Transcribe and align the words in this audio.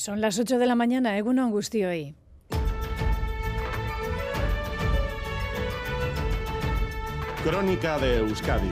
Son 0.00 0.22
las 0.22 0.38
8 0.38 0.58
de 0.58 0.66
la 0.66 0.74
mañana, 0.74 1.18
Eguno 1.18 1.50
hoy. 1.50 2.14
Crónica 7.44 7.98
de 7.98 8.16
Euskadi 8.16 8.70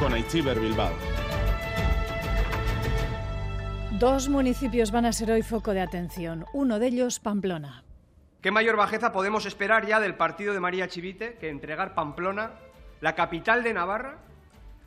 con 0.00 0.12
Aichiber 0.12 0.58
Bilbao. 0.58 0.92
Dos 3.92 4.28
municipios 4.28 4.90
van 4.90 5.06
a 5.06 5.12
ser 5.12 5.30
hoy 5.30 5.42
foco 5.42 5.72
de 5.72 5.82
atención, 5.82 6.46
uno 6.52 6.80
de 6.80 6.88
ellos 6.88 7.20
Pamplona. 7.20 7.84
¿Qué 8.40 8.50
mayor 8.50 8.76
bajeza 8.76 9.12
podemos 9.12 9.46
esperar 9.46 9.86
ya 9.86 10.00
del 10.00 10.16
partido 10.16 10.52
de 10.52 10.58
María 10.58 10.88
Chivite 10.88 11.34
que 11.34 11.48
entregar 11.48 11.94
Pamplona, 11.94 12.54
la 13.00 13.14
capital 13.14 13.62
de 13.62 13.72
Navarra, 13.72 14.18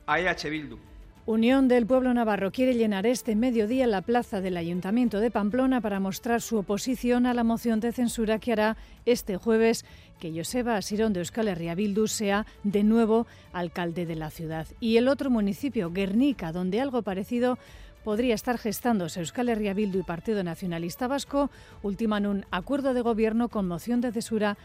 a 0.06 0.20
EH 0.20 0.50
Bildu? 0.50 0.93
Unión 1.26 1.70
del 1.70 1.86
Pueblo 1.86 2.14
Navarro 2.14 2.52
quiere 2.52 2.74
llenar 2.76 3.06
este 3.06 3.38
mediodía 3.38 3.88
la 3.88 4.02
plaza 4.02 4.42
del 4.42 4.58
Ayuntamiento 4.58 5.22
de 5.22 5.32
Pamplona 5.32 5.80
para 5.80 6.02
mostrar 6.02 6.42
su 6.42 6.58
oposición 6.58 7.26
a 7.26 7.34
la 7.34 7.46
moción 7.46 7.80
de 7.80 7.94
censura 7.94 8.40
que 8.40 8.52
hará 8.52 8.76
este 9.06 9.38
jueves 9.38 9.86
que 10.20 10.34
Joseba 10.36 10.76
Asirón 10.76 11.14
de 11.14 11.22
Euskal 11.22 11.48
Herria 11.48 11.78
sea 12.08 12.46
de 12.64 12.84
nuevo 12.84 13.26
alcalde 13.54 14.06
de 14.06 14.18
la 14.18 14.32
ciudad. 14.32 14.68
Y 14.82 14.98
el 14.98 15.08
otro 15.08 15.30
municipio, 15.30 15.92
Guernica, 15.92 16.52
donde 16.52 16.82
algo 16.82 17.04
parecido 17.04 17.58
podría 18.04 18.36
estar 18.36 18.58
gestándose 18.58 19.22
Euskal 19.22 19.48
Herria 19.48 19.74
y 19.78 20.04
Partido 20.04 20.44
Nacionalista 20.44 21.08
Vasco, 21.08 21.50
ultiman 21.84 22.26
un 22.26 22.46
acuerdo 22.52 22.94
de 22.94 23.00
gobierno 23.00 23.48
con 23.48 23.66
moción 23.66 24.02
de 24.02 24.12
censura 24.12 24.58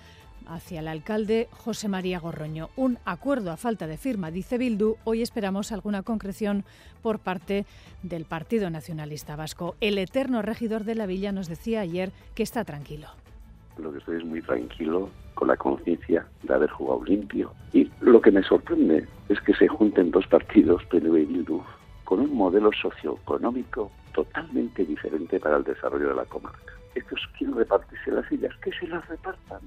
hacia 0.48 0.80
el 0.80 0.88
alcalde 0.88 1.48
José 1.52 1.88
María 1.88 2.18
Gorroño. 2.18 2.70
Un 2.76 2.98
acuerdo 3.04 3.52
a 3.52 3.56
falta 3.56 3.86
de 3.86 3.96
firma, 3.96 4.30
dice 4.30 4.58
Bildu. 4.58 4.96
Hoy 5.04 5.22
esperamos 5.22 5.72
alguna 5.72 6.02
concreción 6.02 6.64
por 7.02 7.18
parte 7.18 7.66
del 8.02 8.24
Partido 8.24 8.70
Nacionalista 8.70 9.36
Vasco. 9.36 9.76
El 9.80 9.98
eterno 9.98 10.42
regidor 10.42 10.84
de 10.84 10.94
la 10.94 11.06
villa 11.06 11.32
nos 11.32 11.48
decía 11.48 11.80
ayer 11.80 12.10
que 12.34 12.42
está 12.42 12.64
tranquilo. 12.64 13.08
Lo 13.76 13.92
que 13.92 13.98
estoy 13.98 14.16
es 14.16 14.24
muy 14.24 14.42
tranquilo 14.42 15.10
con 15.34 15.48
la 15.48 15.56
conciencia 15.56 16.26
de 16.42 16.54
haber 16.54 16.70
jugado 16.70 17.04
limpio. 17.04 17.52
Y 17.72 17.90
lo 18.00 18.20
que 18.20 18.32
me 18.32 18.42
sorprende 18.42 19.06
es 19.28 19.40
que 19.42 19.54
se 19.54 19.68
junten 19.68 20.10
dos 20.10 20.26
partidos, 20.26 20.84
PNV 20.86 21.16
y 21.16 21.24
Bildu, 21.26 21.62
con 22.02 22.20
un 22.20 22.34
modelo 22.34 22.70
socioeconómico 22.72 23.92
totalmente 24.12 24.84
diferente 24.84 25.38
para 25.38 25.58
el 25.58 25.64
desarrollo 25.64 26.08
de 26.08 26.16
la 26.16 26.24
comarca. 26.24 26.72
Estos 26.94 27.20
quieren 27.36 27.56
repartirse 27.56 28.10
las 28.10 28.26
sillas, 28.26 28.56
que 28.56 28.72
se 28.72 28.88
las 28.88 29.06
repartan. 29.06 29.60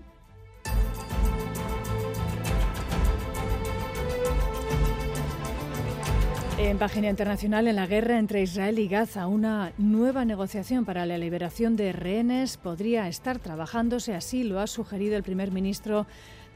En 6.64 6.78
página 6.78 7.10
internacional, 7.10 7.68
en 7.68 7.76
la 7.76 7.88
guerra 7.88 8.20
entre 8.20 8.44
Israel 8.44 8.78
y 8.78 8.88
Gaza, 8.88 9.26
una 9.26 9.74
nueva 9.80 10.26
negociación 10.26 10.86
para 10.86 11.08
la 11.08 11.18
liberación 11.18 11.76
de 11.76 11.92
rehenes 11.92 12.58
podría 12.58 13.08
estar 13.08 13.40
trabajándose, 13.40 14.14
así 14.14 14.44
lo 14.44 14.60
ha 14.60 14.68
sugerido 14.68 15.18
el 15.18 15.24
primer 15.24 15.52
ministro 15.52 16.06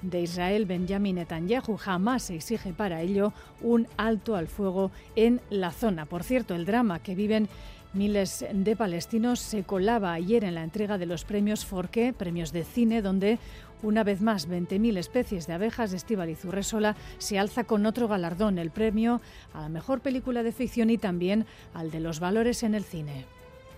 de 0.03 0.22
Israel, 0.22 0.67
Benjamin 0.67 1.16
Netanyahu. 1.16 1.75
Jamás 1.75 2.23
se 2.23 2.36
exige 2.36 2.72
para 2.72 3.02
ello 3.02 3.34
un 3.62 3.88
alto 3.97 4.36
al 4.36 4.47
fuego 4.47 4.92
en 5.16 5.42
la 5.50 5.72
zona. 5.72 6.06
Por 6.06 6.23
cierto, 6.23 6.53
el 6.53 6.66
drama 6.66 7.00
que 7.00 7.16
viven 7.16 7.50
miles 7.94 8.45
de 8.53 8.75
palestinos 8.75 9.40
se 9.40 9.64
colaba 9.64 10.14
ayer 10.14 10.44
en 10.44 10.56
la 10.56 10.64
entrega 10.64 11.00
de 11.00 11.08
los 11.08 11.25
premios 11.25 11.66
Forqué, 11.66 12.14
premios 12.14 12.52
de 12.52 12.64
cine, 12.64 13.02
donde 13.02 13.40
una 13.86 14.03
vez 14.03 14.22
más, 14.22 14.50
20.000 14.50 14.97
especies 14.97 15.47
de 15.47 15.53
abejas 15.53 15.91
de 15.91 15.97
Estíbaliz 15.97 16.44
Urresola 16.44 16.95
se 17.19 17.38
alza 17.38 17.64
con 17.64 17.86
otro 17.86 18.08
galardón, 18.08 18.58
el 18.58 18.72
premio 18.72 19.22
a 19.53 19.61
la 19.61 19.69
mejor 19.69 20.02
película 20.02 20.44
de 20.44 20.52
ficción 20.52 20.89
y 20.89 20.97
también 20.97 21.45
al 21.73 21.91
de 21.91 22.00
los 22.00 22.19
valores 22.19 22.63
en 22.63 22.73
el 22.73 22.83
cine. 22.83 23.25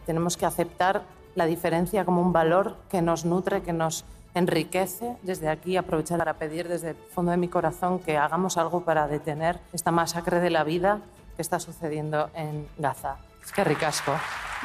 Tenemos 0.05 0.37
que 0.37 0.45
aceptar 0.45 1.03
la 1.35 1.45
diferencia 1.45 2.05
como 2.05 2.21
un 2.21 2.31
valor 2.31 2.77
que 2.89 3.01
nos 3.01 3.25
nutre, 3.25 3.61
que 3.61 3.73
nos 3.73 4.05
enriquece. 4.33 5.17
Desde 5.23 5.49
aquí 5.49 5.75
aprovechar 5.75 6.19
para 6.19 6.35
pedir 6.35 6.67
desde 6.67 6.91
el 6.91 6.95
fondo 6.95 7.31
de 7.31 7.37
mi 7.37 7.49
corazón 7.49 7.99
que 7.99 8.17
hagamos 8.17 8.57
algo 8.57 8.85
para 8.85 9.07
detener 9.07 9.59
esta 9.73 9.91
masacre 9.91 10.39
de 10.39 10.49
la 10.49 10.63
vida 10.63 11.01
que 11.35 11.41
está 11.41 11.59
sucediendo 11.59 12.29
en 12.33 12.65
Gaza. 12.77 13.17
Es 13.47 13.53
que 13.53 13.63
ricasco. 13.63 14.11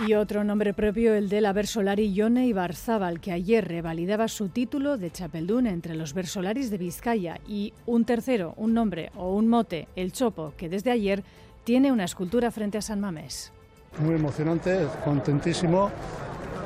Y 0.04 0.14
otro 0.14 0.42
nombre 0.42 0.74
propio, 0.74 1.14
el 1.14 1.28
de 1.28 1.40
la 1.40 1.52
Versolari 1.52 2.12
Yone 2.12 2.48
Ibarzábal, 2.48 3.20
que 3.20 3.30
ayer 3.30 3.68
revalidaba 3.68 4.26
su 4.26 4.48
título 4.48 4.98
de 4.98 5.12
Chapeldún 5.12 5.68
entre 5.68 5.94
los 5.94 6.14
Versolaris 6.14 6.68
de 6.68 6.78
Vizcaya. 6.78 7.38
Y 7.46 7.74
un 7.86 8.04
tercero, 8.04 8.54
un 8.56 8.74
nombre 8.74 9.12
o 9.14 9.36
un 9.36 9.46
mote, 9.46 9.86
el 9.94 10.10
Chopo, 10.10 10.54
que 10.56 10.68
desde 10.68 10.90
ayer 10.90 11.22
tiene 11.62 11.92
una 11.92 12.02
escultura 12.02 12.50
frente 12.50 12.76
a 12.76 12.82
San 12.82 12.98
Mamés. 12.98 13.52
Muy 14.00 14.16
emocionante, 14.16 14.84
contentísimo 15.04 15.92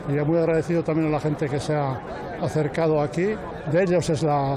y 0.08 0.12
muy 0.12 0.38
agradecido 0.38 0.82
también 0.82 1.08
a 1.08 1.10
la 1.10 1.20
gente 1.20 1.50
que 1.50 1.60
se 1.60 1.74
ha 1.74 2.00
acercado 2.40 3.02
aquí. 3.02 3.34
De 3.70 3.82
ellos 3.82 4.08
es 4.08 4.22
la... 4.22 4.56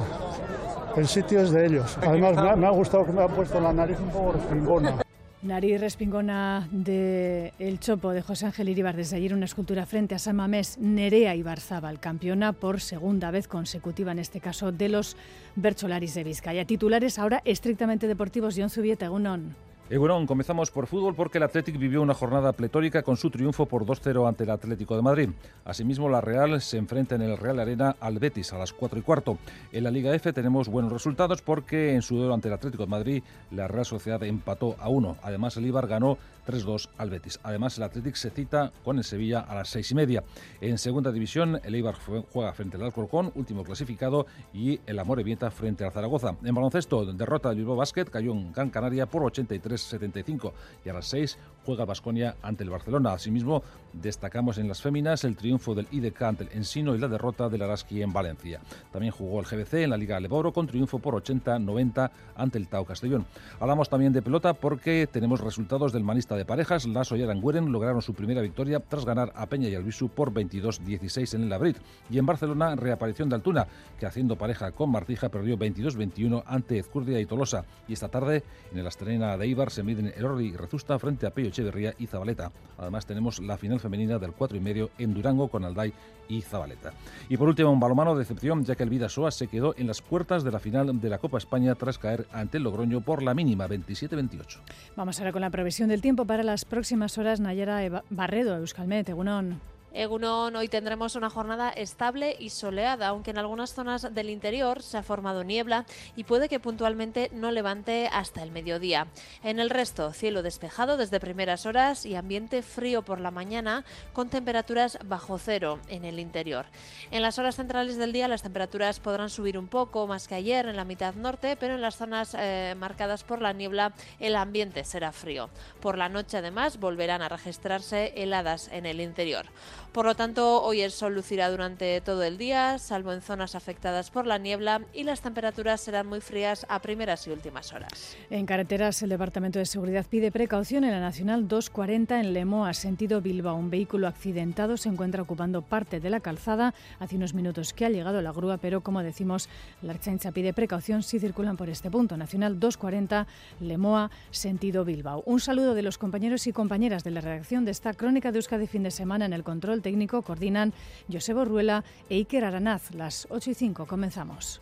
El 0.96 1.10
sitio 1.10 1.42
es 1.42 1.52
de 1.52 1.66
ellos. 1.66 1.98
Además 2.02 2.42
me 2.42 2.50
ha, 2.52 2.56
me 2.56 2.68
ha 2.68 2.72
gustado 2.72 3.06
que 3.06 3.12
me 3.12 3.22
ha 3.22 3.28
puesto 3.28 3.60
la 3.60 3.74
nariz 3.74 4.00
un 4.00 4.12
poco 4.12 4.32
respingona. 4.32 4.96
Nariz 5.42 5.80
respingona 5.80 6.68
de 6.70 7.54
El 7.60 7.80
Chopo 7.80 8.12
de 8.12 8.22
José 8.22 8.48
Ángel 8.48 8.68
Iribar. 8.68 8.98
Desde 8.98 9.16
ayer 9.16 9.34
una 9.34 9.46
escultura 9.46 9.86
frente 9.86 10.14
a 10.14 10.20
San 10.20 10.36
Mamés, 10.36 10.78
Nerea 10.80 11.34
Ibarzabal, 11.34 12.02
campeona 12.02 12.52
por 12.52 12.82
segunda 12.82 13.32
vez 13.32 13.48
consecutiva, 13.48 14.12
en 14.12 14.20
este 14.20 14.42
caso, 14.42 14.74
de 14.74 14.90
los 14.90 15.16
Bercholaris 15.56 16.14
de 16.14 16.26
Vizcaya. 16.26 16.66
Titulares 16.66 17.20
ahora 17.20 17.42
estrictamente 17.46 18.08
deportivos. 18.08 18.56
John 18.58 18.70
Zubieta, 18.70 19.10
Unón. 19.12 19.56
Egunon, 19.92 20.28
comenzamos 20.28 20.70
por 20.70 20.86
fútbol 20.86 21.16
porque 21.16 21.40
el 21.40 21.46
Athletic 21.46 21.76
vivió 21.76 22.04
una 22.04 22.14
jornada 22.14 22.54
pletórica 22.54 23.02
con 23.02 23.18
su 23.18 23.32
triunfo 23.32 23.66
por 23.66 23.88
2-0 23.88 24.28
ante 24.28 24.44
el 24.44 24.52
Atlético 24.52 24.96
de 24.96 25.02
Madrid. 25.02 25.30
Asimismo, 25.66 26.10
la 26.10 26.22
Real 26.22 26.62
se 26.62 26.78
enfrenta 26.78 27.16
en 27.16 27.24
el 27.24 27.40
Real 27.40 27.60
Arena 27.60 27.96
al 28.00 28.20
Betis 28.20 28.54
a 28.54 28.60
las 28.60 28.72
4 28.72 29.00
y 29.00 29.02
cuarto. 29.02 29.40
En 29.72 29.84
la 29.84 29.90
Liga 29.90 30.14
F 30.14 30.32
tenemos 30.32 30.70
buenos 30.70 30.92
resultados 30.92 31.42
porque 31.42 31.96
en 31.96 32.04
su 32.04 32.18
duelo 32.18 32.36
ante 32.36 32.50
el 32.50 32.54
Atlético 32.54 32.84
de 32.84 32.90
Madrid 32.92 33.24
la 33.50 33.68
Real 33.68 33.84
Sociedad 33.84 34.22
empató 34.22 34.76
a 34.80 34.90
1. 34.90 35.18
Además, 35.24 35.58
el 35.58 35.66
Ibar 35.66 35.88
ganó 35.88 36.20
3-2 36.50 36.90
al 36.98 37.12
Betis. 37.12 37.40
Además, 37.44 37.78
el 37.78 37.84
Athletic 37.84 38.16
se 38.16 38.32
cita 38.32 38.72
con 38.84 38.98
el 38.98 39.04
Sevilla 39.04 39.42
a 39.42 39.54
las 39.54 39.70
6 39.70 39.92
y 39.92 39.96
media. 39.96 40.24
En 40.62 40.78
segunda 40.80 41.12
división, 41.12 41.62
el 41.64 41.76
Ibar 41.76 41.96
juega 42.32 42.54
frente 42.54 42.78
al 42.78 42.84
Alcorcón, 42.84 43.32
último 43.36 43.64
clasificado, 43.64 44.26
y 44.54 44.80
el 44.88 44.98
Amorebieta 44.98 45.52
frente 45.52 45.86
al 45.86 45.92
Zaragoza. 45.92 46.36
En 46.44 46.56
baloncesto, 46.56 47.06
derrota 47.14 47.50
del 47.50 47.60
Bilbao 47.60 47.76
Basket, 47.76 48.06
cayó 48.06 48.32
en 48.32 48.52
Gran 48.52 48.70
Canaria 48.72 49.06
por 49.06 49.24
83 49.24 49.80
75 49.80 50.54
y 50.86 50.90
a 50.90 50.94
las 50.94 51.08
6 51.08 51.38
juega 51.70 51.86
Basconia 51.86 52.36
ante 52.42 52.64
el 52.64 52.72
Barcelona. 52.72 53.14
Asimismo, 53.14 53.62
destacamos 53.94 54.58
en 54.58 54.68
las 54.68 54.82
féminas 54.82 55.24
el 55.24 55.36
triunfo 55.36 55.76
del 55.76 55.88
IDK 55.92 56.20
ante 56.24 56.44
el 56.46 56.50
Ensino 56.54 56.96
y 56.96 56.98
la 56.98 57.08
derrota 57.08 57.48
del 57.48 57.62
Araski 57.62 58.02
en 58.02 58.12
Valencia. 58.12 58.60
También 58.92 59.14
jugó 59.14 59.40
el 59.40 59.46
GBC 59.46 59.84
en 59.84 59.92
la 59.92 59.98
Liga 59.98 60.20
Leboro 60.20 60.52
con 60.52 60.66
triunfo 60.66 60.98
por 60.98 61.14
80-90 61.14 62.10
ante 62.36 62.58
el 62.58 62.68
Tau 62.68 62.86
Castellón. 62.86 63.28
Hablamos 63.60 63.88
también 63.88 64.14
de 64.14 64.24
pelota 64.24 64.56
porque 64.56 65.08
tenemos 65.12 65.42
resultados 65.42 65.94
del 65.94 66.04
manista 66.04 66.36
de 66.36 66.44
parejas. 66.44 66.88
Lasso 66.88 67.16
y 67.16 67.22
Arangueren 67.22 67.72
lograron 67.72 68.02
su 68.02 68.16
primera 68.16 68.42
victoria 68.42 68.80
tras 68.80 69.06
ganar 69.06 69.32
a 69.36 69.46
Peña 69.46 69.70
y 69.70 69.76
Albisu 69.76 70.10
por 70.10 70.34
22-16 70.34 71.36
en 71.36 71.44
el 71.44 71.50
Labrit. 71.50 71.78
Y 72.10 72.18
en 72.18 72.26
Barcelona, 72.26 72.76
reaparición 72.78 73.30
de 73.30 73.36
Altuna, 73.36 73.68
que 74.00 74.08
haciendo 74.08 74.38
pareja 74.38 74.72
con 74.72 74.90
Martija 74.90 75.30
perdió 75.30 75.56
22-21 75.56 76.42
ante 76.48 76.80
Ezcurdia 76.80 77.20
y 77.20 77.28
Tolosa. 77.28 77.64
Y 77.88 77.94
esta 77.94 78.08
tarde, 78.08 78.44
en 78.72 78.80
el 78.80 78.88
Astrena 78.88 79.38
de 79.38 79.46
Ibar, 79.46 79.70
se 79.70 79.84
miden 79.84 80.12
Elordi 80.18 80.48
y 80.48 80.58
Rezusta 80.58 80.98
frente 80.98 81.28
a 81.28 81.32
Pello 81.32 81.52
Echeverría 81.60 81.94
y 82.00 82.08
Zabaleta. 82.08 82.52
Además, 82.78 83.06
tenemos 83.06 83.40
la 83.40 83.58
final 83.58 83.80
femenina 83.80 84.18
del 84.18 84.32
4 84.32 84.58
y 84.58 84.62
medio 84.62 84.90
en 84.98 85.14
Durango 85.14 85.50
con 85.50 85.66
Alday 85.66 85.94
y 86.30 86.42
Zabaleta. 86.42 86.94
Y 87.28 87.38
por 87.38 87.50
último, 87.50 87.72
un 87.72 87.80
balomano 87.80 88.16
de 88.16 88.22
excepción, 88.22 88.64
ya 88.64 88.76
que 88.76 88.84
el 88.84 88.90
Vidasoa 88.90 89.32
se 89.32 89.48
quedó 89.48 89.76
en 89.78 89.88
las 89.88 90.02
puertas 90.02 90.44
de 90.44 90.52
la 90.52 90.60
final 90.60 91.02
de 91.02 91.10
la 91.10 91.18
Copa 91.18 91.38
España 91.38 91.76
tras 91.76 91.98
caer 91.98 92.28
ante 92.32 92.58
el 92.58 92.64
Logroño 92.64 93.02
por 93.02 93.22
la 93.22 93.34
mínima 93.34 93.68
27-28. 93.68 94.60
Vamos 94.96 95.20
ahora 95.20 95.32
con 95.32 95.42
la 95.42 95.50
previsión 95.50 95.90
del 95.90 96.02
tiempo 96.02 96.26
para 96.26 96.44
las 96.44 96.66
próximas 96.66 97.18
horas. 97.18 97.40
Nayara 97.40 98.04
Barredo, 98.10 98.56
Euskalmet, 98.56 99.10
Egunon. 99.10 99.60
Egunon, 99.92 100.56
hoy 100.56 100.68
tendremos 100.68 101.16
una 101.16 101.32
jornada 101.32 101.70
estable 101.70 102.36
y 102.40 102.52
soleada, 102.52 103.08
aunque 103.08 103.32
en 103.32 103.40
algunas 103.40 103.74
zonas 103.74 104.14
del 104.14 104.30
interior 104.30 104.84
se 104.84 104.98
ha 104.98 105.04
formado 105.04 105.44
niebla 105.44 105.86
y 106.16 106.26
puede 106.26 106.48
que 106.48 106.60
puntualmente 106.60 107.32
no 107.34 107.52
levante 107.52 108.08
hasta 108.12 108.44
el 108.44 108.52
mediodía. 108.52 109.08
En 109.44 109.60
el 109.60 109.72
resto, 109.72 110.14
cielo 110.14 110.44
despejado 110.44 110.96
desde 110.96 111.20
primeras 111.20 111.66
horas 111.66 112.06
y 112.06 112.16
ambiente 112.16 112.62
frío 112.62 113.02
por 113.02 113.20
la 113.20 113.32
mañana 113.32 113.84
con 114.14 114.30
temperaturas 114.30 115.00
bajo 115.06 115.40
cero 115.40 115.80
en 115.88 116.06
el 116.06 116.20
interior. 116.20 116.68
En 117.10 117.24
las 117.24 117.40
horas 117.40 117.56
centrales 117.56 117.98
del 117.98 118.14
día 118.14 118.28
las 118.28 118.44
temperaturas 118.44 119.00
podrán 119.00 119.32
subir 119.32 119.58
un 119.58 119.68
poco 119.68 120.06
más 120.06 120.28
que 120.28 120.36
ayer 120.36 120.68
en 120.68 120.76
la 120.76 120.86
mitad 120.86 121.16
norte, 121.16 121.56
pero 121.56 121.74
en 121.74 121.82
las 121.82 121.96
zonas 121.96 122.36
eh, 122.38 122.76
marcadas 122.78 123.24
por 123.24 123.42
la 123.42 123.54
niebla 123.54 123.94
el 124.20 124.36
ambiente 124.36 124.84
será 124.84 125.12
frío. 125.12 125.50
Por 125.82 125.98
la 125.98 126.10
noche 126.10 126.38
además 126.38 126.80
volverán 126.80 127.24
a 127.24 127.30
registrarse 127.30 128.14
heladas 128.16 128.70
en 128.72 128.86
el 128.86 129.02
interior. 129.02 129.48
Por 129.92 130.06
lo 130.06 130.16
tanto, 130.16 130.62
hoy 130.62 130.82
el 130.82 130.92
sol 130.92 131.16
lucirá 131.16 131.50
durante 131.50 132.00
todo 132.02 132.22
el 132.24 132.38
día, 132.38 132.78
salvo 132.78 133.12
en 133.12 133.22
zonas 133.22 133.56
afectadas 133.56 134.12
por 134.12 134.28
la 134.28 134.38
niebla, 134.38 134.82
y 134.94 135.04
las 135.04 135.22
temperaturas 135.22 135.82
serán 135.82 136.06
muy 136.06 136.22
frías 136.22 136.66
a 136.70 136.80
primeras 136.80 137.26
y 137.26 137.32
últimas 137.32 137.74
horas. 137.74 138.16
En 138.30 138.46
carreteras, 138.46 139.02
el 139.02 139.10
Departamento 139.10 139.58
de 139.58 139.66
Seguridad 139.66 140.06
pide 140.08 140.32
precaución 140.32 140.84
en 140.84 140.92
la 140.92 141.00
Nacional 141.00 141.48
240 141.48 142.20
en 142.20 142.34
Lemoa, 142.34 142.74
sentido 142.76 143.20
Bilbao. 143.20 143.56
Un 143.56 143.72
vehículo 143.72 144.08
accidentado 144.08 144.78
se 144.78 144.90
encuentra 144.90 145.24
ocupando 145.24 145.64
parte 145.64 146.00
de 146.00 146.12
la 146.12 146.20
calzada. 146.20 146.76
Hace 147.00 147.16
unos 147.16 147.34
minutos 147.34 147.74
que 147.74 147.86
ha 147.86 147.90
llegado 147.90 148.22
la 148.22 148.32
grúa, 148.32 148.58
pero 148.58 148.82
como 148.82 149.02
decimos, 149.02 149.50
la 149.82 149.94
Archancha 149.94 150.32
pide 150.32 150.54
precaución 150.54 151.02
si 151.02 151.20
circulan 151.20 151.58
por 151.58 151.68
este 151.68 151.90
punto. 151.90 152.16
Nacional 152.16 152.60
240, 152.60 153.26
Lemoa, 153.60 154.12
sentido 154.30 154.86
Bilbao. 154.86 155.24
Un 155.26 155.40
saludo 155.40 155.74
de 155.74 155.82
los 155.82 155.98
compañeros 155.98 156.46
y 156.46 156.54
compañeras 156.54 157.04
de 157.04 157.10
la 157.10 157.22
redacción 157.22 157.66
de 157.66 157.72
esta 157.72 157.96
crónica 157.96 158.32
de 158.32 158.38
Euskadi 158.38 158.68
fin 158.68 158.84
de 158.84 158.92
semana 158.92 159.26
en 159.26 159.34
el 159.34 159.44
control 159.44 159.79
técnico. 159.82 160.22
Coordinan 160.22 160.74
Josebo 161.12 161.46
Ruela 161.46 161.84
e 162.10 162.16
Iker 162.16 162.46
Aranaz. 162.46 162.94
Las 162.94 163.28
8 163.30 163.52
y 163.52 163.54
5 163.54 163.86
comenzamos. 163.86 164.62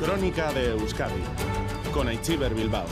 Crónica 0.00 0.52
de 0.52 0.70
Euskadi 0.70 1.22
con 1.92 2.08
Aichiber 2.08 2.54
Bilbao. 2.54 2.86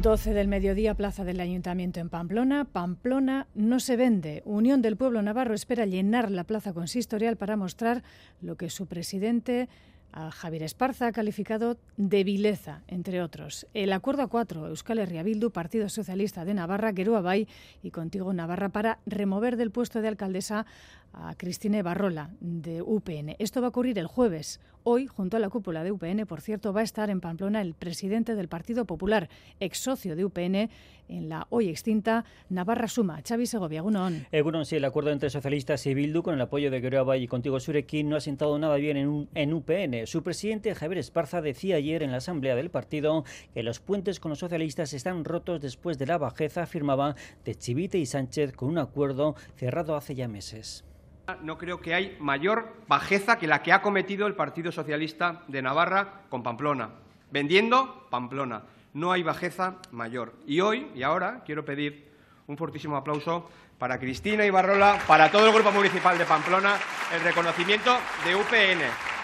12 0.00 0.32
del 0.32 0.48
mediodía, 0.48 0.94
plaza 0.94 1.24
del 1.24 1.40
Ayuntamiento 1.40 2.00
en 2.00 2.08
Pamplona. 2.08 2.64
Pamplona 2.64 3.48
no 3.54 3.80
se 3.80 3.96
vende. 3.96 4.42
Unión 4.46 4.80
del 4.80 4.96
Pueblo 4.96 5.20
Navarro 5.20 5.54
espera 5.54 5.84
llenar 5.84 6.30
la 6.30 6.44
plaza 6.44 6.72
consistorial 6.72 7.36
para 7.36 7.56
mostrar 7.56 8.02
lo 8.40 8.56
que 8.56 8.70
su 8.70 8.86
presidente 8.86 9.68
a 10.12 10.30
Javier 10.30 10.62
Esparza 10.62 11.06
ha 11.06 11.12
calificado 11.12 11.76
de 11.96 12.24
vileza, 12.24 12.82
entre 12.88 13.22
otros. 13.22 13.66
El 13.74 13.92
acuerdo 13.92 14.22
a 14.22 14.28
cuatro, 14.28 14.66
Euskal 14.66 14.98
Herria 14.98 15.22
Bildu, 15.22 15.50
Partido 15.50 15.88
Socialista 15.88 16.44
de 16.44 16.54
Navarra, 16.54 16.92
Geroa 16.92 17.20
Bay 17.20 17.48
y 17.82 17.90
Contigo 17.90 18.32
Navarra, 18.32 18.70
para 18.70 18.98
remover 19.06 19.56
del 19.56 19.70
puesto 19.70 20.00
de 20.00 20.08
alcaldesa 20.08 20.66
a 21.12 21.34
Cristine 21.34 21.82
Barrola, 21.82 22.30
de 22.40 22.82
UPN. 22.82 23.36
Esto 23.38 23.60
va 23.60 23.68
a 23.68 23.70
ocurrir 23.70 23.98
el 23.98 24.06
jueves. 24.06 24.60
Hoy, 24.82 25.06
junto 25.06 25.36
a 25.36 25.40
la 25.40 25.50
cúpula 25.50 25.84
de 25.84 25.92
UPN, 25.92 26.26
por 26.26 26.40
cierto, 26.40 26.72
va 26.72 26.80
a 26.80 26.84
estar 26.84 27.10
en 27.10 27.20
Pamplona 27.20 27.60
el 27.60 27.74
presidente 27.74 28.34
del 28.34 28.48
Partido 28.48 28.86
Popular, 28.86 29.28
ex 29.58 29.78
socio 29.78 30.16
de 30.16 30.24
UPN, 30.24 30.70
en 31.08 31.28
la 31.28 31.46
hoy 31.50 31.68
extinta 31.68 32.24
Navarra 32.48 32.88
Suma. 32.88 33.20
Xavi 33.26 33.46
Segovia, 33.46 33.80
Egunon. 33.80 34.26
Egunon, 34.30 34.64
sí, 34.64 34.76
el 34.76 34.84
acuerdo 34.84 35.10
entre 35.10 35.28
socialistas 35.28 35.84
y 35.86 35.92
Bildu, 35.92 36.22
con 36.22 36.34
el 36.34 36.40
apoyo 36.40 36.70
de 36.70 36.80
Bay 36.80 37.24
y 37.24 37.28
Contigo 37.28 37.60
Surekin, 37.60 38.08
no 38.08 38.16
ha 38.16 38.20
sentado 38.20 38.58
nada 38.58 38.76
bien 38.76 38.96
en, 38.96 39.28
en 39.34 39.52
UPN. 39.52 40.06
Su 40.06 40.22
presidente, 40.22 40.74
Javier 40.74 40.98
Esparza, 40.98 41.42
decía 41.42 41.76
ayer 41.76 42.02
en 42.02 42.12
la 42.12 42.18
asamblea 42.18 42.54
del 42.54 42.70
partido 42.70 43.24
que 43.52 43.62
los 43.62 43.80
puentes 43.80 44.20
con 44.20 44.30
los 44.30 44.38
socialistas 44.38 44.92
están 44.92 45.24
rotos 45.24 45.60
después 45.60 45.98
de 45.98 46.06
la 46.06 46.16
bajeza, 46.16 46.62
afirmaba, 46.62 47.16
de 47.44 47.54
Chivite 47.54 47.98
y 47.98 48.06
Sánchez 48.06 48.52
con 48.52 48.68
un 48.68 48.78
acuerdo 48.78 49.34
cerrado 49.56 49.96
hace 49.96 50.14
ya 50.14 50.28
meses. 50.28 50.84
No 51.42 51.58
creo 51.58 51.80
que 51.80 51.94
hay 51.94 52.16
mayor 52.20 52.74
bajeza 52.88 53.38
que 53.38 53.46
la 53.46 53.62
que 53.62 53.72
ha 53.72 53.82
cometido 53.82 54.26
el 54.26 54.34
Partido 54.34 54.72
Socialista 54.72 55.42
de 55.48 55.62
Navarra 55.62 56.22
con 56.28 56.42
Pamplona. 56.42 56.90
Vendiendo 57.30 58.06
Pamplona. 58.10 58.62
No 58.92 59.12
hay 59.12 59.22
bajeza 59.22 59.76
mayor. 59.92 60.34
Y 60.46 60.60
hoy 60.60 60.90
y 60.94 61.02
ahora 61.02 61.42
quiero 61.44 61.64
pedir 61.64 62.10
un 62.46 62.56
fortísimo 62.56 62.96
aplauso 62.96 63.48
para 63.78 63.98
Cristina 63.98 64.44
Ibarrola, 64.44 64.98
para 65.06 65.30
todo 65.30 65.46
el 65.46 65.54
Grupo 65.54 65.72
Municipal 65.72 66.18
de 66.18 66.26
Pamplona, 66.26 66.76
el 67.14 67.20
reconocimiento 67.22 67.96
de 68.24 68.34
UPN. 68.34 69.19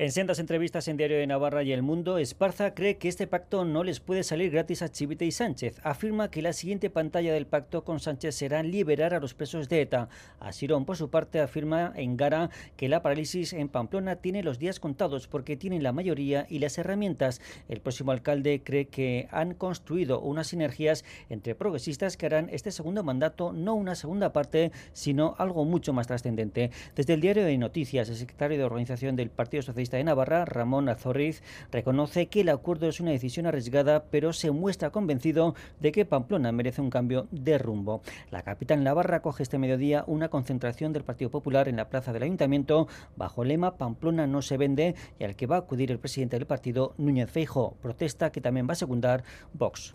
En 0.00 0.12
sendas 0.12 0.38
entrevistas 0.38 0.88
en 0.88 0.96
Diario 0.96 1.18
de 1.18 1.26
Navarra 1.26 1.62
y 1.62 1.72
El 1.72 1.82
Mundo, 1.82 2.16
Esparza 2.16 2.72
cree 2.74 2.96
que 2.96 3.06
este 3.06 3.26
pacto 3.26 3.66
no 3.66 3.84
les 3.84 4.00
puede 4.00 4.22
salir 4.22 4.50
gratis 4.50 4.80
a 4.80 4.88
Chivite 4.88 5.26
y 5.26 5.30
Sánchez. 5.30 5.78
Afirma 5.82 6.30
que 6.30 6.40
la 6.40 6.54
siguiente 6.54 6.88
pantalla 6.88 7.34
del 7.34 7.46
pacto 7.46 7.84
con 7.84 8.00
Sánchez 8.00 8.34
será 8.34 8.62
liberar 8.62 9.12
a 9.12 9.20
los 9.20 9.34
presos 9.34 9.68
de 9.68 9.82
ETA. 9.82 10.08
Asirón, 10.38 10.86
por 10.86 10.96
su 10.96 11.10
parte, 11.10 11.38
afirma 11.38 11.92
en 11.96 12.16
Gara 12.16 12.48
que 12.78 12.88
la 12.88 13.02
parálisis 13.02 13.52
en 13.52 13.68
Pamplona 13.68 14.16
tiene 14.16 14.42
los 14.42 14.58
días 14.58 14.80
contados 14.80 15.28
porque 15.28 15.58
tienen 15.58 15.82
la 15.82 15.92
mayoría 15.92 16.46
y 16.48 16.60
las 16.60 16.78
herramientas. 16.78 17.42
El 17.68 17.82
próximo 17.82 18.12
alcalde 18.12 18.62
cree 18.64 18.86
que 18.86 19.28
han 19.30 19.52
construido 19.52 20.22
unas 20.22 20.46
sinergias 20.46 21.04
entre 21.28 21.54
progresistas 21.54 22.16
que 22.16 22.24
harán 22.24 22.48
este 22.52 22.70
segundo 22.70 23.04
mandato 23.04 23.52
no 23.52 23.74
una 23.74 23.94
segunda 23.94 24.32
parte, 24.32 24.72
sino 24.94 25.34
algo 25.36 25.66
mucho 25.66 25.92
más 25.92 26.06
trascendente. 26.06 26.70
Desde 26.96 27.12
el 27.12 27.20
Diario 27.20 27.44
de 27.44 27.58
Noticias, 27.58 28.08
el 28.08 28.16
secretario 28.16 28.56
de 28.56 28.64
Organización 28.64 29.14
del 29.14 29.28
Partido 29.28 29.62
Socialista 29.62 29.89
de 29.96 30.04
Navarra, 30.04 30.44
Ramón 30.44 30.88
Azorriz, 30.88 31.42
reconoce 31.70 32.26
que 32.26 32.42
el 32.42 32.48
acuerdo 32.48 32.88
es 32.88 33.00
una 33.00 33.10
decisión 33.10 33.46
arriesgada, 33.46 34.04
pero 34.10 34.32
se 34.32 34.50
muestra 34.50 34.90
convencido 34.90 35.54
de 35.80 35.92
que 35.92 36.04
Pamplona 36.04 36.52
merece 36.52 36.80
un 36.80 36.90
cambio 36.90 37.26
de 37.30 37.58
rumbo. 37.58 38.02
La 38.30 38.42
capital 38.42 38.84
Navarra 38.84 39.22
coge 39.22 39.42
este 39.42 39.58
mediodía 39.58 40.04
una 40.06 40.28
concentración 40.28 40.92
del 40.92 41.04
Partido 41.04 41.30
Popular 41.30 41.68
en 41.68 41.76
la 41.76 41.88
plaza 41.88 42.12
del 42.12 42.24
Ayuntamiento 42.24 42.88
bajo 43.16 43.42
el 43.42 43.48
lema 43.48 43.76
Pamplona 43.76 44.26
no 44.26 44.42
se 44.42 44.56
vende 44.56 44.94
y 45.18 45.24
al 45.24 45.36
que 45.36 45.46
va 45.46 45.56
a 45.56 45.60
acudir 45.60 45.90
el 45.90 45.98
presidente 45.98 46.36
del 46.38 46.46
partido, 46.46 46.94
Núñez 46.98 47.30
Feijo, 47.30 47.76
protesta 47.82 48.30
que 48.30 48.40
también 48.40 48.68
va 48.68 48.72
a 48.72 48.76
secundar 48.76 49.24
Vox. 49.52 49.94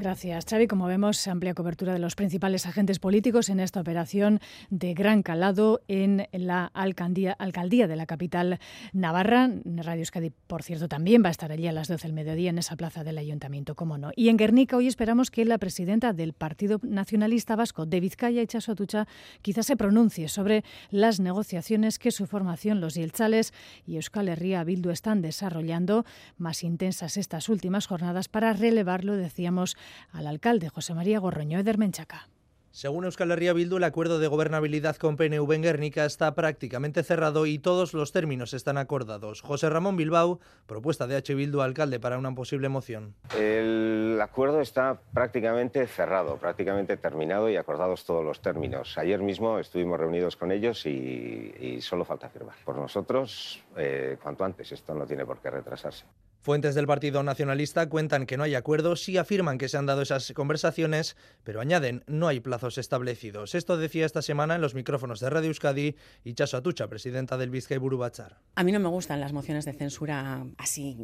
Gracias, 0.00 0.44
Xavi. 0.48 0.68
Como 0.68 0.86
vemos, 0.86 1.26
amplia 1.26 1.54
cobertura 1.54 1.92
de 1.92 1.98
los 1.98 2.14
principales 2.14 2.66
agentes 2.66 3.00
políticos 3.00 3.48
en 3.48 3.58
esta 3.58 3.80
operación 3.80 4.38
de 4.70 4.94
gran 4.94 5.24
calado 5.24 5.80
en 5.88 6.28
la 6.30 6.66
alcaldía, 6.66 7.32
alcaldía 7.32 7.88
de 7.88 7.96
la 7.96 8.06
capital 8.06 8.60
navarra. 8.92 9.50
Radio 9.64 10.02
Euskadi, 10.02 10.30
por 10.46 10.62
cierto, 10.62 10.86
también 10.86 11.24
va 11.24 11.28
a 11.28 11.30
estar 11.32 11.50
allí 11.50 11.66
a 11.66 11.72
las 11.72 11.88
12 11.88 12.06
del 12.06 12.12
mediodía 12.12 12.50
en 12.50 12.58
esa 12.58 12.76
plaza 12.76 13.02
del 13.02 13.18
ayuntamiento, 13.18 13.74
cómo 13.74 13.98
no. 13.98 14.12
Y 14.14 14.28
en 14.28 14.36
Guernica 14.36 14.76
hoy 14.76 14.86
esperamos 14.86 15.32
que 15.32 15.44
la 15.44 15.58
presidenta 15.58 16.12
del 16.12 16.32
Partido 16.32 16.78
Nacionalista 16.84 17.56
Vasco, 17.56 17.84
de 17.84 17.98
Vizcaya, 17.98 18.40
Itxaso 18.40 18.70
Atucha, 18.70 19.08
quizás 19.42 19.66
se 19.66 19.76
pronuncie 19.76 20.28
sobre 20.28 20.62
las 20.90 21.18
negociaciones 21.18 21.98
que 21.98 22.12
su 22.12 22.28
formación, 22.28 22.80
los 22.80 22.94
Yelchales 22.94 23.52
y 23.84 23.96
Euskal 23.96 24.28
Herria 24.28 24.62
Bildu 24.62 24.90
están 24.90 25.22
desarrollando, 25.22 26.04
más 26.36 26.62
intensas 26.62 27.16
estas 27.16 27.48
últimas 27.48 27.88
jornadas, 27.88 28.28
para 28.28 28.52
relevarlo, 28.52 29.16
decíamos, 29.16 29.76
al 30.12 30.26
alcalde 30.26 30.68
José 30.68 30.94
María 30.94 31.18
Gorroño 31.18 31.62
de 31.62 31.76
Menchaca. 31.76 32.28
Según 32.70 33.06
Euskal 33.06 33.32
Herria 33.32 33.54
Bildu, 33.54 33.78
el 33.78 33.84
acuerdo 33.84 34.18
de 34.18 34.28
gobernabilidad 34.28 34.96
con 34.96 35.16
PNV 35.16 35.50
en 35.52 35.62
Guernica 35.62 36.04
está 36.04 36.34
prácticamente 36.34 37.02
cerrado 37.02 37.46
y 37.46 37.58
todos 37.58 37.94
los 37.94 38.12
términos 38.12 38.52
están 38.52 38.76
acordados. 38.76 39.40
José 39.40 39.70
Ramón 39.70 39.96
Bilbao, 39.96 40.38
propuesta 40.66 41.06
de 41.06 41.16
H. 41.16 41.34
Bildu 41.34 41.60
alcalde 41.60 41.98
para 41.98 42.18
una 42.18 42.34
posible 42.34 42.68
moción. 42.68 43.14
El 43.36 44.18
acuerdo 44.22 44.60
está 44.60 45.00
prácticamente 45.12 45.86
cerrado, 45.86 46.36
prácticamente 46.36 46.96
terminado 46.96 47.48
y 47.48 47.56
acordados 47.56 48.04
todos 48.04 48.24
los 48.24 48.40
términos. 48.42 48.96
Ayer 48.98 49.22
mismo 49.22 49.58
estuvimos 49.58 49.98
reunidos 49.98 50.36
con 50.36 50.52
ellos 50.52 50.84
y, 50.86 51.54
y 51.58 51.80
solo 51.80 52.04
falta 52.04 52.28
firmar. 52.28 52.54
Por 52.64 52.76
nosotros, 52.76 53.60
eh, 53.76 54.18
cuanto 54.22 54.44
antes, 54.44 54.70
esto 54.70 54.94
no 54.94 55.06
tiene 55.06 55.24
por 55.24 55.38
qué 55.38 55.50
retrasarse. 55.50 56.04
Fuentes 56.40 56.74
del 56.76 56.86
Partido 56.86 57.22
Nacionalista 57.22 57.88
cuentan 57.88 58.24
que 58.24 58.36
no 58.36 58.44
hay 58.44 58.54
acuerdos 58.54 59.08
y 59.08 59.18
afirman 59.18 59.58
que 59.58 59.68
se 59.68 59.76
han 59.76 59.86
dado 59.86 60.02
esas 60.02 60.32
conversaciones, 60.32 61.16
pero 61.42 61.60
añaden 61.60 62.04
no 62.06 62.28
hay 62.28 62.38
plazos 62.38 62.78
establecidos. 62.78 63.56
Esto 63.56 63.76
decía 63.76 64.06
esta 64.06 64.22
semana 64.22 64.54
en 64.54 64.60
los 64.60 64.74
micrófonos 64.74 65.18
de 65.20 65.30
Radio 65.30 65.48
Euskadi 65.48 65.96
y 66.22 66.34
Chaso 66.34 66.56
Atucha, 66.56 66.88
presidenta 66.88 67.36
del 67.36 67.50
Vizcay 67.50 67.78
Burubachar. 67.78 68.38
A 68.54 68.62
mí 68.62 68.70
no 68.70 68.78
me 68.78 68.88
gustan 68.88 69.20
las 69.20 69.32
mociones 69.32 69.64
de 69.64 69.72
censura 69.72 70.46
así 70.56 70.96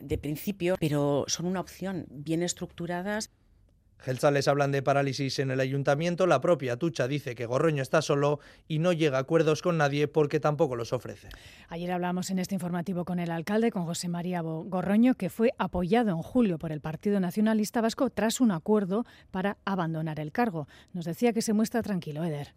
de 0.00 0.16
principio, 0.16 0.76
pero 0.78 1.24
son 1.26 1.46
una 1.46 1.60
opción 1.60 2.06
bien 2.10 2.42
estructuradas. 2.42 3.30
Gelzales 3.98 4.48
hablan 4.48 4.72
de 4.72 4.82
parálisis 4.82 5.38
en 5.38 5.50
el 5.50 5.60
ayuntamiento, 5.60 6.26
la 6.26 6.40
propia 6.40 6.76
Tucha 6.76 7.08
dice 7.08 7.34
que 7.34 7.46
Gorroño 7.46 7.82
está 7.82 8.02
solo 8.02 8.40
y 8.66 8.78
no 8.78 8.92
llega 8.92 9.18
a 9.18 9.22
acuerdos 9.22 9.62
con 9.62 9.76
nadie 9.76 10.08
porque 10.08 10.40
tampoco 10.40 10.76
los 10.76 10.92
ofrece. 10.92 11.28
Ayer 11.68 11.90
hablamos 11.90 12.30
en 12.30 12.38
este 12.38 12.54
informativo 12.54 13.04
con 13.04 13.18
el 13.18 13.30
alcalde, 13.30 13.70
con 13.70 13.84
José 13.84 14.08
María 14.08 14.40
Gorroño, 14.40 15.14
que 15.14 15.30
fue 15.30 15.52
apoyado 15.58 16.10
en 16.10 16.22
julio 16.22 16.58
por 16.58 16.72
el 16.72 16.80
Partido 16.80 17.20
Nacionalista 17.20 17.80
Vasco 17.80 18.10
tras 18.10 18.40
un 18.40 18.52
acuerdo 18.52 19.04
para 19.30 19.58
abandonar 19.64 20.20
el 20.20 20.32
cargo. 20.32 20.68
Nos 20.92 21.04
decía 21.04 21.32
que 21.32 21.42
se 21.42 21.52
muestra 21.52 21.82
tranquilo, 21.82 22.24
Eder. 22.24 22.54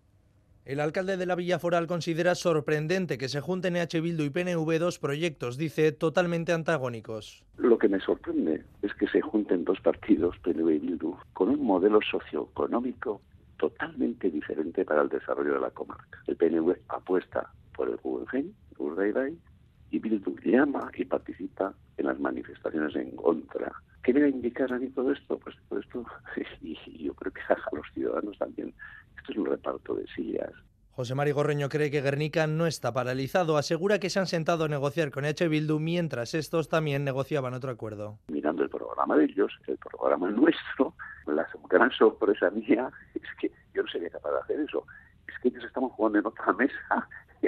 El 0.63 0.79
alcalde 0.79 1.17
de 1.17 1.25
la 1.25 1.33
Villa 1.33 1.57
Foral 1.57 1.87
considera 1.87 2.35
sorprendente 2.35 3.17
que 3.17 3.29
se 3.29 3.41
junten 3.41 3.75
EH 3.75 3.99
Bildu 3.99 4.23
y 4.23 4.29
PNV 4.29 4.77
dos 4.77 4.99
proyectos, 4.99 5.57
dice, 5.57 5.91
totalmente 5.91 6.53
antagónicos. 6.53 7.43
Lo 7.57 7.79
que 7.79 7.89
me 7.89 7.99
sorprende 7.99 8.63
es 8.83 8.93
que 8.93 9.07
se 9.07 9.21
junten 9.21 9.65
dos 9.65 9.81
partidos, 9.81 10.37
PNV 10.37 10.69
y 10.69 10.77
Bildu, 10.77 11.17
con 11.33 11.49
un 11.49 11.65
modelo 11.65 11.99
socioeconómico 12.01 13.21
totalmente 13.57 14.29
diferente 14.29 14.85
para 14.85 15.01
el 15.01 15.09
desarrollo 15.09 15.55
de 15.55 15.61
la 15.61 15.71
comarca. 15.71 16.21
El 16.27 16.35
PNV 16.35 16.75
apuesta 16.89 17.51
por 17.75 17.89
el 17.89 17.97
Guggenheim, 17.97 18.53
Urdaibai, 18.77 19.35
y 19.89 19.97
Bildu 19.97 20.35
llama 20.45 20.91
y 20.95 21.05
participa 21.05 21.73
en 21.97 22.05
las 22.05 22.19
manifestaciones 22.19 22.95
en 22.95 23.15
contra. 23.15 23.71
¿Qué 24.03 24.13
me 24.13 24.21
va 24.21 24.25
a 24.27 24.29
indicar 24.29 24.71
a 24.71 24.77
mí 24.77 24.89
todo 24.89 25.11
esto? 25.11 25.39
Pues 25.39 25.55
todo 25.67 25.79
esto, 25.79 26.05
y 26.61 27.03
yo 27.03 27.15
creo 27.15 27.33
que 27.33 27.41
a 27.49 27.75
los 27.75 27.85
ciudadanos 27.93 28.37
también, 28.37 28.73
esto 29.21 29.31
es 29.31 29.37
un 29.37 29.45
reparto 29.45 29.95
de 29.95 30.05
sillas. 30.07 30.51
José 30.93 31.15
Mari 31.15 31.31
Gorreño 31.31 31.69
cree 31.69 31.89
que 31.89 32.01
Guernica 32.01 32.47
no 32.47 32.67
está 32.67 32.93
paralizado. 32.93 33.57
Asegura 33.57 33.99
que 33.99 34.09
se 34.09 34.19
han 34.19 34.27
sentado 34.27 34.65
a 34.65 34.67
negociar 34.67 35.09
con 35.09 35.25
H. 35.25 35.47
Bildu 35.47 35.79
mientras 35.79 36.33
estos 36.33 36.67
también 36.67 37.05
negociaban 37.05 37.53
otro 37.53 37.71
acuerdo. 37.71 38.17
Mirando 38.27 38.63
el 38.63 38.69
programa 38.69 39.15
de 39.15 39.25
ellos, 39.25 39.51
el 39.67 39.77
programa 39.77 40.29
nuestro, 40.29 40.93
la 41.27 41.47
gran 41.69 41.91
sorpresa 41.91 42.49
mía 42.49 42.91
es 43.15 43.21
que 43.39 43.51
yo 43.73 43.83
no 43.83 43.89
sería 43.89 44.09
capaz 44.09 44.31
de 44.31 44.39
hacer 44.39 44.59
eso. 44.59 44.85
es 45.27 45.39
que 45.41 45.47
ellos 45.47 45.63
estaban 45.63 45.89
jugando 45.89 46.19
en 46.19 46.25
otra 46.25 46.53
mesa. 46.53 47.07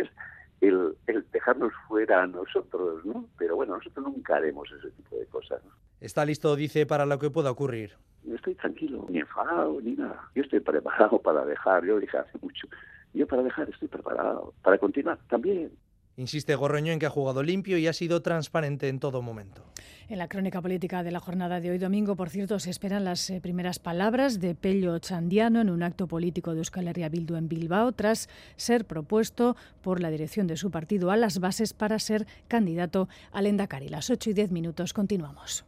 El, 0.63 0.95
el, 1.07 1.25
dejarnos 1.31 1.73
fuera 1.87 2.23
a 2.23 2.27
nosotros, 2.27 3.03
¿no? 3.05 3.25
Pero 3.37 3.55
bueno, 3.57 3.75
nosotros 3.75 4.05
nunca 4.05 4.37
haremos 4.37 4.71
ese 4.71 4.91
tipo 4.91 5.17
de 5.17 5.25
cosas. 5.25 5.61
Está 5.99 6.23
listo, 6.23 6.55
dice, 6.55 6.85
para 6.85 7.05
lo 7.05 7.19
que 7.19 7.29
pueda 7.29 7.51
ocurrir. 7.51 7.91
Estoy 8.33 8.55
tranquilo, 8.55 9.05
ni 9.09 9.19
enfadado, 9.19 9.81
ni 9.81 9.91
nada. 9.93 10.29
Yo 10.35 10.43
estoy 10.43 10.61
preparado 10.61 11.19
para 11.23 11.45
dejar, 11.45 11.85
yo 11.85 11.99
dije 11.99 12.17
hace 12.17 12.37
mucho. 12.41 12.67
Yo 13.13 13.27
para 13.27 13.43
dejar 13.43 13.69
estoy 13.69 13.89
preparado, 13.89 14.53
para 14.61 14.77
continuar 14.77 15.19
también. 15.29 15.71
Insiste 16.15 16.55
Gorroño 16.55 16.91
en 16.91 16.99
que 16.99 17.07
ha 17.07 17.09
jugado 17.09 17.41
limpio 17.41 17.77
y 17.77 17.87
ha 17.87 17.93
sido 17.93 18.21
transparente 18.21 18.87
en 18.87 18.99
todo 18.99 19.21
momento. 19.21 19.63
En 20.09 20.19
la 20.19 20.27
crónica 20.27 20.61
política 20.61 21.01
de 21.01 21.11
la 21.11 21.19
jornada 21.19 21.59
de 21.59 21.71
hoy 21.71 21.77
domingo, 21.79 22.15
por 22.15 22.29
cierto, 22.29 22.59
se 22.59 22.69
esperan 22.69 23.03
las 23.03 23.29
eh, 23.29 23.41
primeras 23.41 23.79
palabras 23.79 24.39
de 24.39 24.53
Pello 24.53 24.99
Chandiano 24.99 25.61
en 25.61 25.69
un 25.69 25.81
acto 25.81 26.07
político 26.07 26.51
de 26.51 26.59
Euskal 26.59 26.87
Herria 26.87 27.09
Bildu 27.09 27.35
en 27.35 27.47
Bilbao, 27.47 27.93
tras 27.93 28.29
ser 28.55 28.85
propuesto 28.85 29.55
por 29.81 30.01
la 30.01 30.11
dirección 30.11 30.45
de 30.45 30.57
su 30.57 30.71
partido 30.71 31.09
a 31.09 31.17
las 31.17 31.39
bases 31.39 31.73
para 31.73 31.97
ser 31.99 32.27
candidato 32.47 33.07
al 33.31 33.47
Endacari. 33.47 33.87
Las 33.87 34.09
8 34.09 34.31
y 34.31 34.33
10 34.33 34.51
minutos, 34.51 34.93
continuamos. 34.93 35.65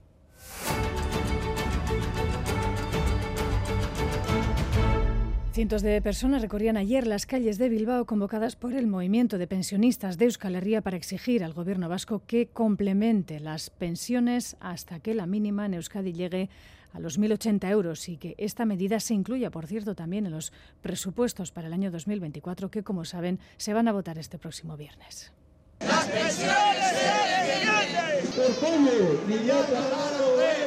Cientos 5.55 5.83
de 5.83 6.01
personas 6.01 6.41
recorrían 6.41 6.75
ayer 6.75 7.07
las 7.07 7.25
calles 7.25 7.57
de 7.57 7.69
Bilbao 7.69 8.05
convocadas 8.05 8.57
por 8.57 8.73
el 8.73 8.87
movimiento 8.87 9.37
de 9.37 9.47
pensionistas 9.47 10.17
de 10.17 10.25
Euskal 10.25 10.53
Herria 10.53 10.81
para 10.81 10.97
exigir 10.97 11.45
al 11.45 11.53
gobierno 11.53 11.87
vasco 11.87 12.23
que 12.27 12.47
complemente 12.47 13.39
las 13.39 13.69
pensiones 13.69 14.57
hasta 14.59 14.99
que 14.99 15.13
la 15.13 15.25
mínima 15.25 15.65
en 15.65 15.75
Euskadi 15.75 16.11
llegue 16.11 16.49
a 16.91 16.99
los 16.99 17.17
1.080 17.17 17.69
euros 17.69 18.09
y 18.09 18.17
que 18.17 18.35
esta 18.37 18.65
medida 18.65 18.99
se 18.99 19.13
incluya, 19.13 19.49
por 19.49 19.65
cierto, 19.65 19.95
también 19.95 20.25
en 20.25 20.33
los 20.33 20.51
presupuestos 20.81 21.53
para 21.53 21.67
el 21.67 21.73
año 21.73 21.89
2024 21.89 22.69
que, 22.69 22.83
como 22.83 23.05
saben, 23.05 23.39
se 23.55 23.73
van 23.73 23.87
a 23.87 23.93
votar 23.93 24.17
este 24.17 24.37
próximo 24.37 24.75
viernes. 24.75 25.31
Las 25.79 26.05
pensiones 26.07 26.75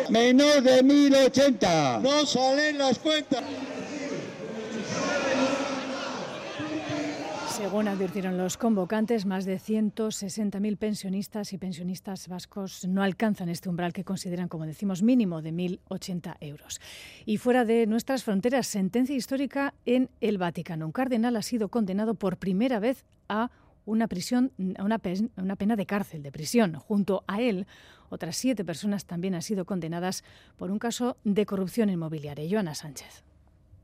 Menos 0.08 0.64
de 0.64 0.82
1.080. 0.82 2.00
No 2.00 2.24
salen 2.24 2.78
las 2.78 2.98
cuentas. 2.98 3.44
Según 7.58 7.88
advirtieron 7.88 8.38
los 8.38 8.56
convocantes, 8.56 9.26
más 9.26 9.44
de 9.44 9.58
160.000 9.58 10.78
pensionistas 10.78 11.52
y 11.52 11.58
pensionistas 11.58 12.28
vascos 12.28 12.86
no 12.86 13.02
alcanzan 13.02 13.48
este 13.48 13.68
umbral 13.68 13.92
que 13.92 14.04
consideran, 14.04 14.48
como 14.48 14.64
decimos, 14.64 15.02
mínimo 15.02 15.42
de 15.42 15.52
1.080 15.52 16.36
euros. 16.40 16.80
Y 17.26 17.36
fuera 17.36 17.64
de 17.64 17.86
nuestras 17.86 18.24
fronteras, 18.24 18.68
sentencia 18.68 19.16
histórica 19.16 19.74
en 19.86 20.08
el 20.20 20.38
Vaticano. 20.38 20.86
Un 20.86 20.92
cardenal 20.92 21.36
ha 21.36 21.42
sido 21.42 21.68
condenado 21.68 22.14
por 22.14 22.38
primera 22.38 22.78
vez 22.78 23.04
a 23.28 23.50
una 23.84 24.06
prisión, 24.06 24.52
una, 24.56 25.00
una 25.36 25.56
pena 25.56 25.76
de 25.76 25.84
cárcel, 25.84 26.22
de 26.22 26.32
prisión. 26.32 26.74
Junto 26.74 27.24
a 27.26 27.42
él, 27.42 27.66
otras 28.08 28.36
siete 28.36 28.64
personas 28.64 29.04
también 29.04 29.34
han 29.34 29.42
sido 29.42 29.66
condenadas 29.66 30.22
por 30.56 30.70
un 30.70 30.78
caso 30.78 31.16
de 31.24 31.44
corrupción 31.44 31.90
inmobiliaria. 31.90 32.48
Joana 32.48 32.74
Sánchez. 32.74 33.27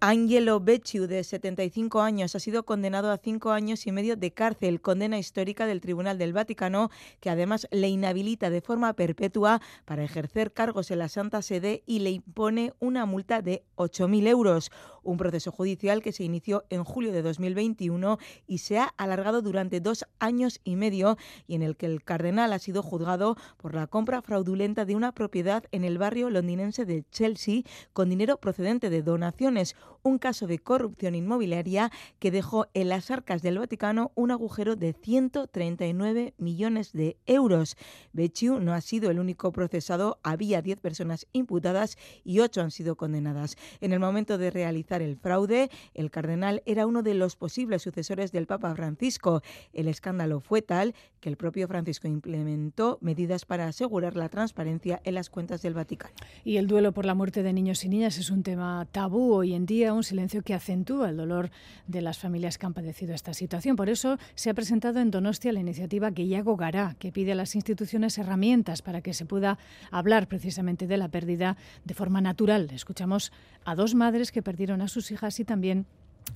Angelo 0.00 0.60
Becciu, 0.60 1.06
de 1.06 1.24
75 1.24 2.02
años, 2.02 2.34
ha 2.34 2.40
sido 2.40 2.64
condenado 2.64 3.10
a 3.10 3.16
cinco 3.16 3.52
años 3.52 3.86
y 3.86 3.92
medio 3.92 4.16
de 4.16 4.32
cárcel, 4.32 4.80
condena 4.80 5.18
histórica 5.18 5.66
del 5.66 5.80
Tribunal 5.80 6.18
del 6.18 6.32
Vaticano, 6.32 6.90
que 7.20 7.30
además 7.30 7.66
le 7.70 7.88
inhabilita 7.88 8.50
de 8.50 8.60
forma 8.60 8.92
perpetua 8.92 9.60
para 9.84 10.04
ejercer 10.04 10.52
cargos 10.52 10.90
en 10.90 10.98
la 10.98 11.08
Santa 11.08 11.40
Sede 11.42 11.82
y 11.86 12.00
le 12.00 12.10
impone 12.10 12.74
una 12.80 13.06
multa 13.06 13.40
de 13.40 13.64
8.000 13.76 14.26
euros. 14.28 14.70
Un 15.04 15.16
proceso 15.16 15.52
judicial 15.52 16.02
que 16.02 16.12
se 16.12 16.24
inició 16.24 16.64
en 16.70 16.82
julio 16.82 17.12
de 17.12 17.22
2021 17.22 18.18
y 18.46 18.58
se 18.58 18.78
ha 18.78 18.92
alargado 18.96 19.42
durante 19.42 19.80
dos 19.80 20.04
años 20.18 20.60
y 20.64 20.76
medio 20.76 21.16
y 21.46 21.54
en 21.54 21.62
el 21.62 21.76
que 21.76 21.86
el 21.86 22.02
cardenal 22.02 22.52
ha 22.52 22.58
sido 22.58 22.82
juzgado 22.82 23.36
por 23.56 23.74
la 23.74 23.86
compra 23.86 24.22
fraudulenta 24.22 24.84
de 24.84 24.96
una 24.96 25.12
propiedad 25.12 25.64
en 25.72 25.84
el 25.84 25.98
barrio 25.98 26.30
londinense 26.30 26.84
de 26.84 27.04
Chelsea 27.10 27.62
con 27.92 28.08
dinero 28.08 28.38
procedente 28.38 28.90
de 28.90 29.02
donaciones 29.02 29.76
un 30.04 30.18
caso 30.18 30.46
de 30.46 30.58
corrupción 30.58 31.14
inmobiliaria 31.14 31.90
que 32.18 32.30
dejó 32.30 32.66
en 32.74 32.90
las 32.90 33.10
arcas 33.10 33.40
del 33.40 33.58
Vaticano 33.58 34.12
un 34.14 34.30
agujero 34.30 34.76
de 34.76 34.92
139 34.92 36.34
millones 36.36 36.92
de 36.92 37.16
euros. 37.24 37.76
Becciu 38.12 38.60
no 38.60 38.74
ha 38.74 38.82
sido 38.82 39.10
el 39.10 39.18
único 39.18 39.50
procesado, 39.50 40.20
había 40.22 40.60
10 40.60 40.78
personas 40.80 41.26
imputadas 41.32 41.96
y 42.22 42.40
8 42.40 42.60
han 42.60 42.70
sido 42.70 42.96
condenadas. 42.96 43.56
En 43.80 43.92
el 43.92 43.98
momento 44.00 44.36
de 44.36 44.50
realizar 44.50 45.00
el 45.00 45.16
fraude, 45.16 45.70
el 45.94 46.10
cardenal 46.10 46.62
era 46.66 46.86
uno 46.86 47.02
de 47.02 47.14
los 47.14 47.34
posibles 47.36 47.80
sucesores 47.82 48.30
del 48.30 48.46
Papa 48.46 48.74
Francisco. 48.74 49.40
El 49.72 49.88
escándalo 49.88 50.40
fue 50.40 50.60
tal 50.60 50.94
que 51.20 51.30
el 51.30 51.38
propio 51.38 51.66
Francisco 51.66 52.08
implementó 52.08 52.98
medidas 53.00 53.46
para 53.46 53.68
asegurar 53.68 54.16
la 54.16 54.28
transparencia 54.28 55.00
en 55.04 55.14
las 55.14 55.30
cuentas 55.30 55.62
del 55.62 55.72
Vaticano. 55.72 56.14
Y 56.44 56.58
el 56.58 56.66
duelo 56.66 56.92
por 56.92 57.06
la 57.06 57.14
muerte 57.14 57.42
de 57.42 57.54
niños 57.54 57.82
y 57.84 57.88
niñas 57.88 58.18
es 58.18 58.28
un 58.28 58.42
tema 58.42 58.86
tabú 58.92 59.32
hoy 59.32 59.54
en 59.54 59.64
día 59.64 59.93
un 59.94 60.04
silencio 60.04 60.42
que 60.42 60.54
acentúa 60.54 61.10
el 61.10 61.16
dolor 61.16 61.50
de 61.86 62.02
las 62.02 62.18
familias 62.18 62.58
que 62.58 62.66
han 62.66 62.74
padecido 62.74 63.14
esta 63.14 63.34
situación. 63.34 63.76
Por 63.76 63.88
eso 63.88 64.18
se 64.34 64.50
ha 64.50 64.54
presentado 64.54 65.00
en 65.00 65.10
Donostia 65.10 65.52
la 65.52 65.60
iniciativa 65.60 66.10
Guillago 66.10 66.56
Gará, 66.56 66.96
que 66.98 67.12
pide 67.12 67.32
a 67.32 67.36
las 67.36 67.54
instituciones 67.54 68.18
herramientas 68.18 68.82
para 68.82 69.00
que 69.00 69.14
se 69.14 69.26
pueda 69.26 69.58
hablar 69.90 70.28
precisamente 70.28 70.86
de 70.86 70.96
la 70.96 71.08
pérdida 71.08 71.56
de 71.84 71.94
forma 71.94 72.20
natural. 72.20 72.68
Escuchamos 72.72 73.32
a 73.64 73.74
dos 73.74 73.94
madres 73.94 74.32
que 74.32 74.42
perdieron 74.42 74.82
a 74.82 74.88
sus 74.88 75.10
hijas 75.10 75.40
y 75.40 75.44
también 75.44 75.86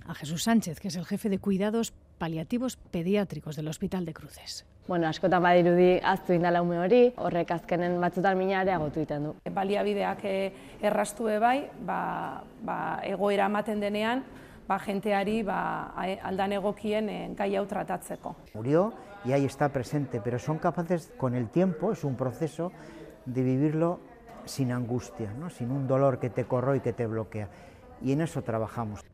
a 0.06 0.14
Jesús 0.14 0.44
Sánchez, 0.44 0.80
que 0.80 0.88
es 0.88 0.96
el 0.96 1.04
jefe 1.04 1.28
de 1.28 1.38
cuidados 1.38 1.92
paliativos 2.18 2.76
pediátricos 2.76 3.56
del 3.56 3.68
Hospital 3.68 4.04
de 4.04 4.14
Cruces. 4.14 4.66
Bueno, 4.88 5.06
askotan 5.06 5.42
badirudi 5.42 6.00
aztu 6.02 6.32
indala 6.32 6.62
ume 6.62 6.78
hori, 6.80 7.12
horrek 7.20 7.50
azkenen 7.52 8.00
batzutan 8.00 8.38
mina 8.38 8.62
areagotu 8.62 9.02
egiten 9.02 9.26
du. 9.26 9.34
Baliabideak 9.52 10.24
eh, 10.24 10.52
errastu 10.80 11.28
bai, 11.40 11.68
ba, 11.84 12.42
ba, 12.64 13.00
egoera 13.04 13.46
ematen 13.52 13.80
denean, 13.80 14.24
ba, 14.66 14.78
jenteari 14.78 15.42
ba, 15.42 15.92
aldan 16.22 16.52
egokien 16.56 17.08
eh, 17.08 17.28
gai 17.36 17.54
hau 17.56 17.66
tratatzeko. 17.66 18.34
Murió 18.54 18.94
y 19.24 19.32
ahí 19.32 19.44
está 19.44 19.68
presente, 19.68 20.22
pero 20.22 20.38
son 20.38 20.58
capaces 20.58 21.12
con 21.18 21.34
el 21.34 21.50
tiempo, 21.50 21.92
es 21.92 22.04
un 22.04 22.16
proceso, 22.16 22.72
de 23.26 23.42
vivirlo 23.42 24.00
sin 24.46 24.72
angustia, 24.72 25.32
¿no? 25.34 25.50
sin 25.50 25.70
un 25.70 25.86
dolor 25.86 26.18
que 26.18 26.30
te 26.30 26.44
corroe 26.44 26.78
y 26.78 26.80
que 26.80 26.94
te 26.94 27.06
bloquea. 27.06 27.48
Y 28.00 28.12
en 28.12 28.22
eso 28.22 28.42
trabajamos. 28.42 29.04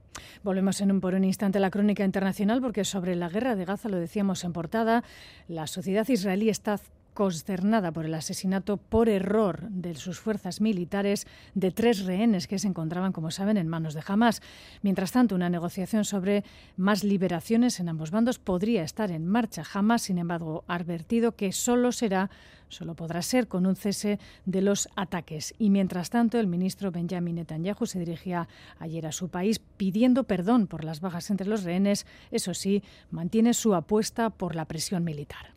Volvemos 0.42 0.80
en 0.80 0.92
un, 0.92 1.00
por 1.00 1.14
un 1.14 1.24
instante 1.24 1.58
a 1.58 1.60
la 1.60 1.70
crónica 1.70 2.04
internacional 2.04 2.60
porque 2.60 2.84
sobre 2.84 3.14
la 3.16 3.28
guerra 3.28 3.56
de 3.56 3.64
Gaza, 3.64 3.88
lo 3.88 3.98
decíamos 3.98 4.44
en 4.44 4.52
portada, 4.52 5.04
la 5.48 5.66
sociedad 5.66 6.08
israelí 6.08 6.48
está 6.48 6.78
consternada 7.14 7.92
por 7.92 8.04
el 8.04 8.14
asesinato 8.14 8.76
por 8.76 9.08
error 9.08 9.68
de 9.70 9.94
sus 9.94 10.20
fuerzas 10.20 10.60
militares 10.60 11.26
de 11.54 11.70
tres 11.70 12.04
rehenes 12.04 12.46
que 12.46 12.58
se 12.58 12.68
encontraban, 12.68 13.12
como 13.12 13.30
saben, 13.30 13.56
en 13.56 13.68
manos 13.68 13.94
de 13.94 14.02
Hamas. 14.06 14.42
Mientras 14.82 15.12
tanto, 15.12 15.34
una 15.34 15.48
negociación 15.48 16.04
sobre 16.04 16.44
más 16.76 17.04
liberaciones 17.04 17.80
en 17.80 17.88
ambos 17.88 18.10
bandos 18.10 18.38
podría 18.38 18.82
estar 18.82 19.10
en 19.10 19.26
marcha. 19.26 19.62
Hamas, 19.72 20.02
sin 20.02 20.18
embargo, 20.18 20.64
ha 20.66 20.74
advertido 20.74 21.32
que 21.36 21.52
solo 21.52 21.92
será 21.92 22.30
solo 22.68 22.94
podrá 22.94 23.22
ser 23.22 23.46
con 23.46 23.66
un 23.66 23.76
cese 23.76 24.18
de 24.46 24.60
los 24.60 24.88
ataques. 24.96 25.54
Y 25.58 25.70
mientras 25.70 26.10
tanto, 26.10 26.38
el 26.40 26.48
ministro 26.48 26.90
Benjamin 26.90 27.36
Netanyahu 27.36 27.86
se 27.86 28.00
dirigía 28.00 28.48
ayer 28.78 29.06
a 29.06 29.12
su 29.12 29.28
país 29.28 29.60
pidiendo 29.60 30.24
perdón 30.24 30.66
por 30.66 30.84
las 30.84 31.00
bajas 31.00 31.30
entre 31.30 31.46
los 31.46 31.62
rehenes. 31.62 32.04
Eso 32.32 32.52
sí, 32.52 32.82
mantiene 33.10 33.54
su 33.54 33.74
apuesta 33.74 34.30
por 34.30 34.56
la 34.56 34.64
presión 34.64 35.04
militar. 35.04 35.54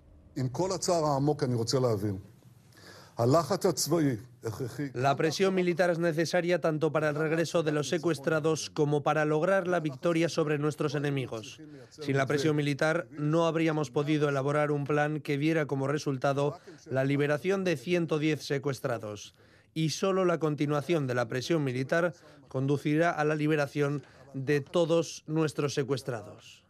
La 4.94 5.16
presión 5.16 5.56
militar 5.56 5.90
es 5.90 5.98
necesaria 5.98 6.62
tanto 6.62 6.92
para 6.92 7.10
el 7.10 7.16
regreso 7.16 7.64
de 7.64 7.72
los 7.72 7.90
secuestrados 7.90 8.70
como 8.70 9.02
para 9.02 9.26
lograr 9.26 9.68
la 9.68 9.80
victoria 9.80 10.30
sobre 10.30 10.60
nuestros 10.60 10.94
enemigos. 10.94 11.60
Sin 11.90 12.16
la 12.16 12.28
presión 12.28 12.56
militar 12.56 13.08
no 13.10 13.48
habríamos 13.48 13.90
podido 13.90 14.30
elaborar 14.30 14.72
un 14.72 14.84
plan 14.86 15.20
que 15.20 15.40
diera 15.40 15.66
como 15.66 15.88
resultado 15.88 16.60
la 16.86 17.04
liberación 17.04 17.64
de 17.64 17.76
110 17.76 18.46
secuestrados. 18.46 19.34
Y 19.74 19.90
solo 19.90 20.24
la 20.24 20.38
continuación 20.38 21.08
de 21.08 21.16
la 21.16 21.28
presión 21.28 21.64
militar 21.64 22.14
conducirá 22.48 23.10
a 23.10 23.24
la 23.24 23.34
liberación 23.34 24.04
de 24.36 24.62
todos 24.62 25.24
nuestros 25.26 25.74
secuestrados. 25.74 26.64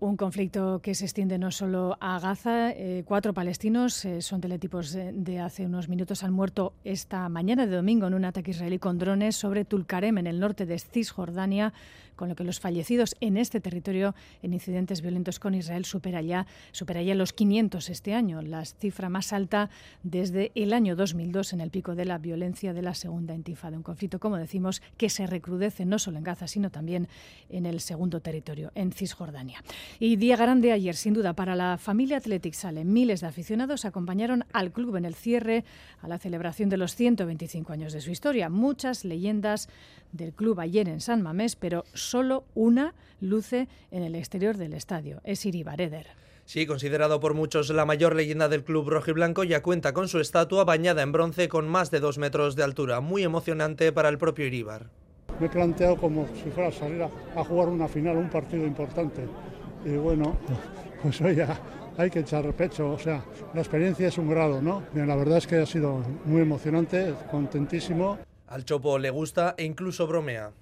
Un 0.00 0.16
conflicto 0.16 0.80
que 0.82 0.96
se 0.96 1.04
extiende 1.04 1.38
no 1.38 1.52
solo 1.52 1.96
a 2.00 2.18
Gaza. 2.18 2.72
Eh, 2.72 3.04
cuatro 3.06 3.32
palestinos, 3.32 4.04
eh, 4.04 4.20
son 4.20 4.40
teletipos 4.40 4.90
de, 4.92 5.38
hace 5.38 5.64
unos 5.64 5.88
minutos, 5.88 6.24
han 6.24 6.32
muerto 6.32 6.72
esta 6.82 7.28
mañana 7.28 7.66
de 7.66 7.76
domingo 7.76 8.08
en 8.08 8.14
un 8.14 8.24
ataque 8.24 8.50
israelí 8.50 8.80
con 8.80 8.98
drones 8.98 9.36
sobre 9.36 9.64
Tulkarem, 9.64 10.18
en 10.18 10.26
el 10.26 10.40
norte 10.40 10.66
de 10.66 10.76
Cisjordania, 10.80 11.72
con 12.16 12.28
lo 12.28 12.36
que 12.36 12.44
los 12.44 12.60
fallecidos 12.60 13.16
en 13.20 13.36
este 13.36 13.60
territorio 13.60 14.14
en 14.42 14.52
incidentes 14.52 15.02
violentos 15.02 15.38
con 15.38 15.54
Israel 15.54 15.84
supera 15.84 16.22
ya, 16.22 16.46
supera 16.72 17.02
ya 17.02 17.14
los 17.14 17.32
500 17.32 17.90
este 17.90 18.14
año, 18.14 18.42
la 18.42 18.64
cifra 18.64 19.08
más 19.08 19.32
alta 19.32 19.70
desde 20.02 20.52
el 20.54 20.72
año 20.72 20.96
2002 20.96 21.52
en 21.52 21.60
el 21.60 21.70
pico 21.70 21.94
de 21.94 22.04
la 22.04 22.18
violencia 22.18 22.72
de 22.72 22.82
la 22.82 22.94
segunda 22.94 23.34
intifada. 23.34 23.76
Un 23.76 23.82
conflicto, 23.82 24.18
como 24.18 24.36
decimos, 24.36 24.82
que 24.96 25.10
se 25.10 25.26
recrudece 25.26 25.84
no 25.84 25.98
solo 25.98 26.18
en 26.18 26.24
Gaza, 26.24 26.46
sino 26.46 26.70
también 26.70 27.08
en 27.48 27.66
el 27.66 27.80
segundo 27.80 28.20
territorio, 28.20 28.72
en 28.74 28.92
Cisjordania. 28.92 29.62
Y 29.98 30.16
día 30.16 30.36
grande 30.36 30.72
ayer, 30.72 30.94
sin 30.96 31.14
duda, 31.14 31.34
para 31.34 31.56
la 31.56 31.78
familia 31.78 32.18
Athletic 32.18 32.54
Sale. 32.54 32.84
Miles 32.84 33.20
de 33.20 33.26
aficionados 33.26 33.84
acompañaron 33.84 34.44
al 34.52 34.72
club 34.72 34.96
en 34.96 35.04
el 35.04 35.14
cierre 35.14 35.64
a 36.00 36.08
la 36.08 36.18
celebración 36.18 36.68
de 36.68 36.76
los 36.76 36.94
125 36.94 37.72
años 37.72 37.92
de 37.92 38.00
su 38.00 38.10
historia. 38.10 38.48
Muchas 38.48 39.04
leyendas 39.04 39.68
del 40.12 40.32
club 40.32 40.60
ayer 40.60 40.88
en 40.88 41.00
San 41.00 41.22
Mamés, 41.22 41.56
pero 41.56 41.84
solo 42.02 42.44
una 42.54 42.94
luce 43.20 43.68
en 43.90 44.02
el 44.02 44.14
exterior 44.14 44.56
del 44.56 44.74
estadio. 44.74 45.20
Es 45.24 45.46
Iribar 45.46 45.80
Eder. 45.80 46.22
Sí, 46.44 46.66
considerado 46.66 47.20
por 47.20 47.34
muchos 47.34 47.70
la 47.70 47.86
mayor 47.86 48.16
leyenda 48.16 48.48
del 48.48 48.64
club 48.64 48.88
rojiblanco, 48.88 49.44
ya 49.44 49.62
cuenta 49.62 49.92
con 49.92 50.08
su 50.08 50.18
estatua 50.18 50.64
bañada 50.64 51.02
en 51.02 51.12
bronce 51.12 51.48
con 51.48 51.68
más 51.68 51.90
de 51.90 52.00
dos 52.00 52.18
metros 52.18 52.56
de 52.56 52.64
altura. 52.64 53.00
Muy 53.00 53.22
emocionante 53.22 53.92
para 53.92 54.08
el 54.08 54.18
propio 54.18 54.46
Iribar. 54.46 54.90
Me 55.38 55.46
he 55.46 55.48
planteado 55.48 55.96
como 55.96 56.26
si 56.42 56.50
fuera 56.50 56.68
a 56.68 56.72
salir 56.72 57.02
a, 57.02 57.44
jugar 57.44 57.68
una 57.68 57.88
final, 57.88 58.16
un 58.16 58.28
partido 58.28 58.66
importante. 58.66 59.26
Y 59.84 59.96
bueno, 59.96 60.36
pues 61.02 61.20
oye, 61.20 61.46
hay 61.96 62.10
que 62.10 62.20
echar 62.20 62.52
pecho. 62.54 62.90
O 62.90 62.98
sea, 62.98 63.24
la 63.54 63.60
experiencia 63.60 64.08
es 64.08 64.18
un 64.18 64.28
grado, 64.28 64.60
¿no? 64.60 64.82
la 64.94 65.16
verdad 65.16 65.38
es 65.38 65.46
que 65.46 65.56
ha 65.56 65.66
sido 65.66 66.04
muy 66.24 66.42
emocionante, 66.42 67.14
contentísimo. 67.30 68.18
Al 68.48 68.64
Chopo 68.64 68.98
le 68.98 69.10
gusta 69.10 69.54
e 69.56 69.64
incluso 69.64 70.06
bromea. 70.06 70.52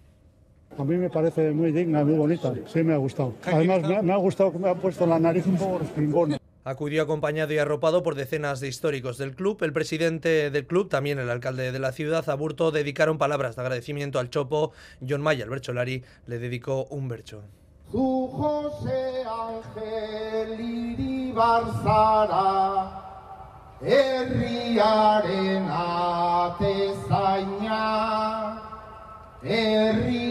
A 0.78 0.84
mí 0.84 0.96
me 0.96 1.10
parece 1.10 1.50
muy 1.50 1.72
digna, 1.72 2.04
muy 2.04 2.14
bonita. 2.14 2.54
Sí, 2.66 2.82
me 2.82 2.94
ha 2.94 2.96
gustado. 2.96 3.34
Además, 3.44 3.82
me 4.02 4.12
ha, 4.12 4.16
gustado 4.16 4.52
que 4.52 4.58
me 4.58 4.68
ha 4.68 4.74
puesto 4.74 5.06
la 5.06 5.18
nariz 5.18 5.46
un 5.46 5.56
poco 5.56 5.78
respingona. 5.78 6.38
Acudió 6.62 7.02
acompañado 7.02 7.52
y 7.52 7.58
arropado 7.58 8.02
por 8.02 8.14
decenas 8.14 8.60
de 8.60 8.68
históricos 8.68 9.16
del 9.18 9.34
club. 9.34 9.62
El 9.62 9.72
presidente 9.72 10.50
del 10.50 10.66
club, 10.66 10.88
también 10.88 11.18
el 11.18 11.30
alcalde 11.30 11.72
de 11.72 11.78
la 11.78 11.92
ciudad, 11.92 12.28
Aburto, 12.28 12.70
dedicaron 12.70 13.18
palabras 13.18 13.56
de 13.56 13.62
agradecimiento 13.62 14.18
al 14.18 14.30
Chopo. 14.30 14.72
John 15.06 15.22
Maya, 15.22 15.44
el 15.44 15.50
bercholari, 15.50 16.04
le 16.26 16.38
dedicó 16.38 16.84
un 16.90 17.08
bercho. 17.08 17.42
Zu 17.90 18.28
Jose 18.28 19.24
Angel 19.26 20.60
iribar 20.60 21.64
zara, 21.82 23.02
herriaren 23.80 25.66
atezaina, 25.68 27.40
herriaren 29.42 30.30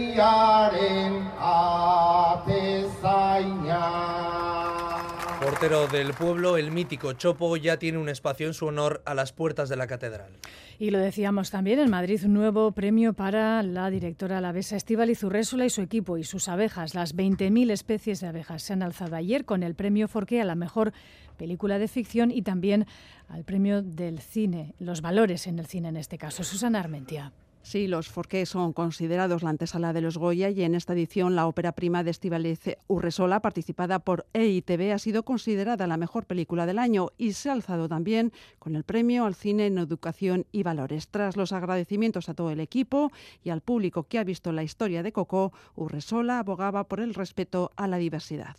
Portero 5.41 5.87
del 5.87 6.13
pueblo, 6.13 6.57
el 6.57 6.71
mítico 6.71 7.13
Chopo 7.13 7.55
ya 7.57 7.77
tiene 7.77 7.97
un 7.97 8.09
espacio 8.09 8.47
en 8.47 8.53
su 8.53 8.65
honor 8.65 9.01
a 9.05 9.13
las 9.13 9.31
puertas 9.31 9.69
de 9.69 9.77
la 9.77 9.87
catedral. 9.87 10.31
Y 10.77 10.91
lo 10.91 10.99
decíamos 10.99 11.49
también, 11.49 11.79
en 11.79 11.89
Madrid 11.89 12.21
un 12.25 12.33
nuevo 12.33 12.71
premio 12.71 13.13
para 13.13 13.63
la 13.63 13.89
directora 13.89 14.37
alavesa 14.37 14.75
Estíbal 14.75 15.09
Izurrésula 15.09 15.65
y 15.65 15.69
su 15.69 15.81
equipo 15.81 16.17
y 16.17 16.23
sus 16.23 16.49
abejas. 16.49 16.93
Las 16.93 17.15
20.000 17.15 17.71
especies 17.71 18.19
de 18.19 18.27
abejas 18.27 18.63
se 18.63 18.73
han 18.73 18.83
alzado 18.83 19.15
ayer 19.15 19.45
con 19.45 19.63
el 19.63 19.75
premio 19.75 20.07
Forqué 20.07 20.41
a 20.41 20.45
la 20.45 20.55
mejor 20.55 20.93
película 21.37 21.79
de 21.79 21.87
ficción 21.87 22.31
y 22.31 22.41
también 22.41 22.85
al 23.29 23.43
premio 23.43 23.81
del 23.81 24.19
cine, 24.19 24.75
los 24.77 25.01
valores 25.01 25.47
en 25.47 25.57
el 25.59 25.65
cine 25.65 25.87
en 25.87 25.97
este 25.97 26.17
caso. 26.17 26.43
Susana 26.43 26.79
Armentia. 26.79 27.31
Sí, 27.69 27.87
los 27.87 28.09
Forqué 28.09 28.47
son 28.47 28.73
considerados 28.73 29.43
la 29.43 29.51
antesala 29.51 29.93
de 29.93 30.01
los 30.01 30.17
Goya 30.17 30.49
y 30.49 30.63
en 30.63 30.73
esta 30.73 30.93
edición 30.93 31.35
la 31.35 31.45
ópera 31.45 31.73
prima 31.73 32.03
de 32.03 32.09
Estivaliz 32.09 32.61
Urresola, 32.87 33.41
participada 33.41 33.99
por 33.99 34.25
EITB, 34.33 34.91
ha 34.91 34.97
sido 34.97 35.21
considerada 35.21 35.85
la 35.85 35.95
mejor 35.95 36.25
película 36.25 36.65
del 36.65 36.79
año 36.79 37.09
y 37.19 37.33
se 37.33 37.47
ha 37.47 37.53
alzado 37.53 37.87
también 37.87 38.33
con 38.57 38.75
el 38.75 38.83
premio 38.83 39.25
al 39.25 39.35
cine 39.35 39.67
en 39.67 39.77
educación 39.77 40.47
y 40.51 40.63
valores. 40.63 41.09
Tras 41.09 41.37
los 41.37 41.51
agradecimientos 41.51 42.27
a 42.27 42.33
todo 42.33 42.49
el 42.49 42.59
equipo 42.59 43.11
y 43.43 43.51
al 43.51 43.61
público 43.61 44.01
que 44.01 44.17
ha 44.17 44.23
visto 44.23 44.51
la 44.51 44.63
historia 44.63 45.03
de 45.03 45.11
Coco, 45.11 45.53
Urresola 45.75 46.39
abogaba 46.39 46.85
por 46.85 46.99
el 46.99 47.13
respeto 47.13 47.69
a 47.75 47.87
la 47.87 47.97
diversidad. 47.97 48.55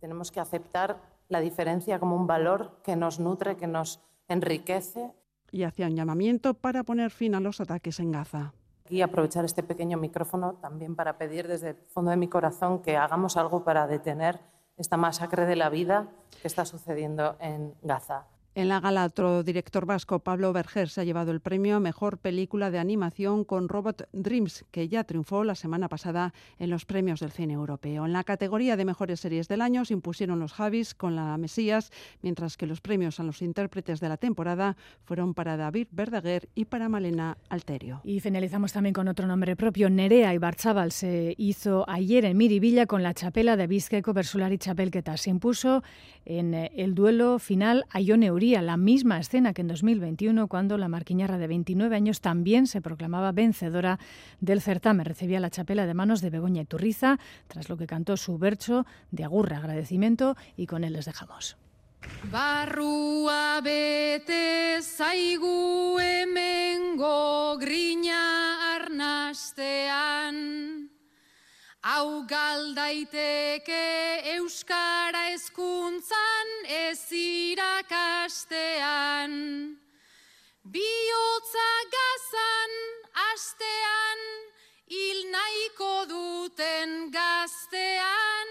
Tenemos 0.00 0.32
que 0.32 0.40
aceptar 0.40 1.02
la 1.28 1.40
diferencia 1.40 1.98
como 1.98 2.16
un 2.16 2.26
valor 2.26 2.80
que 2.82 2.96
nos 2.96 3.20
nutre, 3.20 3.58
que 3.58 3.66
nos 3.66 4.00
enriquece 4.26 5.12
y 5.54 5.62
hacía 5.62 5.86
un 5.86 5.94
llamamiento 5.94 6.54
para 6.54 6.82
poner 6.82 7.12
fin 7.12 7.36
a 7.36 7.40
los 7.40 7.60
ataques 7.60 8.00
en 8.00 8.10
Gaza. 8.10 8.52
Y 8.90 9.02
aprovechar 9.02 9.44
este 9.44 9.62
pequeño 9.62 9.96
micrófono 9.96 10.54
también 10.54 10.96
para 10.96 11.16
pedir 11.16 11.46
desde 11.46 11.70
el 11.70 11.76
fondo 11.86 12.10
de 12.10 12.16
mi 12.16 12.26
corazón 12.26 12.82
que 12.82 12.96
hagamos 12.96 13.36
algo 13.36 13.62
para 13.62 13.86
detener 13.86 14.40
esta 14.76 14.96
masacre 14.96 15.46
de 15.46 15.54
la 15.54 15.70
vida 15.70 16.08
que 16.42 16.48
está 16.48 16.64
sucediendo 16.64 17.36
en 17.38 17.72
Gaza. 17.82 18.26
En 18.56 18.68
la 18.68 18.78
gala, 18.78 19.04
otro 19.04 19.42
director 19.42 19.84
vasco, 19.84 20.20
Pablo 20.20 20.52
Berger, 20.52 20.88
se 20.88 21.00
ha 21.00 21.04
llevado 21.04 21.32
el 21.32 21.40
premio 21.40 21.74
a 21.74 21.80
Mejor 21.80 22.18
Película 22.18 22.70
de 22.70 22.78
Animación 22.78 23.42
con 23.42 23.68
Robot 23.68 24.08
Dreams, 24.12 24.64
que 24.70 24.86
ya 24.86 25.02
triunfó 25.02 25.42
la 25.42 25.56
semana 25.56 25.88
pasada 25.88 26.32
en 26.60 26.70
los 26.70 26.84
premios 26.84 27.18
del 27.18 27.32
cine 27.32 27.54
europeo. 27.54 28.06
En 28.06 28.12
la 28.12 28.22
categoría 28.22 28.76
de 28.76 28.84
Mejores 28.84 29.18
Series 29.18 29.48
del 29.48 29.60
Año 29.60 29.84
se 29.84 29.94
impusieron 29.94 30.38
los 30.38 30.52
Javis 30.52 30.94
con 30.94 31.16
la 31.16 31.36
Mesías, 31.36 31.90
mientras 32.22 32.56
que 32.56 32.68
los 32.68 32.80
premios 32.80 33.18
a 33.18 33.24
los 33.24 33.42
intérpretes 33.42 33.98
de 33.98 34.08
la 34.08 34.18
temporada 34.18 34.76
fueron 35.02 35.34
para 35.34 35.56
David 35.56 35.88
Verdaguer 35.90 36.48
y 36.54 36.66
para 36.66 36.88
Malena 36.88 37.36
Alterio. 37.48 38.02
Y 38.04 38.20
finalizamos 38.20 38.72
también 38.72 38.92
con 38.92 39.08
otro 39.08 39.26
nombre 39.26 39.56
propio. 39.56 39.90
Nerea 39.90 40.32
Ibarzabal 40.32 40.92
se 40.92 41.34
hizo 41.38 41.90
ayer 41.90 42.24
en 42.24 42.36
Miribilla 42.36 42.86
con 42.86 43.02
la 43.02 43.14
chapela 43.14 43.56
de 43.56 43.66
Vizqueco 43.66 44.12
Versulari 44.12 44.58
Chapelqueta. 44.58 45.16
Se 45.16 45.30
impuso 45.30 45.82
en 46.24 46.54
eh, 46.54 46.70
el 46.76 46.94
duelo 46.94 47.40
final 47.40 47.84
a 47.90 48.00
Ione 48.00 48.30
la 48.52 48.76
misma 48.76 49.18
escena 49.18 49.54
que 49.54 49.62
en 49.62 49.68
2021, 49.68 50.48
cuando 50.48 50.76
la 50.78 50.88
marquiñarra 50.88 51.38
de 51.38 51.46
29 51.46 51.96
años 51.96 52.20
también 52.20 52.66
se 52.66 52.80
proclamaba 52.80 53.32
vencedora 53.32 53.98
del 54.40 54.60
certamen. 54.60 55.06
Recibía 55.06 55.40
la 55.40 55.50
chapela 55.50 55.86
de 55.86 55.94
manos 55.94 56.20
de 56.20 56.30
Begoña 56.30 56.62
Iturriza, 56.62 57.18
tras 57.48 57.68
lo 57.68 57.76
que 57.76 57.86
cantó 57.86 58.16
su 58.16 58.38
bercho 58.38 58.86
de 59.10 59.24
agurra 59.24 59.58
agradecimiento 59.58 60.36
y 60.56 60.66
con 60.66 60.84
él 60.84 60.92
les 60.92 61.06
dejamos. 61.06 61.56
Hau 71.84 72.24
galdaiteke 72.24 74.24
euskara 74.32 75.28
hezkuntzan 75.28 76.48
ez 76.64 77.12
irakastean. 77.12 79.34
Biotza 80.64 81.72
gazan 81.96 82.72
astean 83.26 84.24
hil 84.88 85.28
nahiko 85.34 86.08
duten 86.08 87.12
gaztean. 87.12 88.48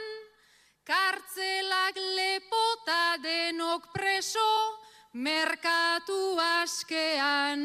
Kartzelak 0.85 1.97
lepota 1.97 3.17
denok 3.25 3.89
preso 3.97 4.77
merkatu 5.13 6.37
askean. 6.37 7.61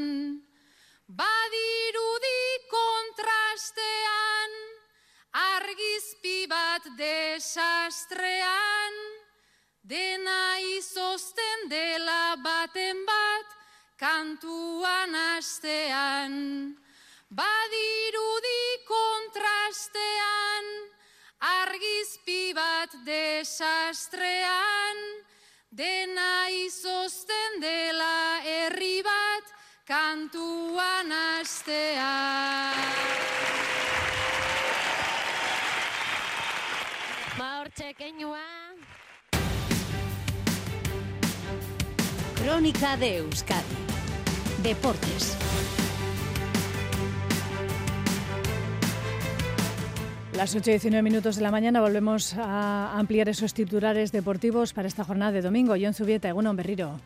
Badirudi 1.12 2.40
kontrastean 2.72 4.77
argizpi 5.32 6.46
bat 6.48 6.82
desastrean, 6.96 8.94
dena 9.82 10.58
izozten 10.76 11.68
dela 11.68 12.36
baten 12.42 13.04
bat, 13.06 13.46
kantuan 13.98 15.14
astean. 15.36 16.76
Badirudi 17.28 18.84
kontrastean, 18.88 20.64
argizpi 21.44 22.54
bat 22.56 22.88
desastrean, 23.04 24.96
dena 25.70 26.48
izozten 26.48 27.60
dela 27.60 28.40
herri 28.40 29.02
bat, 29.04 29.44
kantuan 29.84 31.12
astean. 31.12 32.88
Crónica 42.58 42.96
de 42.96 43.18
Euskadi. 43.18 43.62
Deportes. 44.64 45.38
Las 50.34 50.56
8 50.56 50.68
y 50.68 50.72
19 50.72 51.04
minutos 51.04 51.36
de 51.36 51.42
la 51.42 51.52
mañana 51.52 51.80
volvemos 51.80 52.34
a 52.34 52.98
ampliar 52.98 53.28
esos 53.28 53.54
titulares 53.54 54.10
deportivos 54.10 54.72
para 54.72 54.88
esta 54.88 55.04
jornada 55.04 55.30
de 55.30 55.42
domingo. 55.42 55.76
John 55.80 55.94
Zubieta, 55.94 56.30
Egunon 56.30 56.56
Berriro. 56.56 56.98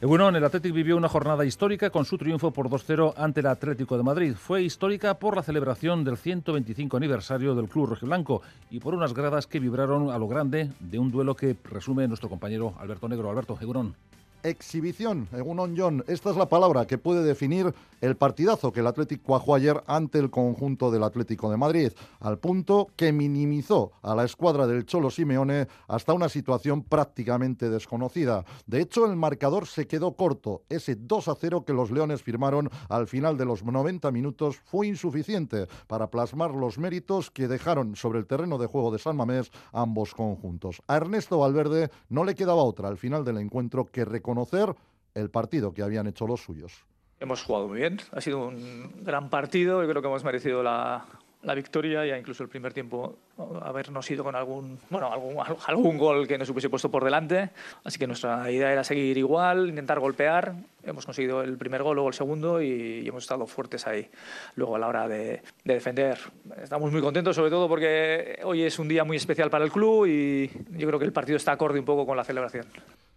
Egunon, 0.00 0.36
el 0.36 0.44
Athletic 0.44 0.72
vivió 0.72 0.96
una 0.96 1.08
jornada 1.08 1.44
histórica 1.44 1.90
con 1.90 2.04
su 2.04 2.16
triunfo 2.16 2.52
por 2.52 2.68
2-0 2.68 3.14
ante 3.16 3.40
el 3.40 3.46
Atlético 3.46 3.96
de 3.96 4.04
Madrid. 4.04 4.34
Fue 4.36 4.62
histórica 4.62 5.14
por 5.14 5.34
la 5.34 5.42
celebración 5.42 6.04
del 6.04 6.18
125 6.18 6.96
aniversario 6.96 7.56
del 7.56 7.68
Club 7.68 7.88
Rojiblanco 7.88 8.42
y 8.70 8.78
por 8.78 8.94
unas 8.94 9.12
gradas 9.12 9.48
que 9.48 9.58
vibraron 9.58 10.08
a 10.10 10.18
lo 10.18 10.28
grande 10.28 10.70
de 10.78 11.00
un 11.00 11.10
duelo 11.10 11.34
que 11.34 11.56
resume 11.64 12.06
nuestro 12.06 12.28
compañero 12.28 12.74
Alberto 12.78 13.08
Negro. 13.08 13.28
Alberto, 13.28 13.58
Egunon 13.60 13.96
exhibición, 14.42 15.28
un 15.32 15.74
John. 15.76 16.04
Esta 16.06 16.30
es 16.30 16.36
la 16.36 16.48
palabra 16.48 16.86
que 16.86 16.98
puede 16.98 17.22
definir 17.22 17.74
el 18.00 18.16
partidazo 18.16 18.72
que 18.72 18.80
el 18.80 18.86
Atlético 18.86 19.24
cuajó 19.24 19.54
ayer 19.54 19.82
ante 19.86 20.18
el 20.18 20.30
conjunto 20.30 20.90
del 20.90 21.02
Atlético 21.02 21.50
de 21.50 21.56
Madrid, 21.56 21.92
al 22.20 22.38
punto 22.38 22.88
que 22.96 23.12
minimizó 23.12 23.92
a 24.02 24.14
la 24.14 24.24
escuadra 24.24 24.66
del 24.66 24.86
Cholo 24.86 25.10
Simeone 25.10 25.68
hasta 25.88 26.12
una 26.12 26.28
situación 26.28 26.82
prácticamente 26.82 27.68
desconocida. 27.68 28.44
De 28.66 28.80
hecho, 28.80 29.06
el 29.06 29.16
marcador 29.16 29.66
se 29.66 29.86
quedó 29.86 30.12
corto. 30.12 30.62
Ese 30.68 30.96
2 30.96 31.28
a 31.28 31.34
0 31.34 31.64
que 31.64 31.72
los 31.72 31.90
Leones 31.90 32.22
firmaron 32.22 32.70
al 32.88 33.06
final 33.06 33.36
de 33.36 33.44
los 33.44 33.64
90 33.64 34.10
minutos 34.10 34.56
fue 34.64 34.86
insuficiente 34.86 35.66
para 35.86 36.10
plasmar 36.10 36.52
los 36.52 36.78
méritos 36.78 37.30
que 37.30 37.48
dejaron 37.48 37.96
sobre 37.96 38.18
el 38.18 38.26
terreno 38.26 38.58
de 38.58 38.66
juego 38.66 38.90
de 38.90 38.98
San 38.98 39.16
Mamés 39.16 39.50
ambos 39.72 40.14
conjuntos. 40.14 40.82
A 40.86 40.96
Ernesto 40.96 41.38
Valverde 41.38 41.90
no 42.08 42.24
le 42.24 42.34
quedaba 42.34 42.62
otra 42.62 42.88
al 42.88 42.96
final 42.96 43.24
del 43.24 43.38
encuentro 43.38 43.86
que 43.86 44.04
conocer 44.34 44.74
el 45.14 45.30
partido 45.30 45.72
que 45.72 45.82
habían 45.82 46.06
hecho 46.06 46.26
los 46.26 46.40
suyos. 46.40 46.84
Hemos 47.18 47.42
jugado 47.42 47.68
muy 47.68 47.80
bien, 47.80 47.98
ha 48.12 48.20
sido 48.20 48.46
un 48.46 49.04
gran 49.04 49.28
partido, 49.28 49.82
yo 49.82 49.88
creo 49.88 50.00
que 50.00 50.08
hemos 50.08 50.24
merecido 50.24 50.62
la, 50.62 51.04
la 51.42 51.54
victoria 51.54 52.06
y 52.06 52.18
incluso 52.18 52.42
el 52.42 52.48
primer 52.48 52.72
tiempo 52.72 53.16
habernos 53.62 54.10
ido 54.10 54.22
con 54.22 54.36
algún, 54.36 54.78
bueno, 54.90 55.10
algún, 55.10 55.36
algún 55.66 55.96
gol 55.96 56.28
que 56.28 56.36
nos 56.36 56.50
hubiese 56.50 56.68
puesto 56.68 56.90
por 56.90 57.02
delante. 57.02 57.50
Así 57.84 57.98
que 57.98 58.06
nuestra 58.06 58.50
idea 58.50 58.72
era 58.72 58.84
seguir 58.84 59.16
igual, 59.16 59.68
intentar 59.68 59.98
golpear. 60.00 60.54
Hemos 60.82 61.06
conseguido 61.06 61.42
el 61.42 61.56
primer 61.56 61.82
gol, 61.82 61.96
luego 61.96 62.08
el 62.08 62.14
segundo 62.14 62.60
y, 62.60 63.06
hemos 63.08 63.24
estado 63.24 63.46
fuertes 63.46 63.86
ahí. 63.86 64.08
Luego 64.54 64.76
a 64.76 64.78
la 64.78 64.88
hora 64.88 65.08
de, 65.08 65.42
de, 65.64 65.74
defender, 65.74 66.18
estamos 66.62 66.92
muy 66.92 67.00
contentos, 67.00 67.36
sobre 67.36 67.50
todo 67.50 67.68
porque 67.68 68.38
hoy 68.44 68.62
es 68.62 68.78
un 68.78 68.88
día 68.88 69.04
muy 69.04 69.16
especial 69.16 69.50
para 69.50 69.64
el 69.64 69.72
club 69.72 70.06
y 70.06 70.50
yo 70.70 70.86
creo 70.86 70.98
que 70.98 71.06
el 71.06 71.12
partido 71.12 71.36
está 71.36 71.52
acorde 71.52 71.78
un 71.78 71.84
poco 71.86 72.06
con 72.06 72.16
la 72.16 72.24
celebración. 72.24 72.66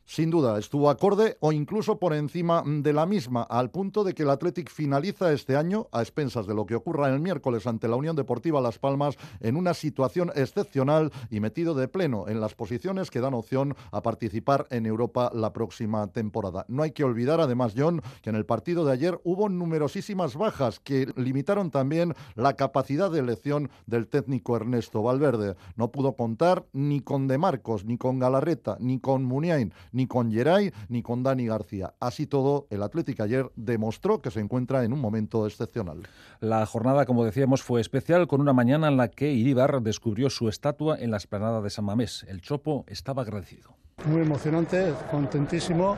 Sin 0.06 0.30
duda, 0.30 0.60
estuvo 0.60 0.90
acorde 0.90 1.38
o 1.40 1.54
incluso 1.54 1.98
por 1.98 2.14
encima 2.14 2.62
de 2.66 2.92
la 2.92 3.06
misma, 3.06 3.44
al 3.44 3.72
punto 3.72 4.04
de 4.04 4.14
que 4.14 4.24
el 4.24 4.30
Athletic 4.30 4.70
finaliza 4.70 5.32
este 5.32 5.56
año, 5.56 5.88
a 5.94 6.02
expensas 6.02 6.46
de 6.46 6.54
lo 6.54 6.66
que 6.66 6.76
ocurra 6.76 7.08
el 7.08 7.22
miércoles 7.22 7.66
ante 7.68 7.88
la 7.88 7.96
Unión 7.96 8.16
Deportiva 8.16 8.60
Las 8.60 8.80
Palmas, 8.80 9.16
en 9.40 9.56
una 9.56 9.74
situación 9.74 10.30
excepcional 10.36 11.12
y 11.32 11.40
metido 11.40 11.74
de 11.74 11.88
pleno 11.88 12.28
en 12.28 12.42
las 12.42 12.54
posiciones 12.54 13.12
que 13.12 13.22
dan 13.22 13.34
opción 13.34 13.76
a 13.92 14.02
participar 14.02 14.68
en 14.72 14.86
Europa 14.86 15.32
la 15.34 15.54
próxima 15.54 16.06
temporada. 16.08 16.66
No 16.68 16.84
hay 16.84 16.92
que 16.92 17.06
olvidar, 17.06 17.40
además, 17.40 17.74
John, 17.76 18.02
que 18.22 18.30
en 18.30 18.36
el 18.36 18.46
partido 18.46 18.84
de 18.84 18.92
ayer 18.92 19.20
hubo 19.24 19.48
numerosísimas 19.48 20.36
bajas 20.36 20.82
que 20.82 21.08
limitaron 21.16 21.72
también 21.72 22.14
la 22.36 22.54
capacidad 22.54 23.10
de 23.10 23.20
elección 23.20 23.70
del 23.86 24.08
técnico 24.08 24.58
Ernesto 24.58 25.02
Valverde. 25.02 25.56
No 25.78 25.92
pudo 25.92 26.18
contar 26.18 26.66
ni 26.74 27.00
con 27.00 27.28
De 27.28 27.38
Marcos, 27.38 27.86
ni 27.86 27.98
con 27.98 28.20
Galarreta, 28.20 28.76
ni 28.82 29.00
con 29.00 29.24
Muniain, 29.24 29.74
ni 29.94 30.08
con 30.08 30.32
Geray 30.32 30.74
ni 30.90 31.02
con 31.02 31.24
Dani 31.24 31.48
García. 31.48 31.94
Así 32.00 32.28
todo, 32.28 32.68
el 32.70 32.84
Atlético 32.84 33.24
ayer 33.24 33.50
demostró 33.56 34.22
que 34.22 34.32
se 34.32 34.42
encuentra 34.42 34.84
en 34.84 34.92
un 34.92 35.00
momento 35.00 35.48
excepcional. 35.48 36.04
La 36.42 36.66
jornada, 36.66 37.06
como 37.06 37.24
decíamos, 37.24 37.64
fue 37.64 37.80
especial 37.80 38.28
con 38.28 38.42
una 38.42 38.52
mañana 38.52 38.90
en 38.90 38.98
la 38.98 39.08
que 39.08 39.32
Iribar 39.32 39.82
descubrió 39.82 40.30
su 40.30 40.50
estatua 40.50 40.98
en 41.00 41.12
la 41.12 41.18
esplanada 41.18 41.62
de 41.62 41.70
San 41.70 41.86
Mamés. 41.86 42.26
El 42.28 42.42
Chopo 42.42 42.84
estaba 42.88 43.22
agradecido. 43.22 43.76
Muy 44.06 44.22
emocionante, 44.22 44.94
contentísimo 45.10 45.98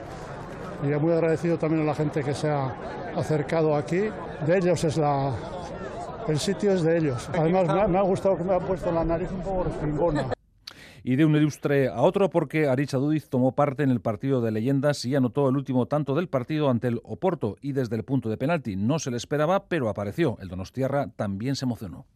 y 0.84 0.88
muy 1.00 1.14
agradecido 1.14 1.58
también 1.58 1.82
a 1.84 1.86
la 1.86 1.96
gente 1.96 2.24
que 2.24 2.34
se 2.34 2.50
ha 2.50 2.76
acercado 3.16 3.76
aquí. 3.76 4.10
De 4.46 4.58
ellos 4.58 4.84
es 4.84 4.98
la, 4.98 5.34
el 6.28 6.38
sitio 6.38 6.74
es 6.74 6.84
de 6.84 6.98
ellos. 6.98 7.30
Además, 7.34 7.68
me 7.68 7.82
ha, 7.82 7.88
me 7.88 7.98
ha, 7.98 8.02
gustado 8.02 8.38
que 8.38 8.44
me 8.44 8.54
ha 8.54 8.60
puesto 8.60 8.92
la 8.92 9.06
nariz 9.06 9.32
un 9.32 9.42
poco 9.42 9.64
respingona 9.64 10.35
y 11.06 11.18
de 11.18 11.24
un 11.24 11.36
ilustre 11.36 11.88
a 11.88 12.02
otro 12.02 12.32
porque 12.32 12.68
Aricha 12.68 12.98
Dudiz 12.98 13.30
tomó 13.30 13.52
parte 13.52 13.84
en 13.84 13.92
el 13.92 14.02
partido 14.02 14.42
de 14.42 14.50
leyendas 14.50 15.06
y 15.06 15.16
anotó 15.16 15.48
el 15.48 15.56
último 15.56 15.86
tanto 15.86 16.16
del 16.16 16.28
partido 16.28 16.68
ante 16.68 16.88
el 16.88 17.00
Oporto 17.04 17.58
y 17.62 17.74
desde 17.74 17.96
el 17.96 18.04
punto 18.04 18.28
de 18.28 18.38
penalti. 18.38 18.76
No 18.76 18.98
se 18.98 19.12
le 19.12 19.18
esperaba, 19.18 19.68
pero 19.68 19.88
apareció. 19.88 20.38
El 20.42 20.50
Donostiarra 20.50 21.12
también 21.16 21.56
se 21.56 21.66
emocionó. 21.66 22.08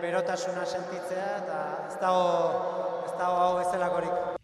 berotasuna 0.00 0.64
sentitzea 0.64 1.36
eta 1.42 1.58
ez 1.88 2.00
dago, 2.00 3.04
ez 3.04 3.12
dago 3.18 3.36
hau. 3.36 4.37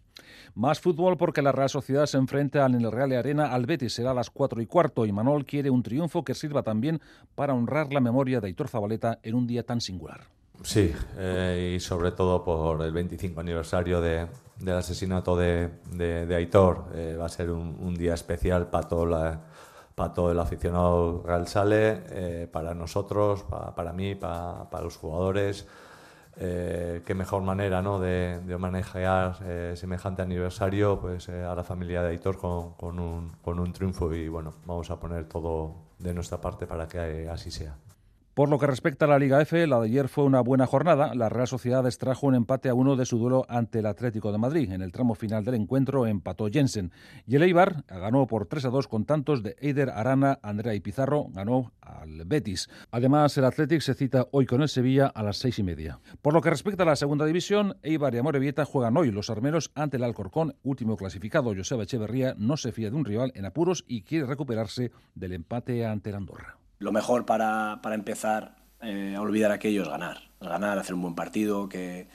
Más 0.55 0.79
fútbol 0.79 1.17
porque 1.17 1.41
la 1.41 1.51
Real 1.51 1.69
Sociedad 1.69 2.05
se 2.05 2.17
enfrenta 2.17 2.65
en 2.65 2.75
el 2.75 2.89
Real 2.89 3.11
Arena 3.11 3.53
al 3.53 3.65
Betis. 3.65 3.93
Será 3.93 4.11
a 4.11 4.13
las 4.13 4.29
4 4.29 4.61
y 4.61 4.65
cuarto 4.65 5.05
y 5.05 5.11
Manol 5.11 5.45
quiere 5.45 5.69
un 5.69 5.83
triunfo 5.83 6.23
que 6.23 6.33
sirva 6.33 6.63
también 6.63 7.01
para 7.35 7.53
honrar 7.53 7.91
la 7.91 7.99
memoria 7.99 8.39
de 8.39 8.47
Aitor 8.47 8.69
Zabaleta 8.69 9.19
en 9.21 9.35
un 9.35 9.47
día 9.47 9.63
tan 9.63 9.81
singular. 9.81 10.21
Sí, 10.63 10.93
eh, 11.17 11.73
y 11.75 11.79
sobre 11.81 12.13
todo 12.13 12.41
por 12.41 12.81
el 12.83 12.93
25 12.93 13.41
aniversario 13.41 13.99
de, 13.99 14.27
del 14.57 14.75
asesinato 14.77 15.35
de, 15.35 15.71
de, 15.91 16.33
Aitor. 16.33 16.85
Eh, 16.93 17.17
va 17.19 17.25
a 17.25 17.29
ser 17.29 17.51
un, 17.51 17.93
día 17.93 18.13
especial 18.13 18.67
para 18.69 18.87
todo, 18.87 19.05
la, 19.05 19.41
para 19.93 20.13
todo 20.13 20.31
el 20.31 20.39
aficionado 20.39 21.21
Real 21.25 21.49
Sale, 21.49 22.01
eh, 22.11 22.47
para 22.49 22.73
nosotros, 22.73 23.43
para, 23.43 23.75
para 23.75 23.91
mí, 23.91 24.15
para, 24.15 24.69
para 24.69 24.85
los 24.85 24.95
jugadores. 24.95 25.67
Eh, 26.37 27.01
qué 27.05 27.15
mejor 27.15 27.43
manera 27.43 27.81
¿no? 27.81 27.99
de, 27.99 28.41
de 28.41 28.57
manejar 28.57 29.37
eh, 29.43 29.73
semejante 29.77 30.21
aniversario 30.21 30.99
pues, 30.99 31.29
eh, 31.29 31.43
a 31.43 31.55
la 31.55 31.63
familia 31.63 32.01
de 32.01 32.09
Aitor 32.09 32.37
con, 32.37 32.73
con, 32.73 32.99
un, 32.99 33.31
con 33.41 33.57
un 33.59 33.71
triunfo 33.71 34.13
y 34.13 34.27
bueno, 34.27 34.53
vamos 34.65 34.89
a 34.91 34.99
poner 34.99 35.29
todo 35.29 35.75
de 35.97 36.13
nuestra 36.13 36.41
parte 36.41 36.67
para 36.67 36.87
que 36.87 37.29
así 37.29 37.51
sea. 37.51 37.77
Por 38.35 38.49
lo 38.49 38.59
que 38.59 38.67
respecta 38.67 39.05
a 39.05 39.07
la 39.07 39.17
Liga 39.17 39.41
F, 39.41 39.65
la 39.65 39.79
de 39.79 39.85
ayer 39.85 40.09
fue 40.09 40.25
una 40.25 40.41
buena 40.41 40.67
jornada. 40.67 41.15
La 41.15 41.29
Real 41.29 41.47
Sociedad 41.47 41.85
extrajo 41.85 42.27
un 42.27 42.35
empate 42.35 42.67
a 42.67 42.73
uno 42.73 42.97
de 42.97 43.05
su 43.05 43.17
duelo 43.17 43.45
ante 43.47 43.79
el 43.79 43.85
Atlético 43.85 44.33
de 44.33 44.37
Madrid. 44.37 44.73
En 44.73 44.81
el 44.81 44.91
tramo 44.91 45.15
final 45.15 45.45
del 45.45 45.55
encuentro 45.55 46.05
empató 46.05 46.49
Jensen. 46.51 46.91
Y 47.25 47.37
el 47.37 47.43
Eibar 47.43 47.85
ganó 47.87 48.27
por 48.27 48.47
3 48.47 48.65
a 48.65 48.69
2 48.71 48.89
con 48.89 49.05
tantos 49.05 49.41
de 49.41 49.55
Eider 49.61 49.89
Arana, 49.89 50.37
Andrea 50.43 50.75
y 50.75 50.81
Pizarro. 50.81 51.27
Ganó 51.29 51.71
al 51.79 52.25
Betis. 52.25 52.67
Además, 52.91 53.37
el 53.37 53.45
Atlético 53.45 53.79
se 53.79 53.93
cita 53.93 54.27
hoy 54.31 54.45
con 54.45 54.61
el 54.61 54.67
Sevilla 54.67 55.07
a 55.07 55.23
las 55.23 55.37
seis 55.37 55.57
y 55.59 55.63
media. 55.63 56.01
Por 56.21 56.33
lo 56.33 56.41
que 56.41 56.49
respecta 56.49 56.83
a 56.83 56.87
la 56.87 56.97
segunda 56.97 57.25
división, 57.25 57.77
Eibar 57.83 58.15
y 58.15 58.17
Amorebieta 58.17 58.65
juegan 58.65 58.97
hoy. 58.97 59.11
Los 59.11 59.29
armeros 59.29 59.71
ante 59.75 59.95
el 59.95 60.03
Alcorcón, 60.03 60.57
último 60.61 60.97
clasificado. 60.97 61.55
Joseba 61.55 61.83
Echeverría 61.83 62.35
no 62.37 62.57
se 62.57 62.73
fía 62.73 62.89
de 62.89 62.97
un 62.97 63.05
rival 63.05 63.31
en 63.33 63.45
apuros 63.45 63.85
y 63.87 64.01
quiere 64.01 64.25
recuperarse 64.25 64.91
del 65.13 65.31
empate 65.31 65.85
ante 65.85 66.09
el 66.09 66.17
Andorra 66.17 66.57
lo 66.79 66.91
mejor 66.91 67.25
para, 67.25 67.79
para 67.81 67.95
empezar 67.95 68.55
eh, 68.81 69.15
a 69.15 69.21
olvidar 69.21 69.51
aquello 69.51 69.83
es 69.83 69.89
ganar. 69.89 70.29
Ganar, 70.39 70.77
hacer 70.77 70.95
un 70.95 71.01
buen 71.01 71.15
partido, 71.15 71.69
que, 71.69 72.07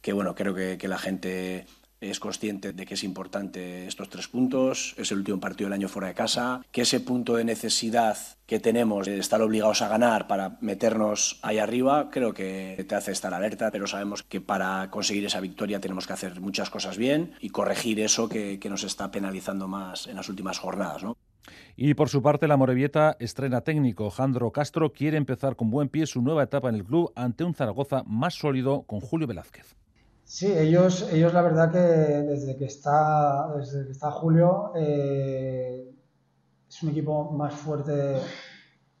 que 0.00 0.12
bueno, 0.12 0.34
creo 0.34 0.54
que, 0.54 0.78
que, 0.78 0.88
la 0.88 0.98
gente 0.98 1.66
es 2.00 2.20
consciente 2.20 2.72
de 2.72 2.86
que 2.86 2.94
es 2.94 3.04
importante 3.04 3.86
estos 3.86 4.08
tres 4.08 4.28
puntos, 4.28 4.94
es 4.98 5.10
el 5.10 5.18
último 5.18 5.40
partido 5.40 5.66
del 5.68 5.74
año 5.74 5.88
fuera 5.88 6.08
de 6.08 6.14
casa, 6.14 6.62
que 6.70 6.82
ese 6.82 7.00
punto 7.00 7.36
de 7.36 7.44
necesidad 7.44 8.16
que 8.46 8.60
tenemos 8.60 9.06
de 9.06 9.18
estar 9.18 9.42
obligados 9.42 9.82
a 9.82 9.88
ganar 9.88 10.26
para 10.26 10.58
meternos 10.60 11.38
ahí 11.42 11.58
arriba, 11.58 12.10
creo 12.10 12.32
que 12.32 12.84
te 12.88 12.94
hace 12.94 13.12
estar 13.12 13.34
alerta, 13.34 13.70
pero 13.70 13.86
sabemos 13.86 14.22
que 14.22 14.40
para 14.40 14.90
conseguir 14.90 15.24
esa 15.24 15.40
victoria 15.40 15.80
tenemos 15.80 16.06
que 16.06 16.12
hacer 16.12 16.40
muchas 16.40 16.70
cosas 16.70 16.96
bien 16.96 17.34
y 17.40 17.50
corregir 17.50 18.00
eso 18.00 18.28
que, 18.28 18.58
que 18.58 18.70
nos 18.70 18.84
está 18.84 19.10
penalizando 19.10 19.66
más 19.66 20.06
en 20.06 20.16
las 20.16 20.28
últimas 20.28 20.58
jornadas. 20.58 21.02
¿no? 21.02 21.16
Y 21.76 21.94
por 21.94 22.08
su 22.08 22.22
parte, 22.22 22.48
la 22.48 22.56
Morevieta 22.56 23.16
estrena 23.20 23.60
técnico. 23.60 24.10
Jandro 24.10 24.50
Castro 24.50 24.92
quiere 24.92 25.16
empezar 25.16 25.56
con 25.56 25.70
buen 25.70 25.88
pie 25.88 26.06
su 26.06 26.22
nueva 26.22 26.42
etapa 26.42 26.68
en 26.68 26.76
el 26.76 26.84
club 26.84 27.12
ante 27.14 27.44
un 27.44 27.54
Zaragoza 27.54 28.02
más 28.06 28.34
sólido 28.34 28.82
con 28.82 29.00
Julio 29.00 29.26
Velázquez. 29.26 29.76
Sí, 30.24 30.52
ellos, 30.52 31.08
ellos 31.12 31.32
la 31.32 31.42
verdad 31.42 31.70
que 31.70 31.78
desde 31.78 32.56
que 32.56 32.64
está, 32.64 33.48
desde 33.56 33.84
que 33.84 33.92
está 33.92 34.10
Julio 34.10 34.72
eh, 34.74 35.88
es 36.68 36.82
un 36.82 36.88
equipo 36.88 37.30
más 37.30 37.54
fuerte 37.54 38.16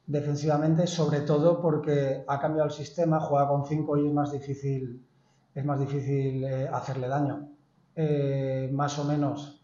defensivamente, 0.06 0.86
sobre 0.86 1.22
todo 1.22 1.60
porque 1.60 2.24
ha 2.28 2.38
cambiado 2.38 2.68
el 2.68 2.74
sistema, 2.74 3.18
juega 3.18 3.48
con 3.48 3.66
5 3.66 3.98
y 3.98 4.06
es 4.06 4.12
más 4.12 4.30
difícil, 4.30 5.04
es 5.52 5.64
más 5.64 5.80
difícil 5.80 6.44
eh, 6.44 6.68
hacerle 6.72 7.08
daño. 7.08 7.48
Eh, 7.96 8.70
más 8.72 8.96
o 8.98 9.04
menos 9.04 9.60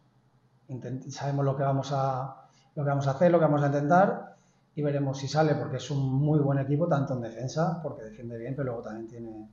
sabemos 1.11 1.45
lo 1.45 1.57
que 1.57 1.63
vamos 1.63 1.91
a, 1.93 2.42
lo 2.75 2.83
que 2.83 2.89
vamos 2.89 3.07
a 3.07 3.13
hacer, 3.13 3.31
lo 3.31 3.39
que 3.39 3.45
vamos 3.45 3.63
a 3.63 3.67
intentar 3.67 4.37
y 4.75 4.83
veremos 4.83 5.19
si 5.19 5.29
sale, 5.29 5.55
porque 5.55 5.77
es 5.77 5.91
un 5.91 6.15
muy 6.15 6.41
buen 6.41 6.59
equipo, 6.59 6.89
tanto 6.89 7.15
en 7.15 7.21
defensa, 7.21 7.81
porque 7.83 8.05
defiende 8.05 8.39
bien, 8.39 8.55
pero 8.55 8.67
luego 8.67 8.83
también 8.83 9.07
tiene, 9.07 9.49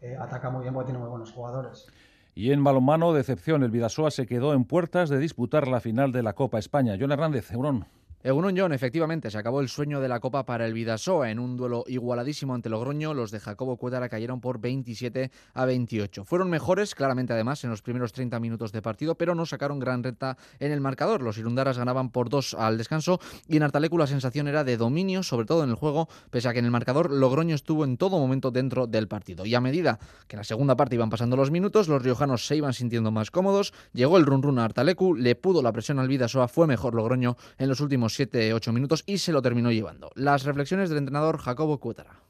eh, 0.00 0.16
ataca 0.18 0.50
muy 0.50 0.62
bien 0.62 0.74
porque 0.74 0.86
tiene 0.86 0.98
muy 0.98 1.08
buenos 1.08 1.32
jugadores. 1.32 1.86
Y 2.34 2.52
en 2.52 2.62
balonmano, 2.62 3.12
decepción, 3.12 3.62
el 3.62 3.70
Vidasoa 3.70 4.10
se 4.10 4.26
quedó 4.26 4.52
en 4.52 4.64
puertas 4.64 5.08
de 5.08 5.18
disputar 5.18 5.68
la 5.68 5.80
final 5.80 6.12
de 6.12 6.22
la 6.22 6.34
Copa 6.34 6.58
España. 6.58 6.96
John 7.00 7.12
Hernández, 7.12 7.50
Eurón. 7.52 7.86
Egunon 8.26 8.56
John, 8.58 8.72
efectivamente, 8.72 9.30
se 9.30 9.38
acabó 9.38 9.60
el 9.60 9.68
sueño 9.68 10.00
de 10.00 10.08
la 10.08 10.18
Copa 10.18 10.44
para 10.44 10.66
el 10.66 10.72
Vidasoa. 10.72 11.30
En 11.30 11.38
un 11.38 11.56
duelo 11.56 11.84
igualadísimo 11.86 12.56
ante 12.56 12.68
Logroño, 12.68 13.14
los 13.14 13.30
de 13.30 13.38
Jacobo 13.38 13.76
Cuétara 13.76 14.08
cayeron 14.08 14.40
por 14.40 14.60
27 14.60 15.30
a 15.54 15.64
28. 15.64 16.24
Fueron 16.24 16.50
mejores, 16.50 16.96
claramente 16.96 17.34
además, 17.34 17.62
en 17.62 17.70
los 17.70 17.82
primeros 17.82 18.12
30 18.12 18.40
minutos 18.40 18.72
de 18.72 18.82
partido, 18.82 19.14
pero 19.14 19.36
no 19.36 19.46
sacaron 19.46 19.78
gran 19.78 20.02
renta 20.02 20.36
en 20.58 20.72
el 20.72 20.80
marcador. 20.80 21.22
Los 21.22 21.38
Irundaras 21.38 21.78
ganaban 21.78 22.10
por 22.10 22.28
2 22.28 22.54
al 22.54 22.78
descanso 22.78 23.20
y 23.46 23.58
en 23.58 23.62
Artalecu 23.62 23.96
la 23.96 24.08
sensación 24.08 24.48
era 24.48 24.64
de 24.64 24.76
dominio, 24.76 25.22
sobre 25.22 25.46
todo 25.46 25.62
en 25.62 25.70
el 25.70 25.76
juego, 25.76 26.08
pese 26.30 26.48
a 26.48 26.52
que 26.52 26.58
en 26.58 26.64
el 26.64 26.72
marcador 26.72 27.12
Logroño 27.12 27.54
estuvo 27.54 27.84
en 27.84 27.96
todo 27.96 28.18
momento 28.18 28.50
dentro 28.50 28.88
del 28.88 29.06
partido. 29.06 29.46
Y 29.46 29.54
a 29.54 29.60
medida 29.60 30.00
que 30.26 30.34
en 30.34 30.38
la 30.38 30.44
segunda 30.44 30.76
parte 30.76 30.96
iban 30.96 31.10
pasando 31.10 31.36
los 31.36 31.52
minutos, 31.52 31.86
los 31.86 32.02
riojanos 32.02 32.44
se 32.44 32.56
iban 32.56 32.72
sintiendo 32.72 33.12
más 33.12 33.30
cómodos, 33.30 33.72
llegó 33.92 34.16
el 34.16 34.26
run 34.26 34.42
run 34.42 34.58
a 34.58 34.64
Artalecu, 34.64 35.14
le 35.14 35.36
pudo 35.36 35.62
la 35.62 35.70
presión 35.70 36.00
al 36.00 36.08
Vidasoa, 36.08 36.48
fue 36.48 36.66
mejor 36.66 36.96
Logroño 36.96 37.36
en 37.58 37.68
los 37.68 37.78
últimos 37.78 38.15
7-8 38.18 38.72
minutos 38.72 39.02
y 39.06 39.18
se 39.18 39.32
lo 39.32 39.42
terminó 39.42 39.70
llevando. 39.70 40.10
Las 40.14 40.44
reflexiones 40.44 40.88
del 40.88 40.98
entrenador 40.98 41.38
Jacobo 41.38 41.78
Cuétara. 41.78 42.20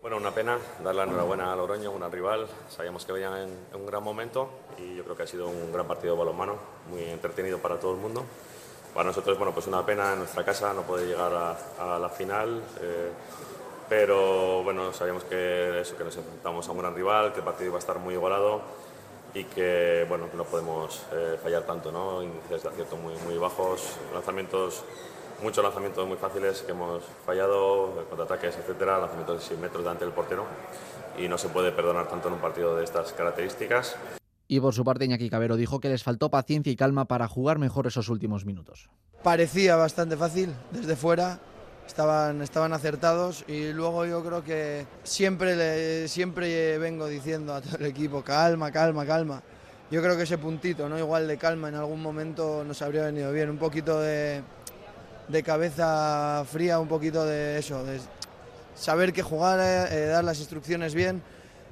Bueno, 0.00 0.16
una 0.16 0.30
pena 0.32 0.58
dar 0.82 0.94
la 0.94 1.04
enhorabuena 1.04 1.52
a 1.52 1.56
Logroño, 1.56 1.90
una 1.90 2.08
rival. 2.08 2.46
Sabíamos 2.68 3.04
que 3.04 3.12
venían 3.12 3.36
en, 3.36 3.50
en, 3.72 3.80
un 3.80 3.86
gran 3.86 4.02
momento 4.02 4.48
y 4.78 4.96
yo 4.96 5.04
creo 5.04 5.16
que 5.16 5.24
ha 5.24 5.26
sido 5.26 5.48
un 5.48 5.72
gran 5.72 5.86
partido 5.86 6.14
de 6.14 6.18
balonmano, 6.20 6.56
muy 6.90 7.02
entretenido 7.04 7.58
para 7.58 7.78
todo 7.78 7.94
el 7.94 8.00
mundo. 8.00 8.24
Para 8.94 9.08
nosotros, 9.08 9.36
bueno, 9.36 9.52
pues 9.52 9.66
una 9.66 9.84
pena 9.84 10.12
en 10.12 10.20
nuestra 10.20 10.44
casa 10.44 10.72
no 10.72 10.82
poder 10.82 11.06
llegar 11.06 11.32
a, 11.32 11.94
a 11.96 11.98
la 11.98 12.08
final, 12.08 12.62
eh, 12.80 13.10
pero 13.88 14.62
bueno, 14.62 14.92
sabíamos 14.92 15.24
que 15.24 15.80
eso, 15.80 15.96
que 15.96 16.04
nos 16.04 16.16
enfrentamos 16.16 16.68
a 16.68 16.72
un 16.72 16.78
gran 16.78 16.94
rival, 16.94 17.32
que 17.32 17.38
el 17.38 17.44
partido 17.44 17.68
iba 17.68 17.76
a 17.76 17.80
estar 17.80 17.98
muy 17.98 18.14
igualado 18.14 18.62
y 19.34 19.44
que 19.44 20.04
bueno, 20.08 20.28
no 20.34 20.44
podemos 20.44 21.02
eh, 21.12 21.38
fallar 21.42 21.64
tanto, 21.64 21.92
¿no? 21.92 22.22
Índices 22.22 22.62
de 22.62 22.68
acierto 22.68 22.96
muy, 22.96 23.14
muy 23.24 23.36
bajos, 23.38 23.96
lanzamientos, 24.12 24.84
muchos 25.42 25.62
lanzamientos 25.62 26.06
muy 26.06 26.16
fáciles 26.16 26.62
que 26.62 26.72
hemos 26.72 27.02
fallado, 27.24 28.06
contraataques, 28.08 28.56
etcétera, 28.56 28.98
lanzamientos 28.98 29.40
de 29.40 29.46
100 29.46 29.60
metros 29.60 29.82
delante 29.82 30.04
del 30.04 30.14
portero 30.14 30.44
y 31.18 31.28
no 31.28 31.38
se 31.38 31.48
puede 31.48 31.72
perdonar 31.72 32.08
tanto 32.08 32.28
en 32.28 32.34
un 32.34 32.40
partido 32.40 32.76
de 32.76 32.84
estas 32.84 33.12
características. 33.12 33.96
Y 34.46 34.60
por 34.60 34.74
su 34.74 34.84
parte, 34.84 35.04
Iñaki 35.04 35.28
Cabero 35.28 35.56
dijo 35.56 35.80
que 35.80 35.88
les 35.88 36.02
faltó 36.02 36.30
paciencia 36.30 36.72
y 36.72 36.76
calma 36.76 37.04
para 37.06 37.28
jugar 37.28 37.58
mejor 37.58 37.86
esos 37.86 38.08
últimos 38.08 38.46
minutos. 38.46 38.88
Parecía 39.22 39.76
bastante 39.76 40.16
fácil 40.16 40.54
desde 40.70 40.96
fuera, 40.96 41.38
estaban, 41.86 42.40
estaban 42.40 42.72
acertados 42.72 43.44
y 43.46 43.72
luego 43.72 44.06
yo 44.06 44.24
creo 44.24 44.42
que 44.42 44.86
siempre, 45.02 45.54
le, 45.54 46.08
siempre 46.08 46.78
vengo 46.78 47.06
diciendo 47.08 47.54
a 47.54 47.60
todo 47.60 47.76
el 47.78 47.86
equipo, 47.86 48.22
calma, 48.22 48.72
calma, 48.72 49.04
calma. 49.04 49.42
Yo 49.90 50.02
creo 50.02 50.16
que 50.16 50.22
ese 50.22 50.38
puntito, 50.38 50.88
¿no? 50.88 50.98
igual 50.98 51.26
de 51.26 51.38
calma 51.38 51.68
en 51.68 51.74
algún 51.74 52.00
momento 52.02 52.62
nos 52.64 52.80
habría 52.82 53.04
venido 53.04 53.32
bien, 53.32 53.50
un 53.50 53.58
poquito 53.58 54.00
de, 54.00 54.42
de 55.28 55.42
cabeza 55.42 56.44
fría, 56.50 56.78
un 56.78 56.88
poquito 56.88 57.24
de 57.24 57.58
eso, 57.58 57.84
de 57.84 58.00
saber 58.74 59.12
que 59.12 59.22
jugar, 59.22 59.60
eh, 59.92 60.06
dar 60.06 60.24
las 60.24 60.38
instrucciones 60.38 60.94
bien 60.94 61.22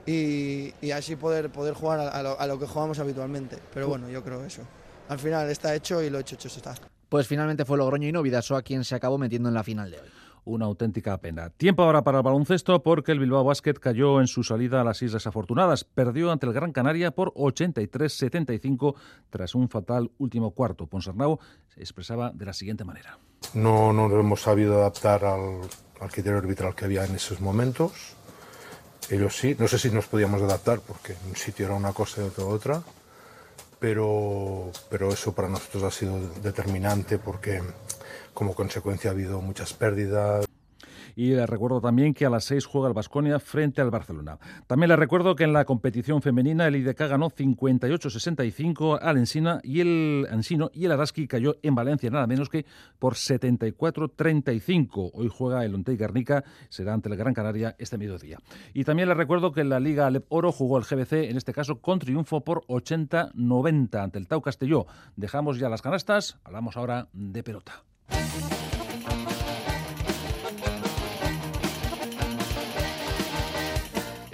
y, 0.07 0.73
así 0.93 1.17
poder, 1.17 1.51
poder 1.51 1.75
jugar 1.75 2.01
a, 2.01 2.09
a, 2.09 2.23
lo, 2.23 2.41
a, 2.41 2.47
lo, 2.47 2.59
que 2.59 2.67
jugamos 2.67 2.99
habitualmente. 2.99 3.59
Pero 3.75 3.89
bueno, 3.89 4.09
yo 4.09 4.23
creo 4.23 4.45
eso. 4.45 4.63
Al 5.09 5.19
final 5.19 5.51
está 5.51 5.75
hecho 5.75 6.03
y 6.03 6.11
lo 6.11 6.19
hecho, 6.19 6.35
hecho 6.35 6.49
está. 6.49 6.75
Pues 7.09 7.27
finalmente 7.27 7.65
fue 7.65 7.79
Logroño 7.79 8.09
y 8.09 8.13
no 8.13 8.23
Vidasoa 8.23 8.63
quien 8.63 8.85
se 8.85 8.95
acabó 8.95 9.19
metiendo 9.19 9.49
en 9.49 9.55
la 9.55 9.63
final 9.63 9.91
de 9.91 10.01
hoy. 10.01 10.09
Una 10.47 10.67
auténtica 10.67 11.19
pena. 11.19 11.51
Tiempo 11.51 11.83
ahora 11.83 12.03
para 12.03 12.19
el 12.19 12.25
baloncesto 12.25 12.83
porque 12.83 13.11
el 13.11 13.19
Bilbao 13.19 13.43
Basket 13.43 13.75
cayó 13.75 14.21
en 14.21 14.29
su 14.29 14.45
salida 14.45 14.81
a 14.81 14.85
las 14.85 15.03
Islas 15.03 15.27
Afortunadas. 15.27 15.83
Perdió 15.83 16.31
ante 16.31 16.47
el 16.47 16.53
Gran 16.53 16.71
Canaria 16.73 17.11
por 17.11 17.35
83-75 17.35 18.95
tras 19.29 19.57
un 19.57 19.69
fatal 19.69 20.13
último 20.19 20.53
cuarto. 20.53 20.87
Ponsarnau 20.87 21.41
se 21.75 21.81
expresaba 21.81 22.31
de 22.31 22.47
la 22.47 22.53
siguiente 22.53 22.85
manera. 22.85 23.19
No 23.55 23.93
nos 23.93 24.13
hemos 24.13 24.41
sabido 24.41 24.79
adaptar 24.79 25.25
al, 25.25 25.63
al 26.01 26.11
criterio 26.11 26.39
arbitral 26.39 26.77
que 26.77 26.85
había 26.85 27.05
en 27.05 27.17
esos 27.17 27.41
momentos. 27.41 28.15
Ellos 29.11 29.37
sí, 29.37 29.57
no 29.59 29.69
sé 29.69 29.79
si 29.79 29.91
nos 29.91 30.07
podíamos 30.07 30.43
adaptar 30.43 30.81
porque 30.81 31.17
un 31.29 31.37
sitio 31.37 31.67
era 31.67 31.75
una 31.75 31.93
cosa 31.93 32.23
y 32.23 32.25
otro 32.25 32.49
otra, 32.49 32.83
pero, 33.79 34.71
pero 34.91 35.13
eso 35.13 35.35
para 35.35 35.49
nosotros 35.49 35.83
ha 35.85 35.91
sido 35.91 36.19
determinante 36.43 37.19
porque 37.19 37.63
como 38.37 38.55
consecuencia 38.55 39.11
ha 39.11 39.15
habido 39.15 39.41
muchas 39.41 39.73
pérdidas. 39.73 40.47
Y 41.19 41.31
les 41.31 41.49
recuerdo 41.49 41.81
también 41.81 42.13
que 42.13 42.27
a 42.27 42.31
las 42.31 42.45
6 42.45 42.67
juega 42.67 42.89
el 42.89 42.93
Basconia 42.93 43.39
frente 43.39 43.81
al 43.81 43.91
Barcelona. 43.91 44.39
También 44.67 44.91
les 44.91 44.99
recuerdo 44.99 45.35
que 45.35 45.45
en 45.45 45.55
la 45.55 45.65
competición 45.65 46.21
femenina 46.21 46.67
el 46.67 46.77
IDK 46.77 46.99
ganó 47.09 47.31
58-65 47.31 48.99
al 49.01 49.17
Ensina 49.17 49.61
y 49.63 49.81
el 49.81 50.29
Ensino 50.31 50.71
y 50.75 50.85
el 50.85 50.93
Araski 50.93 51.27
cayó 51.27 51.57
en 51.63 51.75
Valencia 51.75 52.11
nada 52.11 52.27
menos 52.27 52.51
que 52.51 52.67
por 52.99 53.15
74-35. 53.15 55.13
Hoy 55.15 55.31
juega 55.33 55.65
el 55.65 55.75
Ontei 55.75 55.97
Garnica, 55.97 56.45
será 56.69 56.93
ante 56.93 57.09
el 57.09 57.17
Gran 57.17 57.33
Canaria 57.33 57.75
este 57.79 57.97
mediodía. 57.97 58.39
Y 58.75 58.85
también 58.85 59.09
les 59.09 59.17
recuerdo 59.17 59.53
que 59.53 59.63
en 59.63 59.71
la 59.71 59.81
Liga 59.81 60.07
Alep 60.07 60.27
Oro 60.29 60.53
jugó 60.53 60.77
el 60.77 60.85
GBC, 60.85 61.31
en 61.31 61.39
este 61.39 61.55
caso 61.55 61.81
con 61.81 61.99
triunfo 61.99 62.45
por 62.45 62.67
80-90 62.67 64.05
ante 64.05 64.19
el 64.19 64.29
Tau 64.29 64.43
Castelló. 64.43 64.85
Dejamos 65.17 65.59
ya 65.59 65.71
las 65.71 65.81
canastas, 65.81 66.39
hablamos 66.45 66.77
ahora 66.77 67.09
de 67.15 67.43
pelota. 67.43 67.87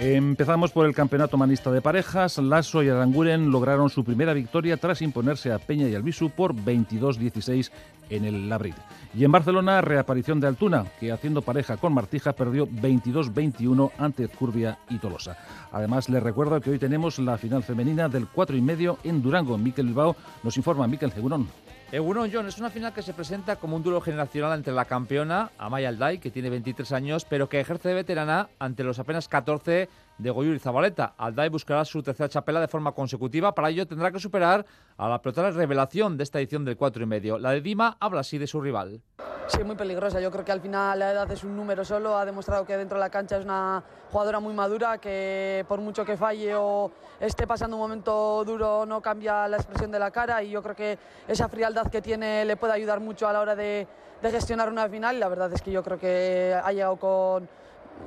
Empezamos 0.04 0.72
por 0.72 0.84
el 0.84 0.96
campeonato 0.96 1.36
manista 1.36 1.70
de 1.70 1.80
parejas. 1.80 2.36
Lasso 2.38 2.82
y 2.82 2.88
Aranguren 2.88 3.52
lograron 3.52 3.88
su 3.88 4.02
primera 4.02 4.32
victoria 4.32 4.76
tras 4.76 5.00
imponerse 5.00 5.52
a 5.52 5.60
Peña 5.60 5.86
y 5.86 5.94
Albisu 5.94 6.30
por 6.30 6.56
22-16 6.56 7.70
en 8.10 8.24
el 8.24 8.48
Labrit. 8.48 8.74
Y 9.14 9.22
en 9.22 9.30
Barcelona, 9.30 9.80
reaparición 9.80 10.40
de 10.40 10.48
Altuna, 10.48 10.86
que 10.98 11.12
haciendo 11.12 11.40
pareja 11.40 11.76
con 11.76 11.94
Martija 11.94 12.32
perdió 12.32 12.66
22-21 12.66 13.92
ante 13.96 14.26
Curbia 14.26 14.76
y 14.90 14.98
Tolosa. 14.98 15.36
Además, 15.70 16.08
les 16.08 16.20
recuerdo 16.20 16.60
que 16.60 16.70
hoy 16.70 16.80
tenemos 16.80 17.20
la 17.20 17.38
final 17.38 17.62
femenina 17.62 18.08
del 18.08 18.26
4 18.26 18.56
y 18.56 18.60
medio 18.60 18.98
en 19.04 19.22
Durango. 19.22 19.56
Miquel 19.56 19.86
Bilbao 19.86 20.16
nos 20.42 20.56
informa. 20.56 20.88
Miquel 20.88 21.12
Segurón. 21.12 21.46
Egunon 21.92 22.30
John 22.32 22.48
es 22.48 22.56
una 22.56 22.70
final 22.70 22.94
que 22.94 23.02
se 23.02 23.12
presenta 23.12 23.56
como 23.56 23.76
un 23.76 23.82
duelo 23.82 24.00
generacional 24.00 24.56
entre 24.56 24.72
la 24.72 24.86
campeona 24.86 25.50
Amaya 25.58 25.90
Alday, 25.90 26.20
que 26.20 26.30
tiene 26.30 26.48
23 26.48 26.90
años, 26.92 27.26
pero 27.26 27.50
que 27.50 27.60
ejerce 27.60 27.90
de 27.90 27.94
veterana 27.94 28.48
ante 28.58 28.82
los 28.82 28.98
apenas 28.98 29.28
14 29.28 29.90
de 30.22 30.30
Goyur 30.30 30.54
y 30.54 30.58
Zabaleta. 30.58 31.14
Alday 31.18 31.48
buscará 31.48 31.84
su 31.84 32.02
tercera 32.02 32.28
chapela 32.28 32.60
de 32.60 32.68
forma 32.68 32.92
consecutiva, 32.92 33.54
para 33.54 33.70
ello 33.70 33.86
tendrá 33.86 34.10
que 34.10 34.18
superar 34.18 34.64
a 34.96 35.08
la 35.08 35.20
pelotera 35.20 35.50
revelación 35.50 36.16
de 36.16 36.24
esta 36.24 36.38
edición 36.38 36.64
del 36.64 36.76
4 36.76 37.02
y 37.02 37.06
medio. 37.06 37.38
La 37.38 37.50
de 37.50 37.60
Dima 37.60 37.96
habla 38.00 38.20
así 38.20 38.38
de 38.38 38.46
su 38.46 38.60
rival. 38.60 39.02
Sí, 39.48 39.64
muy 39.64 39.76
peligrosa. 39.76 40.20
Yo 40.20 40.30
creo 40.30 40.44
que 40.44 40.52
al 40.52 40.60
final 40.60 40.98
la 40.98 41.12
edad 41.12 41.30
es 41.30 41.42
un 41.44 41.56
número 41.56 41.84
solo. 41.84 42.16
Ha 42.16 42.24
demostrado 42.24 42.64
que 42.64 42.76
dentro 42.76 42.96
de 42.96 43.00
la 43.00 43.10
cancha 43.10 43.36
es 43.36 43.44
una 43.44 43.82
jugadora 44.10 44.40
muy 44.40 44.54
madura, 44.54 44.98
que 44.98 45.64
por 45.68 45.80
mucho 45.80 46.04
que 46.04 46.16
falle 46.16 46.54
o 46.54 46.90
esté 47.20 47.46
pasando 47.46 47.76
un 47.76 47.82
momento 47.82 48.44
duro 48.44 48.86
no 48.86 49.02
cambia 49.02 49.48
la 49.48 49.56
expresión 49.56 49.90
de 49.90 49.98
la 49.98 50.10
cara 50.10 50.42
y 50.42 50.50
yo 50.50 50.62
creo 50.62 50.76
que 50.76 50.98
esa 51.26 51.48
frialdad 51.48 51.90
que 51.90 52.00
tiene 52.00 52.44
le 52.44 52.56
puede 52.56 52.72
ayudar 52.72 53.00
mucho 53.00 53.28
a 53.28 53.32
la 53.32 53.40
hora 53.40 53.56
de, 53.56 53.86
de 54.22 54.30
gestionar 54.30 54.70
una 54.70 54.88
final. 54.88 55.18
La 55.18 55.28
verdad 55.28 55.52
es 55.52 55.60
que 55.60 55.72
yo 55.72 55.82
creo 55.82 55.98
que 55.98 56.56
ha 56.62 56.72
llegado 56.72 56.96
con 56.96 57.48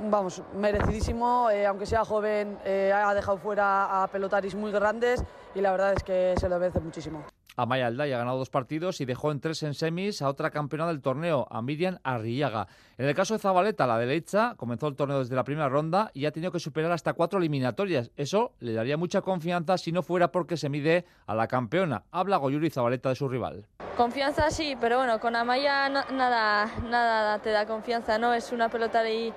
vamos, 0.10 0.41
merecidísimo, 0.54 1.50
eh, 1.50 1.65
aunque 1.65 1.86
sea 1.86 2.06
joven, 2.06 2.58
eh, 2.65 2.91
ha 2.93 3.13
dejado 3.13 3.38
fuera 3.38 4.04
a 4.04 4.08
pelotaris 4.08 4.56
muy 4.56 4.71
grandes 4.71 5.24
y 5.54 5.62
la 5.62 5.71
verdad 5.71 5.93
es 5.93 6.04
que 6.04 6.34
se 6.38 6.50
lo 6.50 6.60
merece 6.60 6.80
muchísimo. 6.80 7.24
Amaya 7.58 7.88
Alday 7.88 8.12
ha 8.12 8.17
ganado 8.17 8.38
dos 8.38 8.50
partidos 8.50 9.00
y 9.00 9.06
dejó 9.06 9.32
en 9.32 9.39
tres 9.39 9.63
en 9.63 9.74
semis 9.74 10.21
a 10.21 10.28
otra 10.28 10.52
campeona 10.52 10.88
del 10.88 11.02
torneo, 11.02 11.48
a 11.50 11.62
Miriam 11.62 12.00
Arrillaga. 12.04 12.67
En 12.98 13.08
el 13.08 13.15
caso 13.15 13.34
de 13.34 13.39
Zabaleta, 13.39 13.88
la 13.88 13.98
derecha, 13.98 14.56
comenzó 14.58 14.89
el 14.89 14.98
torneo 14.98 15.19
desde 15.19 15.38
la 15.38 15.45
primera 15.45 15.69
ronda 15.69 16.12
y 16.13 16.26
ha 16.26 16.32
tenido 16.32 16.52
que 16.52 16.60
superar 16.60 16.91
hasta 16.91 17.13
cuatro 17.13 17.39
eliminatorias. 17.39 18.12
Eso 18.17 18.52
le 18.60 18.74
daría 18.74 18.98
mucha 18.98 19.21
confianza 19.21 19.78
si 19.78 19.93
no 19.93 20.04
fuera 20.04 20.34
porque 20.34 20.58
se 20.58 20.67
mide 20.67 21.06
a 21.28 21.34
la 21.34 21.48
campeona. 21.48 22.04
Habla 22.12 22.38
Goyuri 22.38 22.69
Zabaleta 22.69 23.08
de 23.08 23.15
su 23.15 23.30
rival. 23.30 23.65
Confianza 23.95 24.52
sí, 24.52 24.76
pero 24.82 24.98
bueno, 24.98 25.21
con 25.21 25.38
Amaya 25.38 25.88
no, 25.88 26.04
nada, 26.12 26.69
nada 26.89 27.39
te 27.39 27.52
da 27.52 27.65
confianza, 27.65 28.17
¿no? 28.17 28.34
Es 28.34 28.52
una 28.52 28.67
pelota 28.67 29.00
ahí 29.00 29.34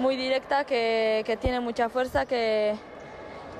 muy 0.00 0.16
directa 0.16 0.64
que, 0.64 1.22
que 1.26 1.36
tiene 1.36 1.60
mucha 1.60 1.88
fuerza, 1.88 2.26
que, 2.26 2.74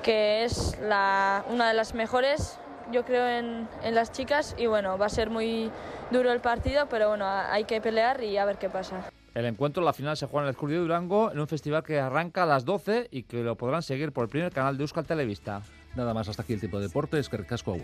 que 0.03 0.43
es 0.43 0.77
la, 0.81 1.45
una 1.49 1.69
de 1.69 1.73
las 1.73 1.93
mejores 1.93 2.57
yo 2.91 3.05
creo 3.05 3.25
en, 3.25 3.69
en, 3.83 3.95
las 3.95 4.11
chicas 4.11 4.53
y 4.57 4.65
bueno, 4.65 4.97
va 4.97 5.05
a 5.05 5.09
ser 5.09 5.29
muy 5.29 5.71
duro 6.11 6.31
el 6.33 6.41
partido, 6.41 6.87
pero 6.89 7.07
bueno, 7.09 7.25
hay 7.25 7.63
que 7.63 7.79
pelear 7.79 8.21
y 8.21 8.37
a 8.37 8.43
ver 8.43 8.57
qué 8.57 8.69
pasa. 8.69 9.09
El 9.33 9.45
encuentro, 9.45 9.81
la 9.81 9.93
final, 9.93 10.17
se 10.17 10.25
juega 10.25 10.43
en 10.43 10.47
el 10.49 10.51
Escudo 10.51 10.71
de 10.71 10.77
Durango 10.79 11.31
en 11.31 11.39
un 11.39 11.47
festival 11.47 11.83
que 11.83 11.99
arranca 11.99 12.43
a 12.43 12.45
las 12.45 12.65
12 12.65 13.07
y 13.11 13.23
que 13.23 13.43
lo 13.43 13.55
podrán 13.55 13.81
seguir 13.81 14.11
por 14.11 14.25
el 14.25 14.29
primer 14.29 14.51
canal 14.51 14.77
de 14.77 14.83
Euskal 14.83 15.05
Televista. 15.05 15.61
Nada 15.95 16.13
más, 16.13 16.27
hasta 16.27 16.41
aquí 16.41 16.51
el 16.53 16.59
tipo 16.59 16.79
de 16.79 16.87
deportes, 16.87 17.29
que 17.29 17.45
casco 17.45 17.71
Aur. 17.71 17.81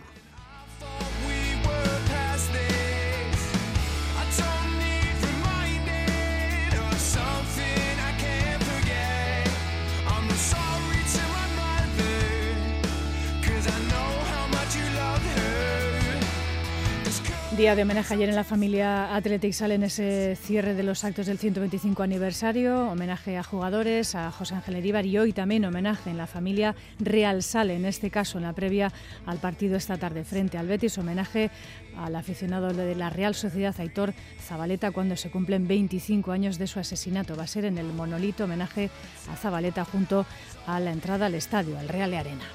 Día 17.57 17.75
de 17.75 17.81
homenaje 17.81 18.13
ayer 18.13 18.29
en 18.29 18.35
la 18.35 18.43
familia 18.43 19.15
Athletic 19.15 19.51
sale 19.51 19.73
en 19.73 19.81
ese 19.81 20.35
cierre 20.35 20.75
de 20.75 20.83
los 20.83 21.03
actos 21.03 21.25
del 21.25 21.39
125 21.39 22.03
aniversario, 22.03 22.87
homenaje 22.87 23.35
a 23.35 23.41
jugadores, 23.41 24.13
a 24.13 24.29
José 24.31 24.53
Ángel 24.53 24.75
Eríbar 24.75 25.07
y 25.07 25.17
hoy 25.17 25.33
también 25.33 25.65
homenaje 25.65 26.11
en 26.11 26.17
la 26.17 26.27
familia 26.27 26.75
Real 26.99 27.41
Sale, 27.41 27.73
en 27.73 27.85
este 27.85 28.11
caso 28.11 28.37
en 28.37 28.43
la 28.43 28.53
previa 28.53 28.93
al 29.25 29.39
partido 29.39 29.75
esta 29.75 29.97
tarde 29.97 30.23
frente 30.23 30.59
al 30.59 30.67
Betis, 30.67 30.99
homenaje 30.99 31.49
al 31.97 32.15
aficionado 32.15 32.71
de 32.75 32.93
la 32.93 33.09
Real 33.09 33.33
Sociedad 33.33 33.73
Aitor 33.79 34.13
Zabaleta 34.39 34.91
cuando 34.91 35.15
se 35.15 35.31
cumplen 35.31 35.67
25 35.67 36.31
años 36.31 36.59
de 36.59 36.67
su 36.67 36.79
asesinato. 36.79 37.35
Va 37.35 37.45
a 37.45 37.47
ser 37.47 37.65
en 37.65 37.79
el 37.79 37.87
monolito 37.87 38.43
homenaje 38.43 38.91
a 39.31 39.35
Zabaleta 39.35 39.83
junto 39.83 40.27
a 40.67 40.79
la 40.79 40.91
entrada 40.91 41.25
al 41.25 41.33
estadio, 41.33 41.79
al 41.79 41.89
Real 41.89 42.11
de 42.11 42.17
Arena. 42.17 42.45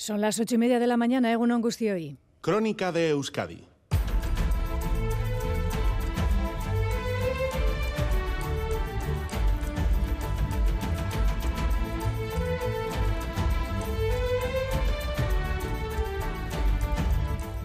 Son 0.00 0.22
las 0.22 0.40
ocho 0.40 0.54
y 0.54 0.58
media 0.58 0.78
de 0.78 0.86
la 0.86 0.96
mañana, 0.96 1.30
Egunon 1.30 1.62
hoy. 1.62 2.16
Crónica 2.40 2.90
de 2.90 3.10
Euskadi. 3.10 3.66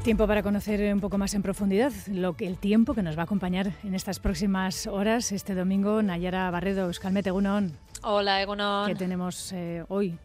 Tiempo 0.04 0.28
para 0.28 0.44
conocer 0.44 0.94
un 0.94 1.00
poco 1.00 1.18
más 1.18 1.34
en 1.36 1.42
profundidad 1.42 1.94
lo 2.08 2.36
que 2.36 2.48
el 2.48 2.58
tiempo 2.58 2.94
que 2.94 3.02
nos 3.02 3.16
va 3.18 3.22
a 3.22 3.24
acompañar 3.24 3.72
en 3.86 3.96
estas 3.96 4.20
próximas 4.20 4.88
horas 4.88 5.32
este 5.32 5.56
domingo. 5.56 6.04
Nayara 6.04 6.52
Barredo, 6.52 6.88
Euskalmete, 6.88 7.30
Egunon. 7.30 7.78
Hola, 8.04 8.42
Egunon. 8.42 8.88
¿Qué 8.88 8.96
tenemos 8.96 9.54
eh, 9.54 9.86
hoy? 9.88 10.20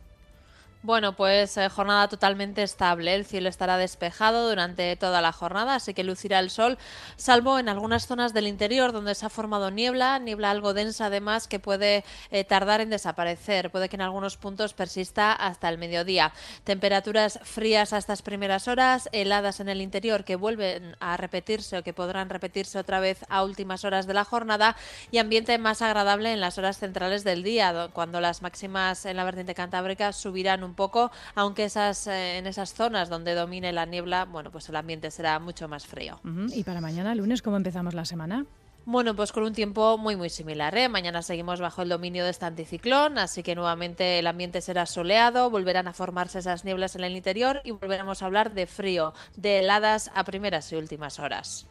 Bueno, 0.82 1.14
pues 1.14 1.58
eh, 1.58 1.68
jornada 1.68 2.08
totalmente 2.08 2.62
estable. 2.62 3.14
El 3.14 3.26
cielo 3.26 3.50
estará 3.50 3.76
despejado 3.76 4.48
durante 4.48 4.96
toda 4.96 5.20
la 5.20 5.30
jornada, 5.30 5.74
así 5.74 5.92
que 5.92 6.04
lucirá 6.04 6.38
el 6.38 6.48
sol, 6.48 6.78
salvo 7.16 7.58
en 7.58 7.68
algunas 7.68 8.06
zonas 8.06 8.32
del 8.32 8.46
interior 8.46 8.92
donde 8.92 9.14
se 9.14 9.26
ha 9.26 9.28
formado 9.28 9.70
niebla, 9.70 10.18
niebla 10.18 10.50
algo 10.50 10.72
densa 10.72 11.06
además 11.06 11.48
que 11.48 11.58
puede 11.58 12.02
eh, 12.30 12.44
tardar 12.44 12.80
en 12.80 12.88
desaparecer. 12.88 13.70
Puede 13.70 13.90
que 13.90 13.96
en 13.96 14.00
algunos 14.00 14.38
puntos 14.38 14.72
persista 14.72 15.34
hasta 15.34 15.68
el 15.68 15.76
mediodía. 15.76 16.32
Temperaturas 16.64 17.40
frías 17.42 17.92
a 17.92 17.98
estas 17.98 18.22
primeras 18.22 18.66
horas, 18.66 19.10
heladas 19.12 19.60
en 19.60 19.68
el 19.68 19.82
interior 19.82 20.24
que 20.24 20.36
vuelven 20.36 20.96
a 20.98 21.18
repetirse 21.18 21.76
o 21.76 21.82
que 21.82 21.92
podrán 21.92 22.30
repetirse 22.30 22.78
otra 22.78 23.00
vez 23.00 23.18
a 23.28 23.44
últimas 23.44 23.84
horas 23.84 24.06
de 24.06 24.14
la 24.14 24.24
jornada 24.24 24.76
y 25.10 25.18
ambiente 25.18 25.58
más 25.58 25.82
agradable 25.82 26.32
en 26.32 26.40
las 26.40 26.56
horas 26.56 26.78
centrales 26.78 27.22
del 27.22 27.42
día, 27.42 27.90
cuando 27.92 28.22
las 28.22 28.40
máximas 28.40 29.04
en 29.04 29.18
la 29.18 29.24
vertiente 29.24 29.54
cantábrica 29.54 30.14
subirán 30.14 30.64
un 30.64 30.69
un 30.70 30.74
poco, 30.74 31.10
aunque 31.34 31.64
esas, 31.64 32.06
eh, 32.06 32.38
en 32.38 32.46
esas 32.46 32.72
zonas 32.72 33.08
donde 33.08 33.34
domine 33.34 33.72
la 33.72 33.84
niebla, 33.84 34.24
bueno, 34.24 34.50
pues 34.50 34.68
el 34.68 34.76
ambiente 34.76 35.10
será 35.10 35.38
mucho 35.38 35.68
más 35.68 35.86
frío. 35.86 36.20
¿Y 36.54 36.64
para 36.64 36.80
mañana, 36.80 37.14
lunes, 37.14 37.42
cómo 37.42 37.56
empezamos 37.56 37.92
la 37.94 38.04
semana? 38.04 38.46
Bueno, 38.90 39.14
pues 39.14 39.30
con 39.30 39.44
un 39.44 39.52
tiempo 39.52 39.98
muy 39.98 40.16
muy 40.16 40.30
similar. 40.30 40.76
¿eh? 40.76 40.88
Mañana 40.88 41.22
seguimos 41.22 41.60
bajo 41.60 41.82
el 41.82 41.88
dominio 41.88 42.24
de 42.24 42.30
este 42.30 42.44
anticiclón, 42.46 43.18
así 43.18 43.44
que 43.44 43.54
nuevamente 43.54 44.18
el 44.18 44.26
ambiente 44.26 44.60
será 44.60 44.84
soleado, 44.84 45.48
volverán 45.48 45.86
a 45.86 45.92
formarse 45.92 46.40
esas 46.40 46.64
nieblas 46.64 46.96
en 46.96 47.04
el 47.04 47.14
interior 47.14 47.60
y 47.62 47.70
volveremos 47.70 48.20
a 48.20 48.26
hablar 48.26 48.52
de 48.52 48.66
frío, 48.66 49.14
de 49.36 49.60
heladas 49.60 50.10
a 50.12 50.24
primeras 50.24 50.72
y 50.72 50.74
últimas 50.74 51.20
horas. 51.20 51.68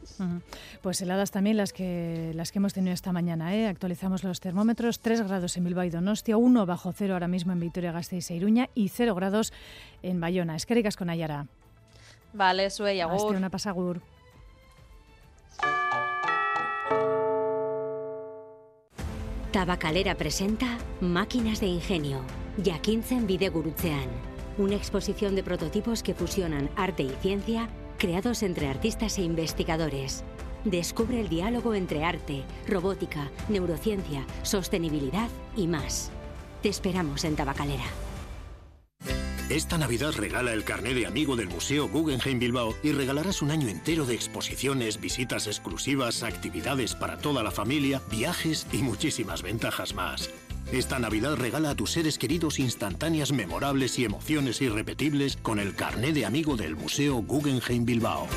Pues 0.81 1.01
heladas 1.01 1.31
también 1.31 1.57
las 1.57 1.73
que 1.73 2.31
las 2.35 2.53
que 2.53 2.59
hemos 2.59 2.71
tenido 2.71 2.93
esta 2.93 3.11
mañana. 3.11 3.53
¿eh? 3.53 3.67
Actualizamos 3.67 4.23
los 4.23 4.39
termómetros: 4.39 5.01
3 5.01 5.23
grados 5.23 5.57
en 5.57 5.65
Bilbao 5.65 5.83
y 5.83 5.89
Donostia, 5.89 6.37
1 6.37 6.65
bajo 6.65 6.93
cero 6.93 7.15
ahora 7.15 7.27
mismo 7.27 7.51
en 7.51 7.59
Vitoria-Gasteiz 7.59 8.31
e 8.31 8.35
Iruña 8.35 8.69
y 8.75 8.87
0 8.87 9.13
grados 9.13 9.51
en 10.03 10.21
Bayona. 10.21 10.55
Esquericas 10.55 10.95
con 10.95 11.09
Ayara. 11.09 11.47
Vale, 12.31 12.69
suey, 12.69 13.01
agur. 13.01 13.35
una 13.35 13.49
pasagur. 13.49 14.01
Tabacalera 19.51 20.13
presenta 20.13 20.77
Máquinas 21.01 21.59
de 21.59 21.65
Ingenio, 21.65 22.21
Jakintzen 22.63 23.25
Bidegurutzean, 23.25 24.07
una 24.59 24.75
exposición 24.75 25.33
de 25.33 25.41
prototipos 25.41 26.03
que 26.03 26.13
fusionan 26.13 26.69
arte 26.75 27.01
y 27.01 27.09
ciencia 27.19 27.67
creados 27.97 28.43
entre 28.43 28.67
artistas 28.67 29.17
e 29.17 29.23
investigadores. 29.23 30.23
Descubre 30.65 31.19
el 31.19 31.29
diálogo 31.29 31.73
entre 31.73 32.05
arte, 32.05 32.43
robótica, 32.67 33.31
neurociencia, 33.49 34.23
sostenibilidad 34.43 35.29
y 35.57 35.65
más. 35.65 36.11
Te 36.61 36.69
esperamos 36.69 37.23
en 37.23 37.35
Tabacalera. 37.35 37.85
Esta 39.49 39.79
Navidad 39.79 40.13
regala 40.15 40.53
el 40.53 40.63
carné 40.63 40.93
de 40.93 41.07
amigo 41.07 41.35
del 41.35 41.49
Museo 41.49 41.89
Guggenheim 41.89 42.37
Bilbao 42.37 42.75
y 42.83 42.91
regalarás 42.91 43.41
un 43.41 43.49
año 43.49 43.67
entero 43.67 44.05
de 44.05 44.13
exposiciones, 44.13 45.01
visitas 45.01 45.47
exclusivas, 45.47 46.21
actividades 46.21 46.93
para 46.93 47.17
toda 47.17 47.41
la 47.41 47.49
familia, 47.49 47.99
viajes 48.11 48.67
y 48.71 48.83
muchísimas 48.83 49.41
ventajas 49.41 49.95
más. 49.95 50.29
Esta 50.71 50.99
Navidad 50.99 51.35
regala 51.35 51.71
a 51.71 51.75
tus 51.75 51.93
seres 51.93 52.19
queridos 52.19 52.59
instantáneas 52.59 53.31
memorables 53.31 53.97
y 53.97 54.05
emociones 54.05 54.61
irrepetibles 54.61 55.35
con 55.37 55.57
el 55.57 55.75
carné 55.75 56.13
de 56.13 56.27
amigo 56.27 56.55
del 56.55 56.75
Museo 56.75 57.15
Guggenheim 57.15 57.85
Bilbao. 57.85 58.27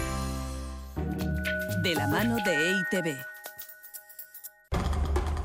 De 1.83 1.95
la 1.95 2.07
mano 2.07 2.39
de 2.43 2.71
EITB. 2.71 3.17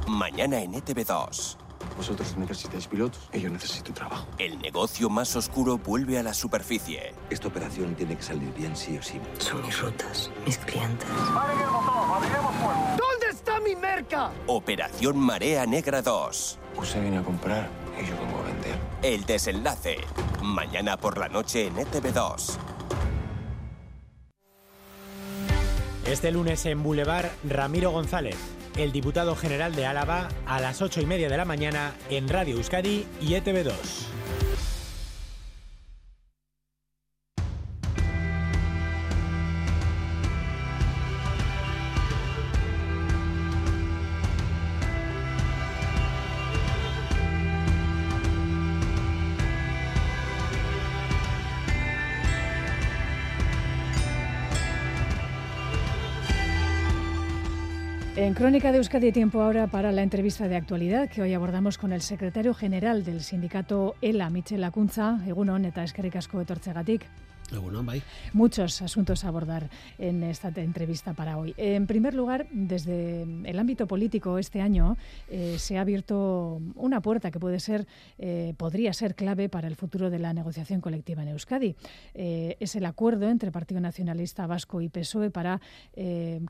Mañana 0.08 0.62
en 0.62 0.76
ETV2. 0.76 1.67
Vosotros 1.98 2.38
necesitáis 2.38 2.86
pilotos 2.88 3.28
y 3.34 3.42
yo 3.42 3.50
necesito 3.50 3.92
trabajo. 3.92 4.28
El 4.38 4.60
negocio 4.60 5.10
más 5.10 5.36
oscuro 5.36 5.80
vuelve 5.80 6.20
a 6.20 6.24
la 6.24 6.34
superficie. 6.34 7.14
Esta 7.32 7.48
operación 7.48 7.96
tiene 7.96 8.16
que 8.16 8.22
salir 8.22 8.54
bien 8.54 8.76
sí 8.76 8.98
o 8.98 9.02
sí. 9.02 9.20
Son 9.40 9.64
mis 9.64 9.80
rutas, 9.80 10.30
mis 10.46 10.60
clientes. 10.60 11.10
¿Dónde 12.98 13.30
está 13.32 13.60
mi 13.60 13.76
merca? 13.76 14.32
Operación 14.46 15.18
Marea 15.18 15.66
Negra 15.66 16.04
2. 16.04 16.60
Usted 16.78 17.02
viene 17.02 17.18
a 17.18 17.24
comprar 17.24 17.68
y 18.00 18.08
yo 18.08 18.16
vengo 18.16 18.40
a 18.40 18.44
vender. 18.44 18.76
El 19.02 19.26
desenlace. 19.26 19.98
Mañana 20.44 20.98
por 20.98 21.18
la 21.18 21.30
noche 21.30 21.66
en 21.66 21.78
ETV2. 21.78 22.58
Este 26.06 26.32
lunes 26.32 26.64
en 26.68 26.84
Boulevard, 26.84 27.32
Ramiro 27.44 27.92
González 27.92 28.57
el 28.78 28.92
diputado 28.92 29.36
general 29.36 29.76
de 29.76 29.86
Álava, 29.86 30.30
a 30.46 30.62
las 30.62 30.82
ocho 30.82 31.02
y 31.02 31.06
media 31.06 31.30
de 31.30 31.38
la 31.38 31.46
mañana 31.46 31.94
en 32.10 32.30
Radio 32.30 32.58
Euskadi 32.58 33.06
y 33.20 33.34
ETV2. 33.34 33.74
En 58.18 58.34
Crónica 58.34 58.72
de 58.72 58.80
Euskadi 58.80 59.12
tiempo 59.12 59.44
ahora 59.44 59.68
para 59.68 59.92
la 59.92 60.02
entrevista 60.02 60.48
de 60.48 60.56
actualidad 60.56 61.08
que 61.08 61.22
hoy 61.22 61.36
abordamos 61.36 61.78
con 61.78 61.94
el 61.94 62.02
secretario 62.02 62.56
general 62.56 63.06
del 63.06 63.22
sindicato 63.22 63.94
ELA, 64.02 64.32
Michel 64.32 64.64
Acunza, 64.64 65.20
egunon 65.28 65.70
eta 65.70 65.84
eskerrik 65.86 66.18
asko 66.18 66.42
etortzegatik. 66.42 67.06
Muchos 68.34 68.82
asuntos 68.82 69.24
a 69.24 69.30
abordar 69.30 69.70
en 69.98 70.22
esta 70.24 70.50
entrevista 70.50 71.14
para 71.14 71.38
hoy. 71.38 71.54
En 71.56 71.88
primer 71.88 72.14
lugar, 72.14 72.48
desde 72.52 73.22
el 73.22 73.58
ámbito 73.58 73.88
político 73.88 74.38
este 74.38 74.60
año 74.60 74.98
eh, 75.30 75.56
se 75.58 75.78
ha 75.78 75.82
abierto 75.82 76.62
una 76.76 77.02
puerta 77.02 77.32
que 77.32 77.40
puede 77.40 77.62
ser, 77.62 77.88
eh, 78.18 78.54
podría 78.58 78.92
ser 78.92 79.16
clave 79.16 79.48
para 79.48 79.68
el 79.68 79.78
futuro 79.78 80.10
de 80.10 80.20
la 80.20 80.34
negociación 80.34 80.82
colectiva 80.82 81.24
en 81.24 81.30
Euskadi. 81.30 81.76
Eh, 82.14 82.58
es 82.60 82.76
el 82.76 82.86
acuerdo 82.86 83.30
entre 83.30 83.52
Partido 83.52 83.80
Nacionalista 83.80 84.46
Vasco 84.46 84.82
y 84.82 84.90
PSOE 84.90 85.30
para 85.30 85.62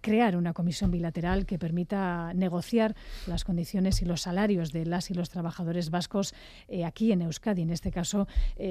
crear 0.02 0.36
una 0.36 0.54
comisión 0.54 0.92
bilateral 0.92 1.46
que 1.46 1.60
permita 1.60 2.34
negociar 2.34 2.96
las 3.28 3.44
condiciones 3.44 4.02
y 4.02 4.06
los 4.06 4.22
salarios 4.22 4.72
de 4.72 4.86
las 4.86 5.10
y 5.12 5.14
los 5.14 5.30
trabajadores 5.30 5.90
vascos 5.90 6.34
aquí 6.86 7.12
en 7.12 7.22
Euskadi, 7.22 7.62
en 7.62 7.70
este 7.70 7.92
caso 7.92 8.28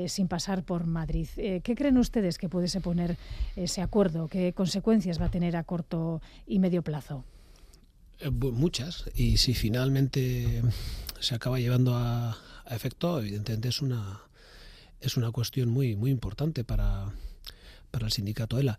sin 0.06 0.28
pasar 0.28 0.64
por 0.64 0.86
Madrid. 0.86 1.28
¿Qué 1.36 1.74
creen 1.76 1.98
ustedes? 1.98 2.15
Que 2.38 2.48
pudiese 2.48 2.80
poner 2.80 3.16
ese 3.56 3.82
acuerdo? 3.82 4.28
¿Qué 4.28 4.52
consecuencias 4.52 5.20
va 5.20 5.26
a 5.26 5.30
tener 5.30 5.56
a 5.56 5.64
corto 5.64 6.20
y 6.46 6.58
medio 6.58 6.82
plazo? 6.82 7.24
Eh, 8.20 8.30
muchas. 8.30 9.04
Y 9.14 9.36
si 9.36 9.54
finalmente 9.54 10.62
se 11.20 11.34
acaba 11.34 11.58
llevando 11.58 11.94
a, 11.94 12.36
efecto, 12.70 13.20
evidentemente 13.20 13.68
es 13.68 13.80
una, 13.80 14.22
es 15.00 15.16
una 15.16 15.30
cuestión 15.30 15.68
muy, 15.68 15.94
muy 15.94 16.10
importante 16.10 16.64
para, 16.64 17.12
para 17.90 18.06
el 18.06 18.12
sindicato 18.12 18.58
ELA. 18.58 18.78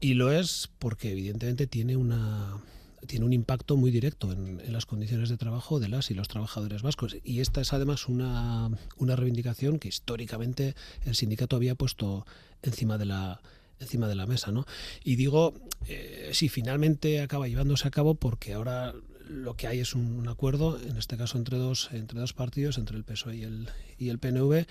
Y 0.00 0.14
lo 0.14 0.32
es 0.32 0.70
porque 0.78 1.10
evidentemente 1.10 1.66
tiene 1.66 1.96
una 1.96 2.62
tiene 3.06 3.24
un 3.24 3.32
impacto 3.32 3.76
muy 3.76 3.90
directo 3.90 4.32
en, 4.32 4.60
las 4.72 4.86
condiciones 4.86 5.28
de 5.28 5.36
trabajo 5.36 5.80
de 5.80 5.88
las 5.88 6.10
y 6.10 6.14
los 6.14 6.28
trabajadores 6.28 6.82
vascos. 6.82 7.16
Y 7.24 7.40
esta 7.40 7.60
es 7.60 7.72
además 7.72 8.08
una, 8.08 8.70
una 8.96 9.16
reivindicación 9.16 9.78
que 9.78 9.88
históricamente 9.88 10.74
el 11.04 11.14
sindicato 11.14 11.56
había 11.56 11.74
puesto 11.74 12.26
encima 12.62 12.98
de 12.98 13.06
la 13.06 13.40
encima 13.80 14.08
de 14.08 14.16
la 14.16 14.26
mesa, 14.26 14.50
¿no? 14.50 14.66
Y 15.04 15.14
digo, 15.14 15.54
eh, 15.86 16.30
si 16.32 16.48
finalmente 16.48 17.20
acaba 17.20 17.46
llevándose 17.46 17.86
a 17.86 17.92
cabo 17.92 18.16
porque 18.16 18.54
ahora 18.54 18.92
lo 19.28 19.54
que 19.54 19.66
hay 19.66 19.80
es 19.80 19.94
un, 19.94 20.26
acuerdo, 20.28 20.80
en 20.80 20.96
este 20.96 21.16
caso 21.16 21.38
entre 21.38 21.58
dos, 21.58 21.90
entre 21.92 22.18
dos 22.18 22.32
partidos, 22.32 22.78
entre 22.78 22.96
el 22.96 23.04
PSOE 23.04 23.36
y 23.36 23.42
el, 23.42 23.68
y 23.98 24.08
el 24.08 24.18
PNV, 24.18 24.66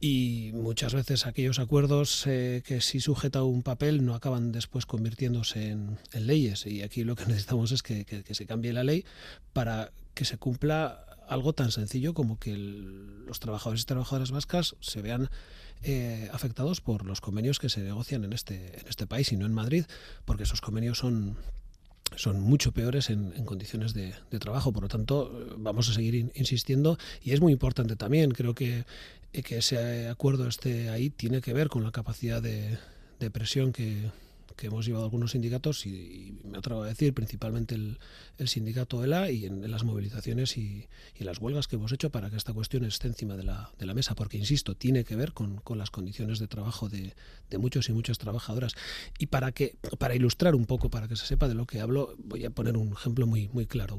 y 0.00 0.50
muchas 0.54 0.94
veces 0.94 1.26
aquellos 1.26 1.58
acuerdos 1.58 2.24
eh, 2.26 2.62
que 2.64 2.80
sí 2.80 3.00
sujeta 3.00 3.42
un 3.42 3.62
papel 3.62 4.04
no 4.04 4.14
acaban 4.14 4.52
después 4.52 4.86
convirtiéndose 4.86 5.70
en, 5.70 5.98
leyes. 6.14 6.66
Y 6.66 6.82
aquí 6.82 7.02
lo 7.04 7.16
que 7.16 7.24
necesitamos 7.26 7.72
es 7.72 7.82
que, 7.82 8.24
se 8.30 8.46
cambie 8.46 8.72
la 8.72 8.84
ley 8.84 9.04
para 9.52 9.90
que 10.14 10.24
se 10.24 10.38
cumpla 10.38 11.04
algo 11.28 11.52
tan 11.52 11.72
sencillo 11.72 12.14
como 12.14 12.38
que 12.38 12.56
los 12.56 13.40
trabajadores 13.40 13.82
y 13.82 13.86
trabajadoras 13.86 14.30
vascas 14.30 14.76
se 14.80 15.02
vean 15.02 15.30
eh, 15.82 16.30
afectados 16.32 16.80
por 16.80 17.04
los 17.04 17.20
convenios 17.20 17.58
que 17.58 17.68
se 17.68 17.82
negocian 17.82 18.24
en 18.24 18.32
este, 18.32 18.80
en 18.80 18.88
este 18.88 19.06
país 19.06 19.30
y 19.32 19.36
no 19.36 19.46
en 19.46 19.52
Madrid, 19.52 19.84
porque 20.24 20.44
esos 20.44 20.60
convenios 20.60 20.98
son 20.98 21.36
son 22.16 22.40
mucho 22.40 22.72
peores 22.72 23.10
en, 23.10 23.32
condiciones 23.44 23.94
de, 23.94 24.14
trabajo. 24.38 24.72
Por 24.72 24.84
lo 24.84 24.88
tanto, 24.88 25.54
vamos 25.58 25.88
a 25.90 25.94
seguir 25.94 26.30
insistiendo 26.34 26.98
y 27.22 27.32
es 27.32 27.40
muy 27.40 27.52
importante 27.52 27.96
también. 27.96 28.30
Creo 28.30 28.54
que, 28.54 28.84
que 29.32 29.58
ese 29.58 30.08
acuerdo 30.08 30.48
esté 30.48 30.90
ahí 30.90 31.10
tiene 31.10 31.40
que 31.40 31.52
ver 31.52 31.68
con 31.68 31.84
la 31.84 31.92
capacidad 31.92 32.42
de 32.42 32.78
presión 33.30 33.72
que, 33.72 34.10
que 34.58 34.66
hemos 34.66 34.84
llevado 34.84 35.04
algunos 35.04 35.30
sindicatos 35.30 35.86
y, 35.86 36.36
me 36.44 36.58
atrevo 36.58 36.82
a 36.82 36.88
decir 36.88 37.14
principalmente 37.14 37.76
el, 37.76 37.98
sindicato 38.48 39.02
ELA 39.02 39.30
y 39.30 39.46
en, 39.46 39.70
las 39.70 39.84
movilizaciones 39.84 40.58
y, 40.58 40.88
las 41.20 41.38
huelgas 41.38 41.68
que 41.68 41.76
hemos 41.76 41.92
hecho 41.92 42.10
para 42.10 42.28
que 42.28 42.36
esta 42.36 42.52
cuestión 42.52 42.84
esté 42.84 43.06
encima 43.06 43.36
de 43.36 43.44
la, 43.44 43.70
de 43.78 43.86
la 43.86 43.94
mesa, 43.94 44.14
porque 44.14 44.36
insisto, 44.36 44.74
tiene 44.74 45.04
que 45.04 45.14
ver 45.14 45.32
con, 45.32 45.62
las 45.76 45.90
condiciones 45.90 46.38
de 46.38 46.48
trabajo 46.48 46.88
de, 46.88 47.14
muchos 47.58 47.88
y 47.88 47.92
muchas 47.92 48.18
trabajadoras. 48.18 48.74
Y 49.18 49.26
para 49.26 49.52
que 49.52 49.76
para 49.98 50.16
ilustrar 50.16 50.54
un 50.54 50.66
poco, 50.66 50.90
para 50.90 51.06
que 51.06 51.16
se 51.16 51.26
sepa 51.26 51.48
de 51.48 51.54
lo 51.54 51.66
que 51.66 51.80
hablo, 51.80 52.14
voy 52.18 52.44
a 52.44 52.50
poner 52.50 52.76
un 52.76 52.92
ejemplo 52.92 53.26
muy, 53.26 53.48
muy 53.52 53.66
claro, 53.66 53.96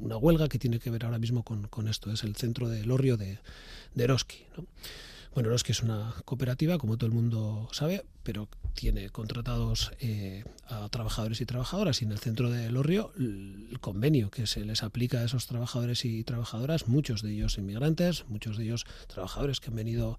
una 0.00 0.16
huelga 0.16 0.48
que 0.48 0.58
tiene 0.58 0.78
que 0.78 0.90
ver 0.90 1.04
ahora 1.04 1.18
mismo 1.18 1.42
con, 1.42 1.88
esto, 1.88 2.12
es 2.12 2.24
el 2.24 2.36
centro 2.36 2.68
de 2.68 2.84
Lorrio 2.84 3.16
de, 3.16 3.38
de 3.94 4.04
Eroski. 4.04 4.44
Bueno, 5.32 5.54
que 5.62 5.70
es 5.70 5.82
una 5.82 6.12
cooperativa, 6.24 6.76
como 6.76 6.96
todo 6.96 7.06
el 7.06 7.14
mundo 7.14 7.68
sabe, 7.70 8.04
pero 8.24 8.48
tiene 8.74 9.10
contratados 9.10 9.92
eh, 10.00 10.44
a 10.66 10.88
trabajadores 10.88 11.40
y 11.40 11.46
trabajadoras 11.46 12.02
y 12.02 12.04
en 12.04 12.10
el 12.10 12.18
centro 12.18 12.50
de 12.50 12.68
Lorrio 12.68 13.12
el 13.16 13.78
convenio 13.80 14.30
que 14.30 14.48
se 14.48 14.64
les 14.64 14.82
aplica 14.82 15.18
a 15.18 15.24
esos 15.24 15.46
trabajadores 15.46 16.04
y 16.04 16.24
trabajadoras, 16.24 16.88
muchos 16.88 17.22
de 17.22 17.30
ellos 17.30 17.58
inmigrantes, 17.58 18.24
muchos 18.28 18.58
de 18.58 18.64
ellos 18.64 18.86
trabajadores 19.06 19.60
que 19.60 19.68
han 19.68 19.76
venido 19.76 20.18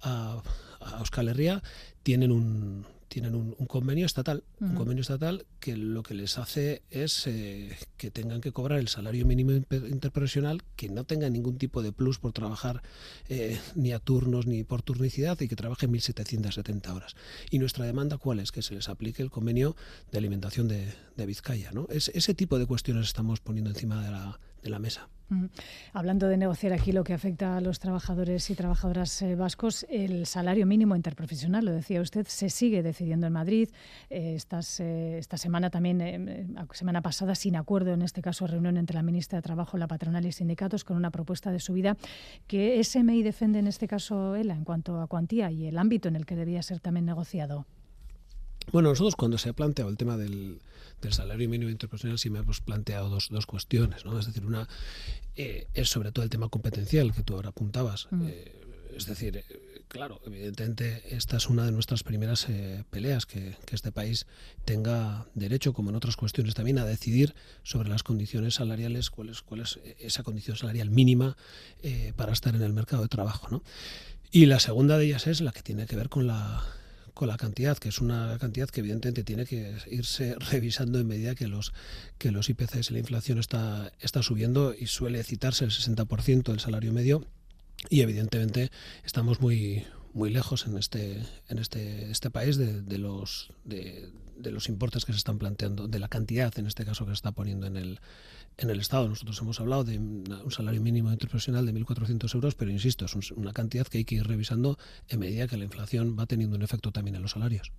a, 0.00 0.42
a 0.80 0.98
Euskal 1.00 1.28
Herria, 1.28 1.60
tienen 2.04 2.30
un, 2.30 2.86
tienen 3.12 3.34
un, 3.34 3.52
convenio 3.66 4.06
estatal, 4.06 4.42
un 4.58 4.74
convenio 4.74 5.02
estatal 5.02 5.44
que 5.60 5.76
lo 5.76 6.02
que 6.02 6.14
les 6.14 6.38
hace 6.38 6.80
es 6.88 7.26
eh, 7.26 7.76
que 7.98 8.10
tengan 8.10 8.40
que 8.40 8.52
cobrar 8.52 8.78
el 8.78 8.88
salario 8.88 9.26
mínimo 9.26 9.52
interprofesional, 9.52 10.62
que 10.76 10.88
no 10.88 11.04
tengan 11.04 11.34
ningún 11.34 11.58
tipo 11.58 11.82
de 11.82 11.92
plus 11.92 12.18
por 12.18 12.32
trabajar 12.32 12.82
eh, 13.28 13.60
ni 13.74 13.92
a 13.92 13.98
turnos 13.98 14.46
ni 14.46 14.64
por 14.64 14.80
turnicidad 14.80 15.38
y 15.42 15.48
que 15.48 15.56
trabajen 15.56 15.92
1.770 15.92 16.88
horas. 16.88 17.14
Y 17.50 17.58
nuestra 17.58 17.84
demanda, 17.84 18.16
¿cuál 18.16 18.40
es? 18.40 18.50
Que 18.50 18.62
se 18.62 18.76
les 18.76 18.88
aplique 18.88 19.22
el 19.22 19.30
convenio 19.30 19.76
de 20.10 20.16
alimentación 20.16 20.66
de, 20.66 20.94
de 21.14 21.26
Vizcaya. 21.26 21.70
¿no? 21.72 21.88
Es, 21.90 22.10
ese 22.14 22.32
tipo 22.32 22.58
de 22.58 22.64
cuestiones 22.64 23.08
estamos 23.08 23.40
poniendo 23.40 23.68
encima 23.68 24.02
de 24.02 24.10
la, 24.10 24.40
de 24.62 24.70
la 24.70 24.78
mesa. 24.78 25.08
Hablando 25.92 26.28
de 26.28 26.36
negociar 26.36 26.72
aquí 26.72 26.92
lo 26.92 27.04
que 27.04 27.14
afecta 27.14 27.56
a 27.56 27.60
los 27.60 27.78
trabajadores 27.78 28.50
y 28.50 28.54
trabajadoras 28.54 29.22
eh, 29.22 29.34
vascos, 29.34 29.86
el 29.88 30.26
salario 30.26 30.66
mínimo 30.66 30.96
interprofesional, 30.96 31.64
lo 31.64 31.72
decía 31.72 32.00
usted, 32.00 32.26
se 32.26 32.50
sigue 32.50 32.82
decidiendo 32.82 33.26
en 33.26 33.32
Madrid. 33.32 33.68
Eh, 34.10 34.36
eh, 34.78 35.16
esta 35.18 35.36
semana 35.36 35.70
también, 35.70 36.56
semana 36.72 37.02
pasada, 37.02 37.34
sin 37.34 37.56
acuerdo, 37.56 37.92
en 37.92 38.02
este 38.02 38.22
caso, 38.22 38.46
reunión 38.46 38.76
entre 38.76 38.96
la 38.96 39.02
ministra 39.02 39.38
de 39.38 39.42
Trabajo, 39.42 39.78
la 39.78 39.88
patronal 39.88 40.26
y 40.26 40.32
sindicatos 40.32 40.84
con 40.84 40.96
una 40.96 41.10
propuesta 41.10 41.50
de 41.50 41.60
subida 41.60 41.96
que 42.46 42.82
SMI 42.82 43.22
defiende 43.22 43.58
en 43.58 43.66
este 43.66 43.88
caso 43.88 44.36
ELA 44.36 44.54
en 44.54 44.64
cuanto 44.64 45.00
a 45.00 45.06
cuantía 45.06 45.50
y 45.50 45.66
el 45.66 45.78
ámbito 45.78 46.08
en 46.08 46.16
el 46.16 46.26
que 46.26 46.36
debía 46.36 46.62
ser 46.62 46.80
también 46.80 47.06
negociado. 47.06 47.66
Bueno, 48.70 48.90
nosotros 48.90 49.16
cuando 49.16 49.38
se 49.38 49.48
ha 49.48 49.52
planteado 49.52 49.90
el 49.90 49.96
tema 49.96 50.16
del, 50.16 50.60
salario 51.10 51.48
mínimo 51.48 51.70
interprofesional 51.70 52.18
sí 52.18 52.30
me 52.30 52.38
hemos 52.38 52.60
planteado 52.60 53.08
dos, 53.08 53.28
dos 53.30 53.46
cuestiones, 53.46 54.04
¿no? 54.04 54.18
Es 54.18 54.26
decir, 54.26 54.44
una 54.44 54.68
eh, 55.34 55.66
es 55.74 55.88
sobre 55.88 56.12
todo 56.12 56.24
el 56.24 56.30
tema 56.30 56.48
competencial 56.48 57.12
que 57.12 57.22
tú 57.22 57.34
ahora 57.34 57.48
apuntabas. 57.48 58.08
Mm. 58.10 58.26
Eh, 58.28 58.52
es 58.94 59.06
decir, 59.06 59.38
eh, 59.38 59.44
claro, 59.88 60.20
evidentemente 60.26 61.16
esta 61.16 61.38
es 61.38 61.48
una 61.48 61.64
de 61.64 61.72
nuestras 61.72 62.02
primeras 62.02 62.46
peleas, 62.90 63.24
que, 63.24 63.56
este 63.72 63.90
país 63.90 64.26
tenga 64.66 65.26
derecho, 65.34 65.72
como 65.72 65.88
en 65.88 65.96
otras 65.96 66.16
cuestiones 66.16 66.54
también, 66.54 66.78
a 66.78 66.84
decidir 66.84 67.34
sobre 67.62 67.88
las 67.88 68.02
condiciones 68.02 68.54
salariales, 68.54 69.08
cuál 69.08 69.30
es, 69.30 69.40
cuál 69.40 69.62
es 69.62 69.80
esa 69.98 70.22
condición 70.22 70.58
salarial 70.58 70.90
mínima 70.90 71.38
para 72.16 72.32
estar 72.32 72.54
en 72.54 72.62
el 72.62 72.74
mercado 72.74 73.02
de 73.02 73.08
trabajo. 73.08 73.48
¿no? 73.50 73.62
Y 74.30 74.44
la 74.44 74.60
segunda 74.60 74.98
de 74.98 75.06
ellas 75.06 75.26
es 75.26 75.40
la 75.40 75.52
que 75.52 75.62
tiene 75.62 75.86
que 75.86 75.96
ver 75.96 76.10
con 76.10 76.26
la 76.26 76.62
con 77.14 77.28
la 77.28 77.36
cantidad, 77.36 77.78
que 77.78 77.88
es 77.88 78.00
una 78.00 78.38
cantidad 78.40 78.68
que 78.68 78.80
evidentemente 78.80 79.24
tiene 79.24 79.46
que 79.46 79.76
irse 79.90 80.34
revisando 80.50 80.98
en 80.98 81.06
medida 81.06 81.34
que 81.34 81.48
los, 81.48 81.72
que 82.18 82.30
los 82.30 82.48
IPCs 82.48 82.90
y 82.90 82.92
la 82.94 82.98
inflación 83.00 83.38
está, 83.38 83.92
está 84.00 84.22
subiendo 84.22 84.74
y 84.78 84.86
suele 84.86 85.22
citarse 85.24 85.64
el 85.64 85.70
60% 85.70 86.44
del 86.44 86.60
salario 86.60 86.92
medio. 86.92 87.24
Y 87.90 88.00
evidentemente 88.02 88.70
estamos 89.04 89.40
muy 89.40 89.84
muy 90.14 90.30
lejos 90.30 90.66
en 90.66 90.76
este 90.76 91.22
en 91.48 91.58
este 91.58 92.10
este 92.10 92.30
país 92.30 92.56
de, 92.56 92.82
de 92.82 92.98
los 92.98 93.52
de, 93.64 94.10
de, 94.36 94.50
los 94.50 94.68
importes 94.68 95.04
que 95.04 95.12
se 95.12 95.18
están 95.18 95.38
planteando 95.38 95.88
de 95.88 95.98
la 95.98 96.08
cantidad 96.08 96.52
en 96.58 96.66
este 96.66 96.84
caso 96.84 97.04
que 97.04 97.10
se 97.10 97.16
está 97.16 97.32
poniendo 97.32 97.66
en 97.66 97.76
el 97.76 98.00
en 98.58 98.70
el 98.70 98.80
Estado. 98.80 99.08
Nosotros 99.08 99.40
hemos 99.40 99.60
hablado 99.60 99.84
de 99.84 99.98
un 99.98 100.50
salario 100.50 100.80
mínimo 100.80 101.10
interprofesional 101.10 101.66
de 101.66 101.74
1.400 101.74 102.34
euros, 102.34 102.54
pero 102.54 102.70
insisto, 102.70 103.06
es 103.06 103.30
una 103.32 103.52
cantidad 103.52 103.86
que 103.86 103.98
hay 103.98 104.04
que 104.04 104.16
ir 104.16 104.26
revisando 104.26 104.78
en 105.08 105.20
medida 105.20 105.46
que 105.46 105.56
la 105.56 105.64
inflación 105.64 106.16
va 106.18 106.26
teniendo 106.26 106.56
un 106.56 106.62
efecto 106.62 106.92
también 106.92 107.16
en 107.16 107.22
los 107.22 107.32
salarios. 107.32 107.72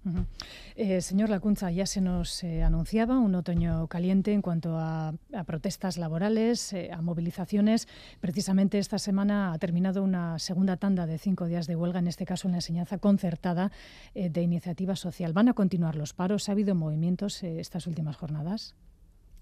Eh, 0.75 1.01
señor 1.01 1.29
Lacunza, 1.29 1.71
ya 1.71 1.85
se 1.85 2.01
nos 2.01 2.43
eh, 2.43 2.63
anunciaba 2.63 3.17
un 3.19 3.35
otoño 3.35 3.87
caliente 3.87 4.33
en 4.33 4.41
cuanto 4.41 4.77
a, 4.77 5.13
protestas 5.45 5.97
laborales, 5.97 6.73
eh, 6.73 6.91
a 6.91 7.01
movilizaciones. 7.01 7.87
Precisamente 8.19 8.79
esta 8.79 8.99
semana 8.99 9.53
ha 9.53 9.59
terminado 9.59 10.03
una 10.03 10.39
segunda 10.39 10.77
tanda 10.77 11.05
de 11.05 11.17
cinco 11.17 11.45
días 11.45 11.67
de 11.67 11.75
huelga, 11.75 11.99
en 11.99 12.07
este 12.07 12.22
caso 12.25 12.47
en 12.47 12.53
la 12.53 12.57
enseñanza 12.57 12.97
concertada 12.97 13.71
de 14.13 14.41
iniciativa 14.41 14.95
social. 14.95 15.33
¿Van 15.33 15.49
a 15.49 15.53
continuar 15.53 15.95
los 15.95 16.13
paros? 16.13 16.49
¿Ha 16.49 16.53
habido 16.53 16.75
movimientos 16.75 17.43
estas 17.43 17.87
últimas 17.87 18.15
jornadas? 18.15 18.75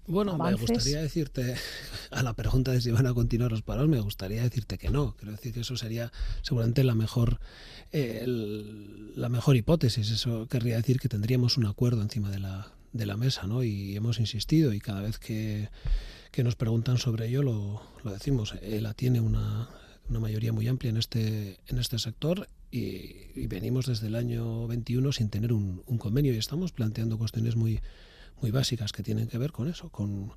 Bueno, 0.06 0.36
me 0.36 0.54
gustaría 0.54 1.00
decirte, 1.00 1.54
a 2.10 2.22
la 2.22 2.34
pregunta 2.34 2.72
de 2.72 2.80
si 2.80 2.90
van 2.90 3.06
a 3.06 3.14
continuar 3.14 3.52
los 3.52 3.62
paros, 3.62 3.88
me 3.88 4.00
gustaría 4.00 4.42
decirte 4.42 4.76
que 4.76 4.90
no. 4.90 5.14
Quiero 5.16 5.32
decir 5.32 5.52
que 5.52 5.60
eso 5.60 5.76
sería 5.76 6.10
seguramente 6.42 6.82
la 6.82 6.94
mejor, 6.94 7.38
eh, 7.92 8.24
la 9.14 9.28
mejor 9.28 9.56
hipótesis. 9.56 10.10
Eso 10.10 10.48
querría 10.48 10.76
decir 10.76 10.98
que 10.98 11.08
tendríamos 11.08 11.56
un 11.56 11.66
acuerdo 11.66 12.02
encima 12.02 12.30
de 12.30 12.40
la, 12.40 12.72
de 12.92 13.06
la 13.06 13.16
mesa, 13.16 13.46
¿no? 13.46 13.62
Y 13.62 13.94
hemos 13.96 14.18
insistido 14.18 14.72
y 14.72 14.80
cada 14.80 15.02
vez 15.02 15.18
que, 15.18 15.68
que 16.32 16.42
nos 16.42 16.56
preguntan 16.56 16.98
sobre 16.98 17.28
ello 17.28 17.44
lo, 17.44 17.82
lo 18.02 18.12
decimos. 18.12 18.54
ELA 18.60 18.94
tiene 18.94 19.20
una, 19.20 19.68
una 20.08 20.18
mayoría 20.18 20.52
muy 20.52 20.66
amplia 20.66 20.90
en 20.90 20.96
este, 20.96 21.60
en 21.68 21.78
este 21.78 22.00
sector 22.00 22.48
y, 22.72 23.46
venimos 23.46 23.86
desde 23.86 24.06
el 24.06 24.16
año 24.16 24.66
21 24.66 25.12
sin 25.12 25.28
tener 25.28 25.52
un, 25.52 25.82
convenio 25.98 26.32
y 26.32 26.38
estamos 26.38 26.72
planteando 26.72 27.18
cuestiones 27.18 27.54
muy 27.54 27.80
muy 28.40 28.50
básicas 28.50 28.92
que 28.92 29.04
tienen 29.04 29.28
que 29.28 29.38
ver 29.38 29.52
con 29.52 29.68
eso, 29.68 29.88
con, 29.90 30.32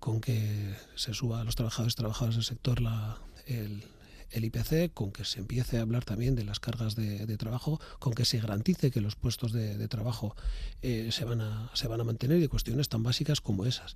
con 0.00 0.20
que 0.20 0.74
se 0.96 1.14
suba 1.14 1.40
a 1.40 1.44
los 1.44 1.54
trabajadores 1.54 1.92
y 1.92 1.96
trabajadoras 1.96 2.34
del 2.34 2.44
sector 2.44 2.80
la, 2.80 3.18
el, 3.46 3.84
IPC, 4.32 4.92
con 4.92 5.12
que 5.12 5.24
se 5.24 5.38
empiece 5.38 5.78
a 5.78 5.82
hablar 5.82 6.04
también 6.04 6.34
de 6.34 6.42
las 6.42 6.58
cargas 6.58 6.96
de, 6.96 7.36
trabajo, 7.36 7.80
con 8.00 8.12
que 8.12 8.24
se 8.24 8.40
garantice 8.40 8.90
que 8.90 9.00
los 9.00 9.14
puestos 9.14 9.52
de, 9.52 9.86
trabajo 9.86 10.34
eh, 10.82 11.10
se, 11.12 11.24
van 11.24 11.40
a, 11.40 11.70
se 11.74 11.86
van 11.86 12.00
a 12.00 12.04
mantener 12.04 12.38
y 12.38 12.40
de 12.40 12.48
cuestiones 12.48 12.88
tan 12.88 13.04
básicas 13.04 13.40
como 13.40 13.64
esas. 13.64 13.94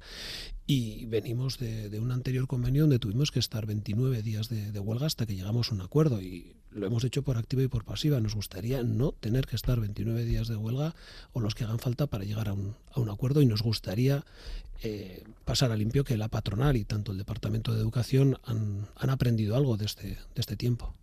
Y 0.65 1.07
venimos 1.07 1.59
de, 1.59 1.99
un 1.99 2.13
anterior 2.13 2.47
convenio 2.47 2.83
donde 2.83 3.01
tuvimos 3.01 3.33
que 3.33 3.41
estar 3.41 3.67
29 3.67 4.23
días 4.23 4.49
de, 4.49 4.79
huelga 4.79 5.07
hasta 5.07 5.27
que 5.27 5.35
llegamos 5.35 5.73
a 5.73 5.75
un 5.75 5.81
acuerdo 5.81 6.23
y 6.23 6.58
lo 6.71 6.87
hemos 6.87 7.05
hecho 7.05 7.23
por 7.23 7.37
activa 7.37 7.63
y 7.63 7.69
por 7.69 7.85
pasiva. 7.85 8.21
Nos 8.21 8.35
gustaría 8.35 8.83
no 8.83 9.13
tener 9.13 9.47
que 9.47 9.57
estar 9.57 9.81
29 9.81 10.25
días 10.25 10.49
de 10.49 10.57
huelga 10.57 10.95
o 11.33 11.41
los 11.41 11.55
que 11.55 11.65
hagan 11.65 11.79
falta 11.79 12.07
para 12.07 12.25
llegar 12.25 12.49
a 12.49 12.53
un, 12.53 12.77
a 12.93 13.01
un 13.01 13.11
acuerdo 13.11 13.43
y 13.43 13.47
nos 13.47 13.63
gustaría 13.63 14.25
eh, 14.83 15.25
pasar 15.45 15.73
a 15.73 15.77
limpio 15.77 16.05
que 16.05 16.17
la 16.17 16.29
patronal 16.29 16.77
y 16.77 16.85
tanto 16.85 17.13
el 17.13 17.19
Departamento 17.19 17.75
de 17.75 17.81
Educación 17.81 18.39
han, 18.45 18.87
han 18.97 19.11
aprendido 19.11 19.57
algo 19.57 19.77
de 19.77 19.87
este, 19.87 20.09
de 20.09 20.41
este 20.41 20.57
tiempo. 20.57 20.95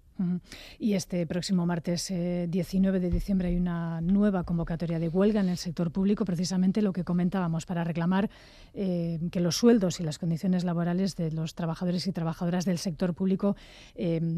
Y 0.80 0.94
este 0.94 1.26
próximo 1.28 1.66
martes 1.66 2.08
19 2.08 3.00
de 3.00 3.10
diciembre 3.10 3.50
hay 3.50 3.58
una 3.58 4.02
nueva 4.02 4.44
convocatoria 4.44 5.00
de 5.00 5.10
huelga 5.10 5.42
en 5.42 5.50
el 5.50 5.58
sector 5.58 5.92
público, 5.92 6.26
precisamente 6.26 6.82
lo 6.82 6.94
que 6.94 7.04
comentábamos, 7.04 7.66
para 7.66 7.84
reclamar 7.84 8.30
que 8.74 9.40
los 9.40 9.58
sueldos 9.58 10.00
y 10.00 10.04
las 10.04 10.18
condiciones 10.18 10.64
laborales 10.64 11.16
de 11.16 11.32
los 11.32 11.56
trabajadores 11.56 12.08
y 12.08 12.12
trabajadoras 12.12 12.66
del 12.66 12.78
sector 12.78 13.14
público 13.14 13.56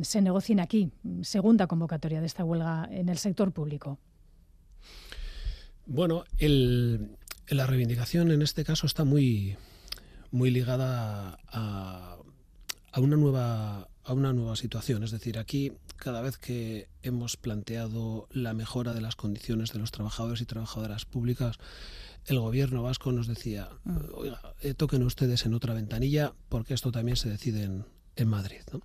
se 0.01 0.21
negocien 0.21 0.59
aquí. 0.59 0.91
Segunda 1.21 1.67
convocatoria 1.67 2.21
de 2.21 2.27
esta 2.27 2.43
huelga 2.43 2.87
en 2.91 3.09
el 3.09 3.17
sector 3.17 3.51
público. 3.51 3.99
Bueno, 5.85 6.25
la 6.39 7.65
reivindicación 7.65 8.31
en 8.31 8.41
este 8.41 8.65
caso 8.65 8.85
está 8.85 9.05
muy, 9.05 9.55
muy 10.31 10.51
ligada 10.51 11.39
a, 11.47 12.17
una 12.97 13.15
nueva 13.15 13.87
a 14.07 14.13
una 14.13 14.31
nueva 14.31 14.55
situación. 14.55 15.03
Es 15.03 15.11
decir, 15.11 15.37
aquí 15.37 15.73
cada 15.97 16.21
vez 16.21 16.37
que 16.37 16.87
hemos 17.03 17.35
planteado 17.35 18.27
la 18.31 18.53
mejora 18.53 18.93
de 18.93 19.01
las 19.01 19.17
condiciones 19.17 19.73
de 19.73 19.79
los 19.79 19.91
trabajadores 19.91 20.39
y 20.41 20.45
trabajadoras 20.45 21.03
públicas, 21.03 21.57
el 22.25 22.39
gobierno 22.39 22.83
vasco 22.83 23.11
nos 23.11 23.27
decía, 23.27 23.69
mm. 23.83 23.97
oiga, 24.13 24.41
eh, 24.61 24.73
toquen 24.73 25.03
ustedes 25.03 25.45
en 25.45 25.53
otra 25.53 25.73
ventanilla 25.73 26.33
porque 26.47 26.73
esto 26.73 26.91
también 26.91 27.17
se 27.17 27.29
decide 27.29 27.63
en, 27.63 27.85
en 28.15 28.27
Madrid. 28.29 28.61
¿no? 28.71 28.81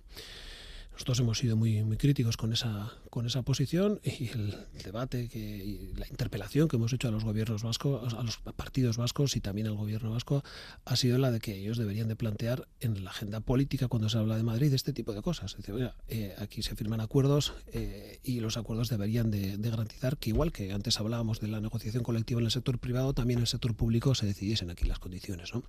Nosotros 0.93 1.19
hemos 1.19 1.37
sido 1.39 1.57
muy, 1.57 1.83
muy 1.83 1.97
críticos 1.97 2.37
con 2.37 2.53
esa, 2.53 2.93
con 3.09 3.25
esa 3.25 3.41
posición 3.41 3.99
y 4.03 4.29
el 4.29 4.55
debate 4.83 5.27
que, 5.27 5.39
y 5.39 5.93
la 5.95 6.07
interpelación 6.07 6.67
que 6.67 6.75
hemos 6.75 6.93
hecho 6.93 7.07
a 7.07 7.11
los 7.11 7.23
gobiernos 7.23 7.63
vascos, 7.63 8.13
a 8.13 8.21
los 8.21 8.37
partidos 8.37 8.97
vascos 8.97 9.35
y 9.35 9.41
también 9.41 9.67
al 9.67 9.75
gobierno 9.75 10.11
vasco 10.11 10.43
ha 10.85 10.95
sido 10.95 11.17
la 11.17 11.31
de 11.31 11.39
que 11.39 11.55
ellos 11.57 11.77
deberían 11.77 12.07
de 12.07 12.15
plantear 12.15 12.67
en 12.79 13.03
la 13.03 13.09
agenda 13.09 13.39
política 13.39 13.87
cuando 13.87 14.07
se 14.07 14.19
habla 14.19 14.37
de 14.37 14.43
Madrid 14.43 14.71
este 14.73 14.93
tipo 14.93 15.13
de 15.13 15.21
cosas. 15.23 15.55
Es 15.57 15.65
decir, 15.65 15.91
eh, 16.07 16.35
aquí 16.37 16.61
se 16.61 16.75
firman 16.75 17.01
acuerdos 17.01 17.53
eh, 17.73 18.19
y 18.23 18.39
los 18.39 18.57
acuerdos 18.57 18.89
deberían 18.89 19.31
de, 19.31 19.57
de, 19.57 19.69
garantizar 19.69 20.17
que 20.17 20.29
igual 20.29 20.51
que 20.51 20.71
antes 20.71 20.99
hablábamos 20.99 21.39
de 21.39 21.47
la 21.47 21.59
negociación 21.59 22.03
colectiva 22.03 22.39
en 22.39 22.45
el 22.45 22.51
sector 22.51 22.77
privado, 22.77 23.13
también 23.13 23.39
en 23.39 23.43
el 23.43 23.47
sector 23.47 23.75
público 23.75 24.13
se 24.13 24.27
decidiesen 24.27 24.69
aquí 24.69 24.85
las 24.85 24.99
condiciones. 24.99 25.53
¿no? 25.53 25.63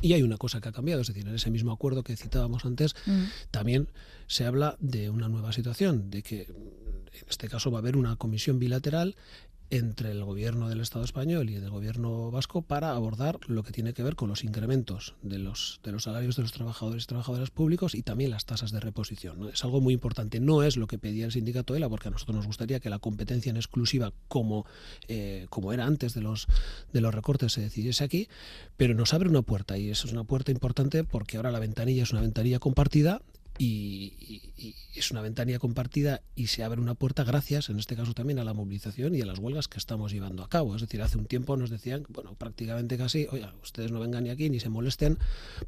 Y 0.00 0.12
hay 0.12 0.22
una 0.22 0.36
cosa 0.36 0.60
que 0.60 0.68
ha 0.68 0.72
cambiado, 0.72 1.02
es 1.02 1.08
decir, 1.08 1.26
en 1.26 1.34
ese 1.34 1.50
mismo 1.50 1.72
acuerdo 1.72 2.02
que 2.02 2.16
citábamos 2.16 2.64
antes, 2.64 2.94
mm. 3.06 3.24
también 3.50 3.88
se 4.26 4.44
habla 4.44 4.76
de 4.80 5.10
una 5.10 5.28
nueva 5.28 5.52
situación, 5.52 6.10
de 6.10 6.22
que 6.22 6.42
en 6.42 7.28
este 7.28 7.48
caso 7.48 7.70
va 7.70 7.78
a 7.78 7.80
haber 7.80 7.96
una 7.96 8.16
comisión 8.16 8.58
bilateral 8.58 9.16
entre 9.70 10.10
el 10.10 10.24
gobierno 10.24 10.68
del 10.68 10.80
Estado 10.80 11.04
español 11.04 11.50
y 11.50 11.54
el 11.54 11.68
gobierno 11.70 12.30
vasco 12.30 12.62
para 12.62 12.92
abordar 12.92 13.38
lo 13.48 13.62
que 13.62 13.72
tiene 13.72 13.94
que 13.94 14.02
ver 14.02 14.14
con 14.14 14.28
los 14.28 14.44
incrementos 14.44 15.14
de 15.22 15.38
los, 15.38 15.80
de 15.82 15.92
los 15.92 16.04
salarios 16.04 16.36
de 16.36 16.42
los 16.42 16.52
trabajadores 16.52 17.04
y 17.04 17.06
trabajadoras 17.06 17.50
públicos 17.50 17.94
y 17.94 18.02
también 18.02 18.30
las 18.30 18.44
tasas 18.44 18.72
de 18.72 18.80
reposición. 18.80 19.48
Es 19.52 19.64
algo 19.64 19.80
muy 19.80 19.94
importante. 19.94 20.40
No 20.40 20.62
es 20.62 20.76
lo 20.76 20.86
que 20.86 20.98
pedía 20.98 21.24
el 21.26 21.32
sindicato 21.32 21.74
ELA, 21.74 21.88
porque 21.88 22.08
a 22.08 22.10
nosotros 22.10 22.36
nos 22.36 22.46
gustaría 22.46 22.80
que 22.80 22.90
la 22.90 22.98
competencia 22.98 23.50
en 23.50 23.56
exclusiva, 23.56 24.12
como, 24.28 24.66
eh, 25.08 25.46
como 25.50 25.72
era 25.72 25.86
antes 25.86 26.14
de 26.14 26.20
los, 26.20 26.46
de 26.92 27.00
los 27.00 27.14
recortes, 27.14 27.52
se 27.52 27.60
decidiese 27.60 28.04
aquí, 28.04 28.28
pero 28.76 28.94
nos 28.94 29.14
abre 29.14 29.28
una 29.28 29.42
puerta 29.42 29.78
y 29.78 29.90
eso 29.90 30.06
es 30.06 30.12
una 30.12 30.24
puerta 30.24 30.52
importante 30.52 31.04
porque 31.04 31.36
ahora 31.36 31.50
la 31.50 31.58
ventanilla 31.58 32.02
es 32.02 32.12
una 32.12 32.20
ventanilla 32.20 32.58
compartida 32.58 33.22
y, 33.58 34.42
es 34.94 35.10
una 35.10 35.20
ventanilla 35.20 35.58
compartida 35.58 36.22
y 36.34 36.46
se 36.46 36.62
abre 36.62 36.80
una 36.80 36.94
puerta 36.94 37.24
gracias, 37.24 37.68
en 37.68 37.78
este 37.78 37.96
caso 37.96 38.14
también, 38.14 38.38
a 38.38 38.44
la 38.44 38.54
movilización 38.54 39.14
y 39.14 39.20
a 39.20 39.26
las 39.26 39.38
huelgas 39.38 39.68
que 39.68 39.78
estamos 39.78 40.12
llevando 40.12 40.42
a 40.42 40.48
cabo. 40.48 40.74
Es 40.74 40.82
decir, 40.82 41.02
hace 41.02 41.18
un 41.18 41.26
tiempo 41.26 41.56
nos 41.56 41.70
decían, 41.70 42.06
bueno, 42.08 42.34
prácticamente 42.34 42.96
casi, 42.96 43.26
oye, 43.30 43.46
ustedes 43.62 43.90
no 43.90 44.00
vengan 44.00 44.24
ni 44.24 44.30
aquí 44.30 44.48
ni 44.50 44.60
se 44.60 44.68
molesten 44.68 45.18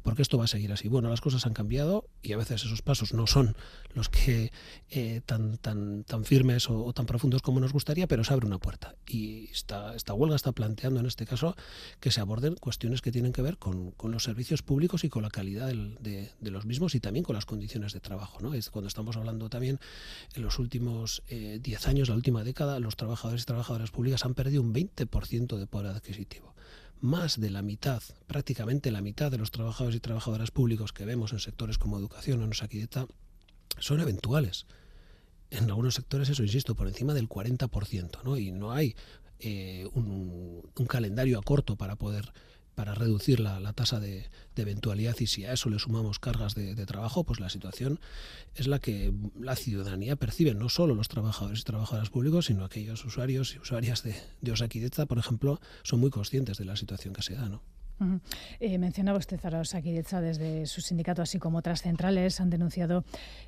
porque 0.03 0.21
esto 0.21 0.37
va 0.37 0.45
a 0.45 0.47
seguir 0.47 0.71
así. 0.71 0.87
Bueno, 0.87 1.09
las 1.09 1.21
cosas 1.21 1.45
han 1.45 1.53
cambiado 1.53 2.09
y 2.21 2.33
a 2.33 2.37
veces 2.37 2.63
esos 2.63 2.81
pasos 2.81 3.13
no 3.13 3.27
son 3.27 3.55
los 3.93 4.09
que 4.09 4.51
eh, 4.89 5.21
tan, 5.25 5.57
tan, 5.57 6.03
tan 6.03 6.23
firmes 6.23 6.69
o, 6.69 6.91
tan 6.93 7.05
profundos 7.05 7.41
como 7.41 7.59
nos 7.59 7.73
gustaría, 7.73 8.07
pero 8.07 8.23
se 8.23 8.33
abre 8.33 8.47
una 8.47 8.59
puerta. 8.59 8.95
Y 9.07 9.49
esta, 9.51 9.93
esta 9.95 10.13
huelga 10.13 10.35
está 10.35 10.53
planteando, 10.53 10.99
en 10.99 11.05
este 11.05 11.25
caso, 11.25 11.55
que 11.99 12.11
se 12.11 12.21
aborden 12.21 12.55
cuestiones 12.55 13.01
que 13.01 13.11
tienen 13.11 13.33
que 13.33 13.41
ver 13.41 13.57
con, 13.57 13.91
con 13.91 14.11
los 14.11 14.23
servicios 14.23 14.61
públicos 14.61 15.03
y 15.03 15.09
con 15.09 15.23
la 15.23 15.29
calidad 15.29 15.67
de, 15.67 16.31
de 16.39 16.51
los 16.51 16.65
mismos 16.65 16.95
y 16.95 16.99
también 16.99 17.23
con 17.23 17.35
las 17.35 17.45
condiciones 17.45 17.76
de 17.81 17.99
trabajo. 17.99 18.53
Es 18.53 18.69
cuando 18.69 18.87
estamos 18.87 19.17
hablando 19.17 19.49
también 19.49 19.79
en 20.33 20.41
los 20.41 20.59
últimos 20.59 21.23
10 21.29 21.65
eh, 21.65 21.89
años, 21.89 22.09
la 22.09 22.15
última 22.15 22.43
década, 22.43 22.79
los 22.79 22.95
trabajadores 22.95 23.43
y 23.43 23.45
trabajadoras 23.45 23.91
públicas 23.91 24.25
han 24.25 24.33
perdido 24.33 24.61
un 24.61 24.73
20% 24.73 25.57
de 25.57 25.67
poder 25.67 25.87
adquisitivo. 25.87 26.53
Más 26.99 27.39
de 27.39 27.51
la 27.51 27.61
mitad, 27.61 28.01
prácticamente 28.25 28.91
la 28.91 29.01
mitad 29.01 29.29
de 29.29 29.37
los 29.37 29.51
trabajadores 29.51 29.95
y 29.95 29.99
trabajadoras 29.99 30.51
públicos 30.51 30.93
que 30.93 31.05
vemos 31.05 31.31
en 31.31 31.39
sectores 31.39 31.77
como 31.77 31.99
educación 31.99 32.41
o 32.41 32.47
nosaquideta 32.47 33.07
son 33.79 33.99
eventuales. 33.99 34.65
En 35.49 35.65
algunos 35.65 35.95
sectores, 35.95 36.29
eso 36.29 36.43
insisto, 36.43 36.75
por 36.75 36.87
encima 36.87 37.13
del 37.13 37.29
40%, 37.29 38.23
¿no? 38.23 38.37
Y 38.37 38.51
no 38.51 38.71
hay 38.71 38.95
eh, 39.39 39.87
un, 39.93 40.63
calendario 40.87 41.37
a 41.37 41.43
corto 41.43 41.75
para 41.75 41.95
poder 41.95 42.31
para 42.77 42.93
reducir 42.93 43.39
la, 43.39 43.73
tasa 43.73 43.99
de, 43.99 44.29
eventualidad 44.55 45.15
y 45.19 45.25
si 45.25 45.45
a 45.45 45.51
eso 45.51 45.67
le 45.71 45.79
sumamos 45.79 46.19
cargas 46.19 46.53
de, 46.53 46.85
trabajo, 46.85 47.23
pues 47.23 47.39
la 47.39 47.49
situación 47.49 47.99
es 48.53 48.67
la 48.67 48.77
que 48.77 49.11
la 49.39 49.55
ciudadanía 49.55 50.15
percibe, 50.15 50.53
no 50.53 50.69
solo 50.69 50.93
los 50.93 51.07
trabajadores 51.07 51.61
y 51.61 51.63
trabajadoras 51.63 52.11
públicos, 52.11 52.45
sino 52.45 52.63
aquellos 52.63 53.03
usuarios 53.03 53.55
y 53.55 53.57
usuarias 53.57 54.03
de, 54.03 54.15
de 54.41 54.51
Osakidecha, 54.51 55.07
por 55.07 55.17
ejemplo, 55.17 55.59
son 55.81 56.01
muy 56.01 56.11
conscientes 56.11 56.59
de 56.59 56.65
la 56.65 56.75
situación 56.75 57.15
que 57.15 57.23
se 57.23 57.33
da. 57.33 57.49
¿no? 57.49 57.63
Eh, 58.59 58.77
mencionaba 58.77 59.17
usted 59.17 59.43
a 59.43 59.59
Osakidecha 59.59 60.21
desde 60.21 60.65
su 60.67 60.81
sindicato, 60.81 61.21
así 61.21 61.39
como 61.39 61.57
otras 61.57 61.81
centrales, 61.81 62.39
han 62.39 62.49
denunciado 62.49 63.03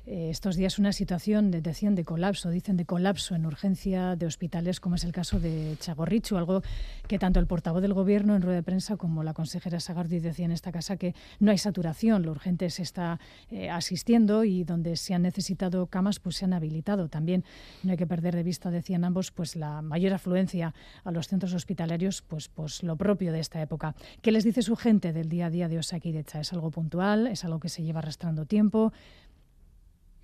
eh, 0.06 0.28
estos 0.30 0.56
días 0.56 0.78
una 0.78 0.92
situación, 0.92 1.50
de, 1.50 1.60
decían, 1.60 1.94
de 1.94 2.04
colapso, 2.04 2.50
dicen 2.50 2.76
de 2.76 2.84
colapso 2.84 3.34
en 3.34 3.46
urgencia 3.46 4.16
de 4.16 4.26
hospitales, 4.26 4.80
como 4.80 4.96
es 4.96 5.04
el 5.04 5.12
caso 5.12 5.38
de 5.38 5.76
Chagorrichu, 5.78 6.36
algo 6.36 6.62
que 7.06 7.18
tanto 7.18 7.38
el 7.38 7.46
portavoz 7.46 7.82
del 7.82 7.94
Gobierno 7.94 8.34
en 8.34 8.42
rueda 8.42 8.56
de 8.56 8.62
prensa 8.62 8.96
como 8.96 9.22
la 9.22 9.34
consejera 9.34 9.78
Sagardi 9.78 10.18
decía 10.18 10.46
en 10.46 10.52
esta 10.52 10.72
casa 10.72 10.96
que 10.96 11.14
no 11.38 11.50
hay 11.50 11.58
saturación, 11.58 12.22
lo 12.22 12.32
urgente 12.32 12.70
se 12.70 12.82
está 12.82 13.20
eh, 13.50 13.70
asistiendo 13.70 14.44
y 14.44 14.64
donde 14.64 14.96
se 14.96 15.14
han 15.14 15.22
necesitado 15.22 15.86
camas, 15.86 16.18
pues 16.18 16.36
se 16.36 16.44
han 16.44 16.52
habilitado. 16.52 17.08
También 17.08 17.44
no 17.82 17.92
hay 17.92 17.96
que 17.96 18.06
perder 18.06 18.34
de 18.34 18.42
vista, 18.42 18.70
decían 18.70 19.04
ambos, 19.04 19.30
pues 19.30 19.54
la 19.54 19.82
mayor 19.82 20.12
afluencia 20.12 20.74
a 21.04 21.10
los 21.12 21.28
centros 21.28 21.54
hospitalarios, 21.54 22.22
pues, 22.22 22.48
pues 22.48 22.82
lo 22.82 22.96
propio 22.96 23.32
de 23.32 23.40
esta 23.40 23.62
época. 23.62 23.94
¿Qué 24.22 24.32
dice 24.44 24.62
su 24.62 24.76
gente 24.76 25.12
del 25.12 25.28
día 25.28 25.46
a 25.46 25.50
día 25.50 25.68
de 25.68 25.78
Osakidecha? 25.78 26.40
¿Es 26.40 26.52
algo 26.52 26.70
puntual? 26.70 27.26
¿Es 27.26 27.44
algo 27.44 27.60
que 27.60 27.68
se 27.68 27.82
lleva 27.82 28.00
arrastrando 28.00 28.46
tiempo? 28.46 28.92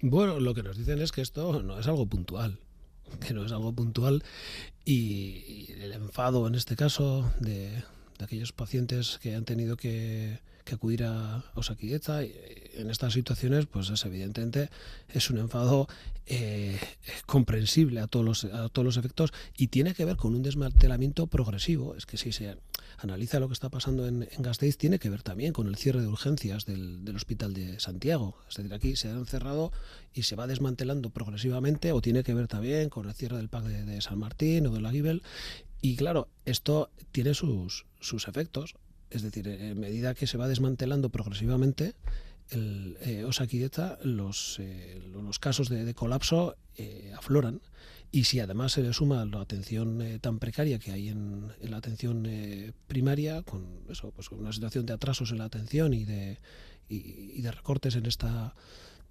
Bueno, 0.00 0.40
lo 0.40 0.54
que 0.54 0.62
nos 0.62 0.76
dicen 0.76 1.00
es 1.00 1.10
que 1.10 1.22
esto 1.22 1.62
no 1.62 1.78
es 1.78 1.86
algo 1.86 2.06
puntual, 2.06 2.58
que 3.26 3.32
no 3.32 3.44
es 3.44 3.52
algo 3.52 3.72
puntual 3.72 4.22
y, 4.84 5.72
el 5.80 5.92
enfado 5.92 6.46
en 6.46 6.54
este 6.54 6.76
caso 6.76 7.30
de, 7.40 7.82
aquellos 8.20 8.52
pacientes 8.52 9.18
que 9.22 9.34
han 9.34 9.44
tenido 9.44 9.76
que, 9.76 10.38
acudir 10.72 11.04
a 11.04 11.44
Osakidecha 11.54 12.22
en 12.22 12.90
estas 12.90 13.12
situaciones, 13.12 13.66
pues 13.66 13.88
es 13.88 14.04
evidentemente 14.04 14.68
es 15.08 15.30
un 15.30 15.38
enfado 15.38 15.86
eh, 16.26 16.76
comprensible 17.24 18.00
a 18.00 18.08
todos 18.08 18.24
los 18.24 18.44
a 18.46 18.68
todos 18.68 18.84
los 18.84 18.96
efectos 18.96 19.32
y 19.56 19.68
tiene 19.68 19.94
que 19.94 20.04
ver 20.04 20.16
con 20.16 20.34
un 20.34 20.42
desmantelamiento 20.42 21.28
progresivo. 21.28 21.94
Es 21.94 22.04
que 22.04 22.16
si 22.16 22.32
se 22.32 22.56
analiza 22.98 23.40
lo 23.40 23.48
que 23.48 23.54
está 23.54 23.68
pasando 23.68 24.06
en, 24.06 24.28
en 24.30 24.42
Gasteiz, 24.42 24.76
tiene 24.76 24.98
que 24.98 25.10
ver 25.10 25.22
también 25.22 25.52
con 25.52 25.66
el 25.66 25.76
cierre 25.76 26.00
de 26.00 26.08
urgencias 26.08 26.64
del, 26.66 27.04
Hospital 27.14 27.54
de 27.54 27.80
Santiago. 27.80 28.36
Es 28.48 28.56
decir, 28.56 28.72
aquí 28.74 28.96
se 28.96 29.08
han 29.08 29.26
cerrado 29.26 29.72
y 30.12 30.22
se 30.22 30.36
va 30.36 30.46
desmantelando 30.46 31.10
progresivamente, 31.10 31.92
o 31.92 32.00
tiene 32.00 32.22
que 32.22 32.34
ver 32.34 32.48
también 32.48 32.88
con 32.90 33.06
el 33.08 33.14
cierre 33.14 33.36
del 33.36 33.48
PAC 33.48 33.64
de, 33.64 34.00
San 34.00 34.18
Martín 34.18 34.66
o 34.66 34.70
de 34.70 34.80
la 34.80 34.90
Gibel. 34.90 35.22
Y 35.80 35.96
claro, 35.96 36.28
esto 36.44 36.90
tiene 37.12 37.34
sus, 37.34 37.84
efectos. 38.26 38.74
Es 39.10 39.22
decir, 39.22 39.46
en 39.48 39.78
medida 39.78 40.14
que 40.14 40.26
se 40.26 40.36
va 40.36 40.48
desmantelando 40.48 41.10
progresivamente, 41.10 41.94
el 42.50 42.96
eh, 43.00 43.26
los, 44.04 44.58
eh, 44.60 45.02
los 45.12 45.38
casos 45.38 45.68
de, 45.68 45.84
de 45.84 45.94
colapso 45.94 46.56
eh, 46.76 47.12
afloran. 47.16 47.60
Y 48.12 48.24
si 48.24 48.40
además 48.40 48.72
se 48.72 48.82
le 48.82 48.92
suma 48.92 49.24
la 49.24 49.40
atención 49.40 50.00
eh, 50.00 50.18
tan 50.18 50.38
precaria 50.38 50.78
que 50.78 50.92
hay 50.92 51.08
en, 51.08 51.52
la 51.60 51.76
atención 51.76 52.24
eh, 52.26 52.72
primaria, 52.86 53.42
con 53.42 53.80
eso, 53.90 54.10
pues 54.12 54.30
una 54.30 54.52
situación 54.52 54.86
de 54.86 54.94
atrasos 54.94 55.32
en 55.32 55.38
la 55.38 55.44
atención 55.44 55.92
y 55.92 56.04
de, 56.04 56.38
y, 56.88 57.40
de 57.42 57.50
recortes 57.50 57.96
en 57.96 58.06
esta, 58.06 58.54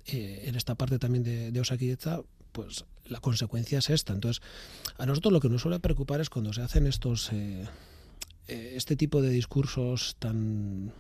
eh, 0.08 0.44
en 0.46 0.56
esta 0.56 0.76
parte 0.76 0.98
también 0.98 1.24
de, 1.24 1.52
de 1.52 2.18
pues 2.52 2.86
la 3.06 3.20
consecuencia 3.20 3.80
es 3.80 3.90
esta. 3.90 4.14
Entonces, 4.14 4.42
a 4.98 5.06
nosotros 5.06 5.34
lo 5.34 5.42
que 5.42 5.50
nos 5.50 5.62
suele 5.62 5.80
preocupar 5.80 6.22
es 6.22 6.30
cuando 6.30 6.54
se 6.54 6.62
hacen 6.62 6.88
estos 6.88 7.32
este 8.48 8.96
tipo 8.96 9.24
de 9.24 9.30
discursos 9.30 10.16
tan 10.20 10.94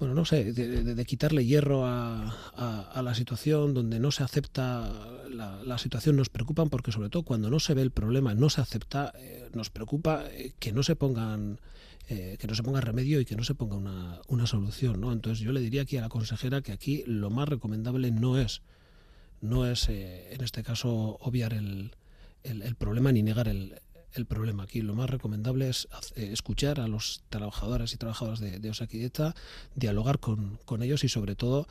bueno, 0.00 0.14
no 0.14 0.24
sé, 0.24 0.52
de, 0.52 1.04
quitarle 1.04 1.44
hierro 1.44 1.84
a, 1.86 3.00
la 3.02 3.14
situación, 3.14 3.74
donde 3.74 4.00
no 4.00 4.10
se 4.10 4.24
acepta 4.24 4.90
la, 5.28 5.78
situación, 5.78 6.16
nos 6.16 6.30
preocupan 6.30 6.70
porque 6.70 6.90
sobre 6.90 7.10
todo 7.10 7.22
cuando 7.22 7.50
no 7.50 7.60
se 7.60 7.74
ve 7.74 7.82
el 7.82 7.90
problema, 7.90 8.34
no 8.34 8.50
se 8.50 8.62
acepta, 8.62 9.12
eh, 9.18 9.50
nos 9.54 9.70
preocupa 9.70 10.24
eh, 10.32 10.52
que 10.58 10.72
no 10.72 10.82
se 10.82 10.96
pongan 10.96 11.60
eh, 12.08 12.36
que 12.40 12.48
no 12.48 12.54
se 12.56 12.62
ponga 12.62 12.80
remedio 12.80 13.20
y 13.20 13.24
que 13.24 13.36
no 13.36 13.44
se 13.44 13.54
ponga 13.54 13.76
una, 14.26 14.46
solución, 14.46 15.00
¿no? 15.00 15.12
Entonces 15.12 15.44
yo 15.44 15.52
le 15.52 15.60
diría 15.60 15.82
aquí 15.82 15.96
a 15.96 16.00
la 16.00 16.08
consejera 16.08 16.62
que 16.62 16.72
aquí 16.72 17.04
lo 17.06 17.30
más 17.30 17.48
recomendable 17.48 18.10
no 18.10 18.36
es 18.36 18.62
no 19.40 19.66
es, 19.66 19.88
eh, 19.88 20.32
en 20.32 20.42
este 20.42 20.62
caso, 20.62 21.18
obviar 21.20 21.52
el, 21.52 21.92
el, 22.42 22.74
problema 22.74 23.12
ni 23.12 23.22
negar 23.22 23.48
el, 23.48 23.80
el, 24.14 24.26
problema. 24.26 24.64
Aquí 24.64 24.82
lo 24.82 24.94
más 24.94 25.10
recomendable 25.10 25.68
es 25.68 25.88
eh, 26.16 26.30
escuchar 26.32 26.80
a 26.80 26.88
los 26.88 27.22
trabajadores 27.28 27.92
y 27.92 27.96
trabajadoras 27.96 28.40
de, 28.40 28.58
de 28.58 29.32
dialogar 29.74 30.18
con, 30.18 30.58
con, 30.64 30.82
ellos 30.82 31.04
y, 31.04 31.08
sobre 31.08 31.34
todo, 31.34 31.66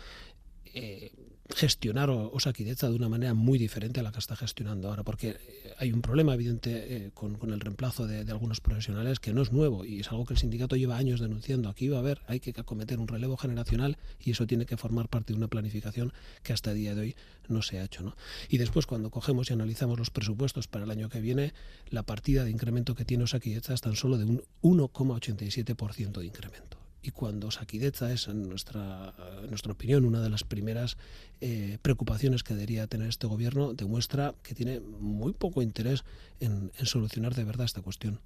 eh, 0.65 1.11
gestionar 1.55 2.09
Osakidecha 2.09 2.89
de 2.89 2.95
una 2.95 3.09
manera 3.09 3.33
muy 3.33 3.57
diferente 3.57 3.99
a 3.99 4.03
la 4.03 4.11
que 4.11 4.19
está 4.19 4.35
gestionando 4.35 4.89
ahora, 4.89 5.03
porque 5.03 5.29
eh, 5.29 5.73
hay 5.77 5.91
un 5.91 6.01
problema 6.01 6.33
evidente 6.33 6.95
eh, 6.95 7.11
con, 7.13 7.37
el 7.51 7.59
reemplazo 7.59 8.07
de, 8.07 8.29
algunos 8.29 8.61
profesionales 8.61 9.19
que 9.19 9.33
no 9.33 9.41
es 9.41 9.51
nuevo 9.51 9.85
y 9.85 10.01
es 10.01 10.11
algo 10.11 10.25
que 10.25 10.33
el 10.33 10.39
sindicato 10.39 10.75
lleva 10.75 10.97
años 10.97 11.19
denunciando. 11.19 11.69
Aquí 11.69 11.89
va 11.89 11.97
a 11.97 11.99
haber, 12.01 12.21
hay 12.27 12.39
que 12.39 12.53
acometer 12.59 12.99
un 12.99 13.07
relevo 13.07 13.37
generacional 13.37 13.97
y 14.19 14.31
eso 14.31 14.45
tiene 14.45 14.65
que 14.65 14.77
formar 14.77 15.09
parte 15.09 15.33
de 15.33 15.37
una 15.37 15.47
planificación 15.47 16.13
que 16.43 16.53
hasta 16.53 16.71
el 16.71 16.77
día 16.77 16.95
de 16.95 17.01
hoy 17.01 17.15
no 17.47 17.61
se 17.61 17.79
ha 17.79 17.83
hecho. 17.83 18.03
¿no? 18.03 18.15
Y 18.49 18.57
después, 18.57 18.85
cuando 18.85 19.09
cogemos 19.09 19.49
y 19.49 19.53
analizamos 19.53 19.97
los 19.97 20.11
presupuestos 20.11 20.67
para 20.67 20.85
el 20.85 20.91
año 20.91 21.09
que 21.09 21.19
viene, 21.19 21.53
la 21.89 22.03
partida 22.03 22.43
de 22.43 22.51
incremento 22.51 22.95
que 22.95 23.05
tiene 23.05 23.23
Osakidecha 23.23 23.73
es 23.73 23.81
tan 23.81 23.95
solo 23.95 24.17
de 24.17 24.25
un 24.25 24.43
1,87% 24.61 26.19
de 26.19 26.25
incremento 26.25 26.78
y 27.01 27.11
cuando 27.11 27.51
Saquideza 27.51 28.11
es, 28.11 28.27
en 28.27 28.49
nuestra, 28.49 29.13
en 29.43 29.49
nuestra 29.49 29.71
opinión, 29.71 30.05
una 30.05 30.21
de 30.21 30.29
las 30.29 30.43
primeras 30.43 30.97
eh, 31.41 31.77
preocupaciones 31.81 32.43
que 32.43 32.53
debería 32.53 32.87
tener 32.87 33.07
este 33.07 33.27
gobierno, 33.27 33.73
demuestra 33.73 34.35
que 34.43 34.55
tiene 34.55 34.79
muy 34.79 35.33
poco 35.33 35.61
interés 35.61 36.03
en 36.39 36.71
solucionar 36.83 37.35
de 37.35 37.43
verdad 37.43 37.65
esta 37.65 37.81
cuestión. 37.81 38.19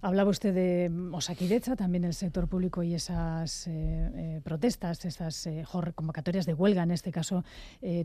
Hablaba 0.00 0.30
usted 0.30 0.54
de 0.54 0.90
Osakidecha, 1.12 1.76
también 1.76 2.04
el 2.04 2.14
sector 2.14 2.48
público 2.48 2.82
y 2.82 2.94
esas 2.94 3.66
eh, 3.66 3.72
eh, 3.74 4.40
protestas, 4.44 5.04
esas 5.04 5.46
eh, 5.46 5.64
convocatorias 5.94 6.46
de 6.46 6.54
huelga, 6.54 6.82
en 6.82 6.92
este 6.92 7.10
caso, 7.10 7.44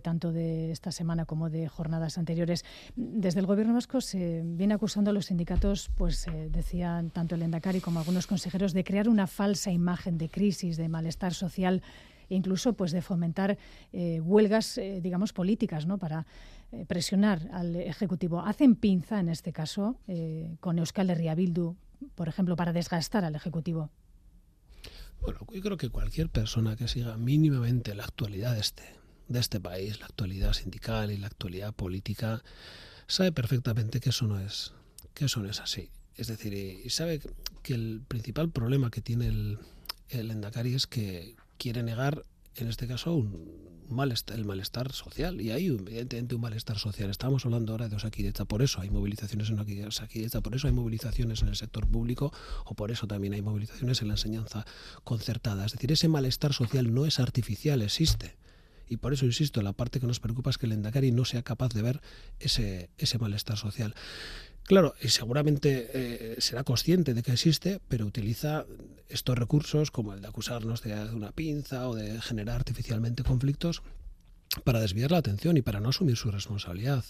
tanto 0.01 0.31
de 0.31 0.71
esta 0.71 0.91
semana 0.91 1.25
como 1.25 1.49
de 1.49 1.67
jornadas 1.67 2.17
anteriores. 2.17 2.65
Desde 2.95 3.39
el 3.39 3.45
Gobierno 3.45 3.73
vasco 3.73 4.01
se 4.01 4.41
viene 4.43 4.73
acusando 4.73 5.11
a 5.11 5.13
los 5.13 5.27
sindicatos, 5.27 5.89
pues 5.95 6.25
decían 6.49 7.09
tanto 7.09 7.35
el 7.35 7.41
Endacari 7.41 7.79
como 7.79 7.99
algunos 7.99 8.27
consejeros, 8.27 8.73
de 8.73 8.83
crear 8.83 9.07
una 9.07 9.27
falsa 9.27 9.71
imagen 9.71 10.17
de 10.17 10.29
crisis, 10.29 10.77
de 10.77 10.89
malestar 10.89 11.33
social 11.33 11.81
incluso 12.29 12.73
pues 12.73 12.91
de 12.91 13.01
fomentar 13.01 13.57
huelgas, 13.91 14.79
digamos, 15.01 15.33
políticas, 15.33 15.85
¿no? 15.85 15.97
Para 15.97 16.25
eh, 16.71 16.85
presionar 16.85 17.49
al 17.51 17.75
Ejecutivo. 17.75 18.41
Hacen 18.41 18.75
pinza, 18.75 19.19
en 19.19 19.29
este 19.29 19.51
caso, 19.51 19.97
eh, 20.07 20.55
con 20.59 20.77
Euskal 20.77 21.09
Herria 21.09 21.33
Bildu, 21.33 21.75
por 22.13 22.27
ejemplo, 22.27 22.55
para 22.55 22.73
desgastar 22.73 23.25
al 23.25 23.33
Ejecutivo. 23.33 23.89
Bueno, 25.19 25.39
yo 25.51 25.61
creo 25.61 25.77
que 25.77 25.89
cualquier 25.89 26.29
persona 26.29 26.75
que 26.75 26.87
siga 26.87 27.17
mínimamente 27.17 27.95
la 27.95 28.03
actualidad 28.03 28.53
de 28.53 28.59
este, 28.59 28.83
de 29.27 29.39
este 29.39 29.59
país, 29.59 29.99
la 29.99 30.05
actualidad 30.05 30.53
sindical 30.53 31.11
y 31.11 31.17
la 31.17 31.25
actualidad 31.25 31.73
política, 31.73 32.43
sabe 33.07 33.31
perfectamente 33.31 33.99
que 33.99 34.09
eso 34.09 34.27
no 34.27 34.39
es, 34.39 34.73
que 35.15 35.25
eso 35.25 35.39
no 35.39 35.49
es 35.49 35.61
así. 35.61 35.89
Es 36.13 36.27
decir, 36.27 36.53
y 36.53 36.87
sabe 36.91 37.19
que 37.63 37.73
el 37.73 38.03
principal 38.07 38.51
problema 38.51 38.91
que 38.91 39.01
tiene 39.01 39.27
el, 39.27 39.57
el 40.09 40.29
Endacari 40.29 40.75
es 40.75 40.85
que 40.85 41.35
quiere 41.59 41.83
negar, 41.83 42.23
en 42.55 42.67
este 42.67 42.87
caso, 42.87 43.13
un, 43.13 43.69
malestar, 43.89 44.37
el 44.37 44.45
malestar 44.45 44.91
social. 44.93 45.41
Y 45.41 45.51
hay 45.51 45.67
evidentemente 45.67 46.35
un 46.35 46.41
malestar 46.41 46.77
social. 46.77 47.09
Estamos 47.09 47.45
hablando 47.45 47.73
ahora 47.73 47.89
de 47.89 47.95
Osakidecha, 47.95 48.45
por 48.45 48.61
eso 48.61 48.81
hay 48.81 48.89
movilizaciones 48.89 49.49
en 49.49 49.59
Osakidecha, 49.85 50.41
por 50.41 50.55
eso 50.55 50.67
hay 50.67 50.73
movilizaciones 50.73 51.41
en 51.41 51.49
el 51.49 51.55
sector 51.55 51.87
público 51.87 52.31
o 52.65 52.73
por 52.73 52.91
eso 52.91 53.07
también 53.07 53.33
hay 53.33 53.41
movilizaciones 53.41 54.01
en 54.01 54.07
la 54.07 54.13
enseñanza 54.15 54.65
concertada. 55.03 55.65
Es 55.65 55.73
decir, 55.73 55.91
ese 55.91 56.07
malestar 56.07 56.53
social 56.53 56.93
no 56.93 57.05
es 57.05 57.19
artificial, 57.19 57.81
existe. 57.81 58.37
Y 58.87 58.97
por 58.97 59.13
eso, 59.13 59.25
insisto, 59.25 59.61
la 59.61 59.73
parte 59.73 59.99
que 59.99 60.07
nos 60.07 60.19
preocupa 60.19 60.49
es 60.49 60.57
que 60.57 60.65
el 60.65 60.71
Endacari 60.71 61.11
no 61.11 61.23
sea 61.23 61.43
capaz 61.43 61.73
de 61.73 61.83
ver 61.83 62.01
ese, 62.39 62.89
ese 62.97 63.19
malestar 63.19 63.55
social. 63.55 63.93
Claro, 64.69 64.93
y 65.01 65.07
seguramente 65.07 65.89
eh, 65.95 66.35
será 66.37 66.63
consciente 66.63 67.15
de 67.15 67.23
que 67.23 67.31
existe, 67.31 67.81
pero 67.87 68.05
utiliza 68.05 68.67
estos 69.07 69.35
recursos, 69.35 69.89
como 69.89 70.13
el 70.13 70.21
de 70.21 70.27
acusarnos 70.27 70.83
de 70.83 70.93
una 71.11 71.31
pinza 71.31 71.89
o 71.89 71.95
de 71.95 72.21
generar 72.21 72.57
artificialmente 72.57 73.23
conflictos, 73.23 73.81
para 74.63 74.79
desviar 74.79 75.09
la 75.09 75.17
atención 75.17 75.57
y 75.57 75.63
para 75.63 75.79
no 75.79 75.89
asumir 75.89 76.17
su 76.17 76.29
responsabilidad. 76.29 77.03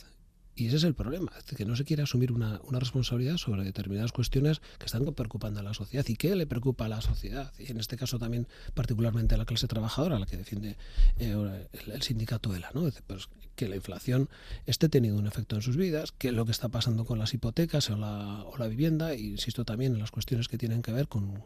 Y 0.55 0.67
ese 0.67 0.75
es 0.75 0.83
el 0.83 0.93
problema, 0.93 1.31
que 1.55 1.63
no 1.63 1.75
se 1.77 1.85
quiere 1.85 2.03
asumir 2.03 2.33
una, 2.33 2.59
responsabilidad 2.69 3.37
sobre 3.37 3.63
determinadas 3.63 4.11
cuestiones 4.11 4.61
que 4.77 4.87
están 4.87 5.05
preocupando 5.05 5.61
a 5.61 5.63
la 5.63 5.73
sociedad. 5.73 6.05
¿Y 6.07 6.15
qué 6.17 6.35
le 6.35 6.47
preocupa 6.47 6.85
a 6.85 6.89
la 6.89 6.99
sociedad? 6.99 7.53
Y 7.57 7.71
en 7.71 7.79
este 7.79 7.95
caso 7.95 8.19
también 8.19 8.45
particularmente 8.73 9.35
a 9.35 9.37
la 9.37 9.45
clase 9.45 9.67
trabajadora, 9.67 10.17
a 10.17 10.19
la 10.19 10.25
que 10.25 10.35
defiende 10.35 10.75
eh, 11.17 11.67
el, 11.87 12.01
sindicato 12.01 12.53
ELA, 12.53 12.71
¿no? 12.73 12.89
Pues, 13.07 13.29
que 13.55 13.69
la 13.69 13.77
inflación 13.77 14.29
esté 14.65 14.89
teniendo 14.89 15.19
un 15.19 15.27
efecto 15.27 15.55
en 15.55 15.61
sus 15.61 15.77
vidas, 15.77 16.11
que 16.11 16.33
lo 16.33 16.45
que 16.45 16.51
está 16.51 16.67
pasando 16.67 17.05
con 17.05 17.19
las 17.19 17.33
hipotecas 17.33 17.89
o 17.89 17.95
la, 17.95 18.43
o 18.43 18.57
la 18.57 18.67
vivienda, 18.67 19.13
e 19.13 19.19
insisto 19.19 19.63
también 19.63 19.93
en 19.93 19.99
las 19.99 20.11
cuestiones 20.11 20.49
que 20.49 20.57
tienen 20.57 20.81
que 20.81 20.91
ver 20.91 21.07
con, 21.07 21.41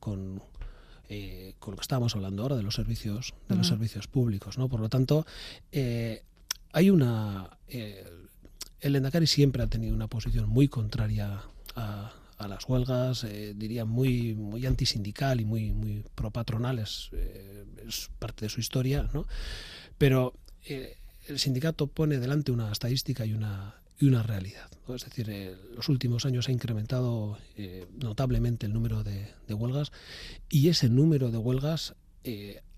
con 0.00 0.42
eh, 1.10 1.54
con 1.58 1.72
lo 1.72 1.76
que 1.76 1.82
estábamos 1.82 2.14
hablando 2.14 2.42
ahora 2.42 2.56
de 2.56 2.62
los 2.62 2.74
servicios 2.74 3.34
de 3.46 3.56
los 3.56 3.66
servicios 3.66 4.08
públicos 4.08 4.56
no 4.56 4.70
por 4.70 4.80
lo 4.80 4.88
tanto 4.88 5.26
eh, 5.70 6.22
hay 6.72 6.88
una 6.88 7.58
el 8.84 8.96
Endacari 8.96 9.26
siempre 9.26 9.62
ha 9.62 9.66
tenido 9.66 9.94
una 9.94 10.08
posición 10.08 10.48
muy 10.48 10.68
contraria 10.68 11.40
a, 11.74 12.12
las 12.46 12.68
huelgas, 12.68 13.24
eh, 13.24 13.54
diría 13.56 13.86
muy, 13.86 14.34
muy 14.34 14.66
antisindical 14.66 15.40
y 15.40 15.46
muy, 15.46 15.72
muy 15.72 16.04
propatronal, 16.14 16.78
es, 16.78 17.08
eh, 17.12 17.64
es 17.88 18.10
parte 18.18 18.44
de 18.44 18.48
su 18.50 18.60
historia, 18.60 19.08
¿no? 19.14 19.26
Pero 19.96 20.34
eh, 20.66 20.98
el 21.26 21.38
sindicato 21.38 21.86
pone 21.86 22.18
delante 22.18 22.52
una 22.52 22.70
estadística 22.70 23.24
y 23.24 23.32
una, 23.32 23.80
realidad. 23.98 24.68
Es 24.94 25.06
decir, 25.06 25.30
en 25.30 25.56
los 25.74 25.88
últimos 25.88 26.26
años 26.26 26.48
ha 26.48 26.52
incrementado 26.52 27.38
notablemente 27.98 28.66
el 28.66 28.74
número 28.74 29.02
de, 29.02 29.30
de, 29.48 29.54
huelgas 29.54 29.92
y 30.50 30.68
ese 30.68 30.90
número 30.90 31.30
de 31.30 31.38
huelgas 31.38 31.94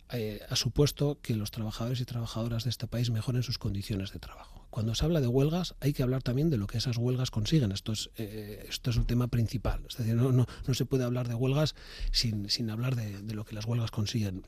ha 0.08 0.56
supuesto 0.56 1.18
que 1.20 1.34
los 1.34 1.50
trabajadores 1.50 2.00
y 2.00 2.04
trabajadoras 2.04 2.64
de 2.64 2.70
este 2.70 2.86
país 2.86 3.10
mejoren 3.10 3.42
sus 3.42 3.58
condiciones 3.58 4.12
de 4.12 4.18
trabajo 4.18 4.56
cuando 4.76 4.94
se 4.94 5.06
habla 5.06 5.22
de 5.22 5.26
huelgas 5.26 5.74
hay 5.80 5.94
que 5.94 6.02
hablar 6.02 6.22
también 6.22 6.50
de 6.50 6.58
lo 6.58 6.66
que 6.66 6.76
esas 6.76 6.98
huelgas 6.98 7.30
consiguen. 7.30 7.72
Esto 7.72 7.92
es, 7.92 8.10
eh, 8.18 8.68
un 8.94 9.06
tema 9.06 9.26
principal. 9.28 9.80
Es 9.88 9.96
decir, 9.96 10.14
no, 10.16 10.46
se 10.74 10.84
puede 10.84 11.02
hablar 11.02 11.28
de 11.28 11.34
huelgas 11.34 11.74
sin, 12.12 12.46
hablar 12.68 12.94
de, 12.94 13.34
lo 13.34 13.46
que 13.46 13.54
las 13.54 13.64
huelgas 13.64 13.90
consiguen. 13.90 14.42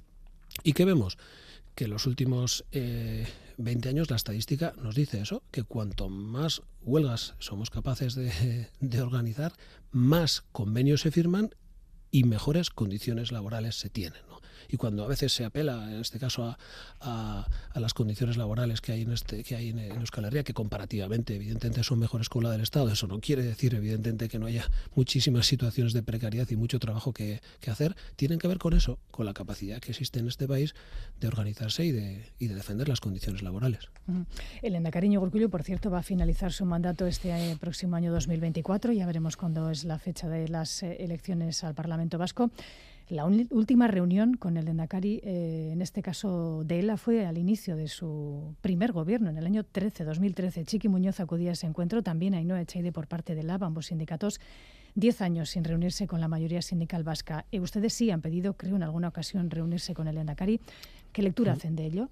¿Y 0.64 0.74
qué 0.74 0.84
vemos? 0.84 1.16
Que 1.74 1.84
en 1.84 1.92
los 1.92 2.04
últimos 2.04 2.66
eh, 2.72 3.26
20 3.56 3.88
años 3.88 4.10
la 4.10 4.16
estadística 4.16 4.74
nos 4.76 4.94
dice 4.94 5.18
eso, 5.18 5.42
que 5.50 5.62
cuanto 5.62 6.10
más 6.10 6.60
huelgas 6.82 7.34
somos 7.38 7.70
capaces 7.70 8.14
de, 8.14 9.00
organizar, 9.00 9.54
más 9.92 10.44
convenios 10.52 11.00
se 11.00 11.10
firman 11.10 11.54
y 12.10 12.24
mejores 12.24 12.68
condiciones 12.68 13.32
laborales 13.32 13.76
se 13.76 13.88
tienen. 13.88 14.20
Y 14.68 14.76
cuando 14.76 15.04
a 15.04 15.08
veces 15.08 15.32
se 15.32 15.44
apela, 15.44 15.90
en 15.90 16.00
este 16.00 16.18
caso, 16.18 16.44
a, 16.44 16.58
a, 17.00 17.80
las 17.80 17.94
condiciones 17.94 18.36
laborales 18.36 18.80
que 18.80 18.92
hay 18.92 19.02
en 19.02 19.12
este 19.12 19.44
que 19.44 19.56
hay 19.56 19.70
en, 19.70 19.78
Euskal 19.78 20.26
Herria, 20.26 20.42
que 20.42 20.54
comparativamente, 20.54 21.36
evidentemente, 21.36 21.82
son 21.82 21.98
mejores 21.98 22.28
que 22.28 22.40
la 22.40 22.50
del 22.50 22.60
Estado, 22.60 22.90
eso 22.90 23.06
no 23.06 23.20
quiere 23.20 23.42
decir, 23.42 23.74
evidentemente, 23.74 24.28
que 24.28 24.38
no 24.38 24.46
haya 24.46 24.64
muchísimas 24.94 25.46
situaciones 25.46 25.92
de 25.92 26.02
precariedad 26.02 26.48
y 26.50 26.56
mucho 26.56 26.78
trabajo 26.78 27.12
que, 27.12 27.40
que 27.60 27.70
hacer, 27.70 27.96
tienen 28.16 28.38
que 28.38 28.48
ver 28.48 28.58
con 28.58 28.74
eso, 28.74 28.98
con 29.10 29.26
la 29.26 29.34
capacidad 29.34 29.80
que 29.80 29.90
existe 29.90 30.20
en 30.20 30.28
este 30.28 30.46
país 30.46 30.74
de 31.20 31.28
organizarse 31.28 31.84
y 31.84 31.92
de, 31.92 32.26
y 32.38 32.48
de 32.48 32.54
defender 32.54 32.88
las 32.88 33.00
condiciones 33.00 33.42
laborales. 33.42 33.88
El 34.62 34.74
Endacariño 34.74 35.20
Gorcullo, 35.20 35.48
por 35.48 35.62
cierto, 35.62 35.90
va 35.90 35.98
a 35.98 36.02
finalizar 36.02 36.52
su 36.52 36.64
mandato 36.64 37.06
este 37.06 37.30
eh, 37.30 37.56
próximo 37.56 37.96
año 37.96 38.12
2024, 38.12 38.92
ya 38.92 39.06
veremos 39.06 39.36
cuándo 39.36 39.70
es 39.70 39.84
la 39.84 39.98
fecha 39.98 40.28
de 40.28 40.48
las 40.48 40.82
eh, 40.82 40.96
elecciones 41.00 41.64
al 41.64 41.74
Parlamento 41.74 42.18
Vasco. 42.18 42.50
La 43.10 43.24
última 43.24 43.86
reunión 43.88 44.34
con 44.34 44.58
el 44.58 44.68
Endacari, 44.68 45.20
eh, 45.24 45.70
en 45.72 45.80
este 45.80 46.02
caso 46.02 46.62
de 46.66 46.80
ELA, 46.80 46.98
fue 46.98 47.24
al 47.24 47.38
inicio 47.38 47.74
de 47.74 47.88
su 47.88 48.54
primer 48.60 48.92
gobierno, 48.92 49.30
en 49.30 49.38
el 49.38 49.46
año 49.46 49.64
13, 49.64 50.04
2013. 50.04 50.64
Chiqui 50.66 50.88
Muñoz 50.88 51.18
acudía 51.18 51.50
a 51.50 51.52
ese 51.54 51.66
encuentro, 51.66 52.02
también 52.02 52.34
Ainhoa 52.34 52.60
Echaide 52.60 52.92
por 52.92 53.06
parte 53.06 53.34
de 53.34 53.44
LAB, 53.44 53.64
ambos 53.64 53.86
sindicatos. 53.86 54.40
Diez 54.94 55.22
años 55.22 55.48
sin 55.48 55.64
reunirse 55.64 56.06
con 56.06 56.20
la 56.20 56.28
mayoría 56.28 56.60
sindical 56.60 57.02
vasca. 57.02 57.46
Y 57.50 57.60
ustedes 57.60 57.94
sí 57.94 58.10
han 58.10 58.20
pedido, 58.20 58.54
creo, 58.58 58.76
en 58.76 58.82
alguna 58.82 59.08
ocasión 59.08 59.50
reunirse 59.50 59.94
con 59.94 60.06
el 60.06 60.18
Endacari. 60.18 60.60
¿Qué 61.12 61.22
lectura 61.22 61.52
hacen 61.54 61.76
de 61.76 61.86
ello? 61.86 62.10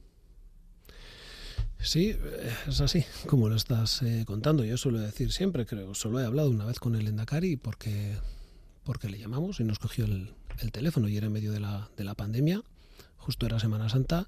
Sí, 1.78 2.16
es 2.66 2.80
así, 2.80 3.04
como 3.26 3.50
lo 3.50 3.56
estás 3.56 4.00
eh, 4.00 4.24
contando. 4.26 4.64
Yo 4.64 4.78
suelo 4.78 4.98
decir 4.98 5.30
siempre, 5.30 5.66
creo, 5.66 5.94
solo 5.94 6.20
he 6.20 6.24
hablado 6.24 6.48
una 6.48 6.64
vez 6.64 6.80
con 6.80 6.94
el 6.94 7.06
Endacari 7.06 7.56
porque, 7.56 8.14
porque 8.82 9.10
le 9.10 9.18
llamamos 9.18 9.60
y 9.60 9.64
nos 9.64 9.78
cogió 9.78 10.06
el, 10.06 10.30
el 10.60 10.72
teléfono 10.72 11.08
y 11.08 11.16
era 11.16 11.26
en 11.26 11.32
medio 11.32 11.52
de 11.52 11.60
la, 11.60 11.90
de 11.96 12.04
la 12.04 12.14
pandemia, 12.14 12.62
justo 13.16 13.46
era 13.46 13.58
Semana 13.58 13.88
Santa, 13.88 14.26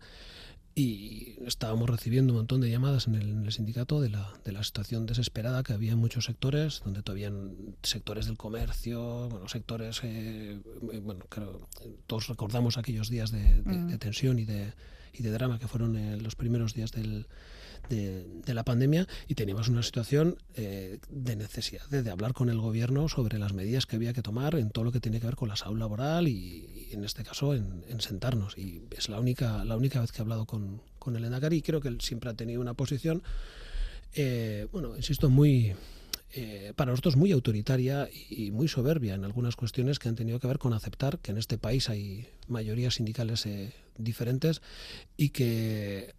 y 0.74 1.35
estábamos 1.45 1.91
recibiendo 1.91 2.33
un 2.33 2.39
montón 2.39 2.61
de 2.61 2.70
llamadas 2.70 3.09
en 3.09 3.16
el, 3.16 3.51
sindicato 3.53 4.01
de 4.01 4.11
la, 4.11 4.33
de 4.45 4.53
la, 4.53 4.62
situación 4.62 5.07
desesperada 5.07 5.64
que 5.64 5.72
había 5.72 5.93
en 5.93 5.99
muchos 5.99 6.26
sectores, 6.26 6.83
donde 6.85 7.03
todavía 7.03 7.33
sectores 7.83 8.26
del 8.26 8.37
comercio, 8.37 9.29
bueno, 9.29 9.49
sectores, 9.49 10.01
eh, 10.05 10.61
bueno, 11.03 11.24
todos 12.07 12.29
recordamos 12.29 12.79
aquellos 12.79 13.09
días 13.11 13.33
de, 13.33 13.62
de, 13.62 13.72
mm. 13.72 13.99
tensión 13.99 14.39
y 14.39 14.45
de, 14.45 14.72
y 15.12 15.24
de 15.24 15.33
drama 15.33 15.59
que 15.59 15.66
fueron 15.66 15.97
en 15.97 16.22
los 16.22 16.37
primeros 16.37 16.74
días 16.74 16.93
del, 16.93 17.26
de, 17.89 18.55
la 18.55 18.64
pandemia 18.64 19.07
y 19.26 19.34
teníamos 19.34 19.68
una 19.68 19.82
situación 19.82 20.36
eh, 20.55 20.99
de 21.11 21.36
necesidad 21.36 21.86
de, 21.89 22.11
hablar 22.11 22.32
con 22.32 22.49
el 22.49 22.59
gobierno 22.59 23.09
sobre 23.09 23.39
las 23.39 23.53
medidas 23.53 23.86
que 23.86 23.97
había 23.97 24.12
que 24.12 24.22
tomar 24.22 24.55
en 24.57 24.70
todo 24.70 24.84
lo 24.84 24.93
que 24.93 25.01
tiene 25.01 25.20
que 25.20 25.26
ver 25.26 25.36
con 25.36 25.49
la 25.49 25.57
salud 25.57 25.78
laboral 25.78 26.28
y, 26.28 26.89
en 26.93 27.05
este 27.05 27.24
caso 27.24 27.55
en, 27.55 27.84
sentarnos. 28.01 28.57
Y 28.57 28.82
es 28.97 29.09
la 29.09 29.20
única, 29.20 29.64
la 29.64 29.76
única 29.76 30.01
vez 30.01 30.12
que 30.12 30.18
he 30.18 30.22
hablado 30.22 30.47
con, 30.47 30.82
con 30.99 31.16
el 31.16 31.24
Endacari 31.24 31.57
y 31.57 31.62
creo 31.62 31.80
que 31.80 31.89
él 31.89 32.01
siempre 32.01 32.30
ha 32.30 32.34
tenido 32.34 32.61
una 32.61 32.74
posición, 32.74 33.22
eh, 34.14 34.66
bueno, 34.72 34.97
insisto, 34.97 35.30
muy... 35.30 35.74
Eh, 36.34 36.74
para 36.76 36.91
nosotros 36.91 37.16
muy 37.16 37.32
autoritaria 37.32 38.07
y 38.28 38.51
muy 38.51 38.68
soberbia 38.68 39.14
en 39.14 39.24
algunas 39.24 39.57
cuestiones 39.57 39.99
que 39.99 40.11
han 40.11 40.14
tenido 40.14 40.39
que 40.39 40.47
ver 40.47 40.59
con 40.59 40.74
aceptar 40.74 41.20
que 41.20 41.30
en 41.30 41.39
este 41.39 41.57
país 41.57 41.89
hay 41.89 42.28
mayorías 42.49 42.97
sindicales 42.97 43.49
diferentes 43.97 44.61
y 45.16 45.30
que 45.30 46.14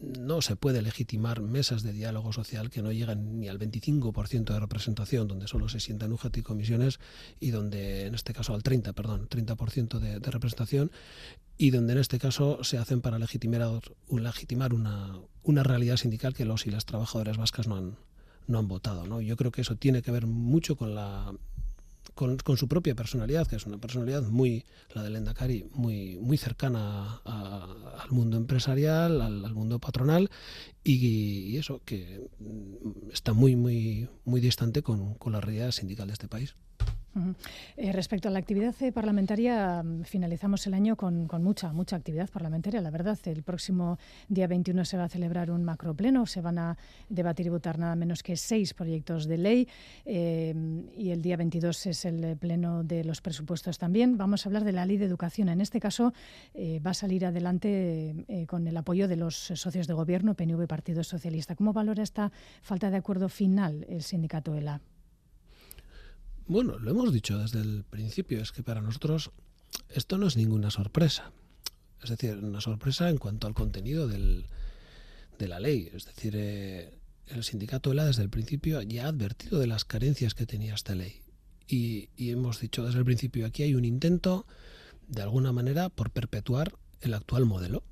no 0.00 0.40
se 0.40 0.56
puede 0.56 0.82
legitimar 0.82 1.42
mesas 1.42 1.82
de 1.82 1.92
diálogo 1.92 2.32
social 2.32 2.70
que 2.70 2.82
no 2.82 2.92
llegan 2.92 3.38
ni 3.38 3.48
al 3.48 3.58
25% 3.58 4.52
de 4.52 4.60
representación, 4.60 5.28
donde 5.28 5.46
solo 5.46 5.68
se 5.68 5.80
sientan 5.80 6.12
UGT 6.12 6.38
y 6.38 6.42
comisiones, 6.42 7.00
y 7.38 7.50
donde, 7.50 8.06
en 8.06 8.14
este 8.14 8.32
caso, 8.32 8.54
al 8.54 8.62
30%, 8.62 8.94
perdón, 8.94 9.28
30% 9.28 9.98
de, 9.98 10.18
representación, 10.18 10.90
y 11.58 11.70
donde 11.70 11.92
en 11.92 11.98
este 11.98 12.18
caso 12.18 12.64
se 12.64 12.78
hacen 12.78 13.00
para 13.02 13.18
legitimar, 13.18 13.82
legitimar 14.10 14.72
una, 14.72 15.18
una 15.42 15.62
realidad 15.62 15.96
sindical 15.96 16.34
que 16.34 16.44
los 16.44 16.66
y 16.66 16.70
las 16.70 16.86
trabajadoras 16.86 17.36
vascas 17.36 17.68
no 17.68 17.76
han, 17.76 17.96
no 18.46 18.58
han 18.58 18.68
votado. 18.68 19.06
¿no? 19.06 19.20
Yo 19.20 19.36
creo 19.36 19.50
que 19.50 19.60
eso 19.60 19.76
tiene 19.76 20.02
que 20.02 20.10
ver 20.10 20.26
mucho 20.26 20.76
con 20.76 20.94
la 20.94 21.34
con, 22.14 22.38
su 22.56 22.68
propia 22.68 22.94
personalidad, 22.94 23.46
que 23.46 23.56
es 23.56 23.66
una 23.66 23.78
personalidad 23.78 24.22
muy, 24.22 24.64
la 24.94 25.02
de 25.02 25.16
Endacari, 25.16 25.66
muy, 25.72 26.16
muy 26.18 26.36
cercana 26.36 27.20
al 27.24 28.10
mundo 28.10 28.36
empresarial, 28.36 29.20
al, 29.20 29.54
mundo 29.54 29.78
patronal, 29.78 30.30
y, 30.84 31.56
eso, 31.56 31.82
que 31.84 32.28
está 33.12 33.32
muy, 33.32 33.56
muy, 33.56 34.08
muy 34.24 34.40
distante 34.40 34.82
con, 34.82 35.14
con 35.14 35.32
la 35.32 35.40
realidad 35.40 35.70
sindical 35.72 36.06
de 36.08 36.12
este 36.12 36.28
país. 36.28 36.54
Eh, 37.76 37.92
respecto 37.92 38.28
a 38.28 38.30
la 38.30 38.38
actividad 38.38 38.74
eh, 38.80 38.92
parlamentaria, 38.92 39.82
mm, 39.82 40.04
finalizamos 40.04 40.66
el 40.66 40.74
año 40.74 40.96
con, 40.96 41.28
mucha, 41.42 41.72
mucha 41.72 41.96
actividad 41.96 42.30
parlamentaria. 42.30 42.80
La 42.80 42.90
verdad, 42.90 43.18
el 43.24 43.42
próximo 43.42 43.98
día 44.28 44.46
21 44.46 44.84
se 44.84 44.96
va 44.96 45.04
a 45.04 45.08
celebrar 45.08 45.50
un 45.50 45.64
macropleno. 45.64 46.26
Se 46.26 46.40
van 46.40 46.58
a 46.58 46.78
debatir 47.08 47.46
y 47.46 47.48
votar 47.48 47.78
nada 47.78 47.96
menos 47.96 48.22
que 48.22 48.36
seis 48.36 48.74
proyectos 48.74 49.26
de 49.26 49.38
ley. 49.38 49.68
Eh, 50.04 50.54
y 50.96 51.10
el 51.10 51.20
día 51.20 51.36
22 51.36 51.86
es 51.86 52.04
el 52.04 52.36
pleno 52.36 52.84
de 52.84 53.02
los 53.04 53.20
presupuestos 53.20 53.78
también. 53.78 54.16
Vamos 54.16 54.46
a 54.46 54.48
hablar 54.48 54.64
de 54.64 54.72
la 54.72 54.86
ley 54.86 54.96
de 54.96 55.06
educación. 55.06 55.48
En 55.48 55.60
este 55.60 55.80
caso, 55.80 56.12
va 56.54 56.90
a 56.90 56.94
salir 56.94 57.26
adelante 57.26 58.46
con 58.46 58.66
el 58.66 58.76
apoyo 58.76 59.08
de 59.08 59.16
los 59.16 59.34
socios 59.34 59.86
de 59.86 59.94
gobierno, 59.94 60.34
PNV 60.34 60.66
Partido 60.66 61.02
Socialista. 61.02 61.56
¿Cómo 61.56 61.72
valora 61.72 62.02
esta 62.02 62.30
falta 62.62 62.90
de 62.90 62.96
acuerdo 62.96 63.28
final 63.28 63.86
el 63.88 64.02
sindicato 64.02 64.54
ELA? 64.54 64.80
Bueno, 66.50 66.80
lo 66.80 66.90
hemos 66.90 67.12
dicho 67.12 67.38
desde 67.38 67.60
el 67.60 67.84
principio, 67.84 68.42
es 68.42 68.50
que 68.50 68.64
para 68.64 68.80
nosotros 68.80 69.30
esto 69.88 70.18
no 70.18 70.26
es 70.26 70.36
ninguna 70.36 70.72
sorpresa. 70.72 71.30
Es 72.02 72.10
decir, 72.10 72.38
una 72.38 72.60
sorpresa 72.60 73.08
en 73.08 73.18
cuanto 73.18 73.46
al 73.46 73.54
contenido 73.54 74.08
del, 74.08 74.46
de 75.38 75.46
la 75.46 75.60
ley. 75.60 75.88
Es 75.94 76.06
decir, 76.06 76.34
eh, 76.36 76.92
el 77.28 77.44
sindicato 77.44 77.92
ELA 77.92 78.06
desde 78.06 78.24
el 78.24 78.30
principio 78.30 78.82
ya 78.82 79.04
ha 79.04 79.10
advertido 79.10 79.60
de 79.60 79.68
las 79.68 79.84
carencias 79.84 80.34
que 80.34 80.44
tenía 80.44 80.74
esta 80.74 80.96
ley. 80.96 81.20
Y, 81.68 82.08
y, 82.16 82.30
hemos 82.30 82.58
dicho 82.58 82.84
desde 82.84 82.98
el 82.98 83.04
principio, 83.04 83.46
aquí 83.46 83.62
hay 83.62 83.76
un 83.76 83.84
intento, 83.84 84.44
de 85.06 85.22
alguna 85.22 85.52
manera, 85.52 85.88
por 85.88 86.10
perpetuar 86.10 86.74
el 87.00 87.14
actual 87.14 87.46
modelo. 87.46 87.84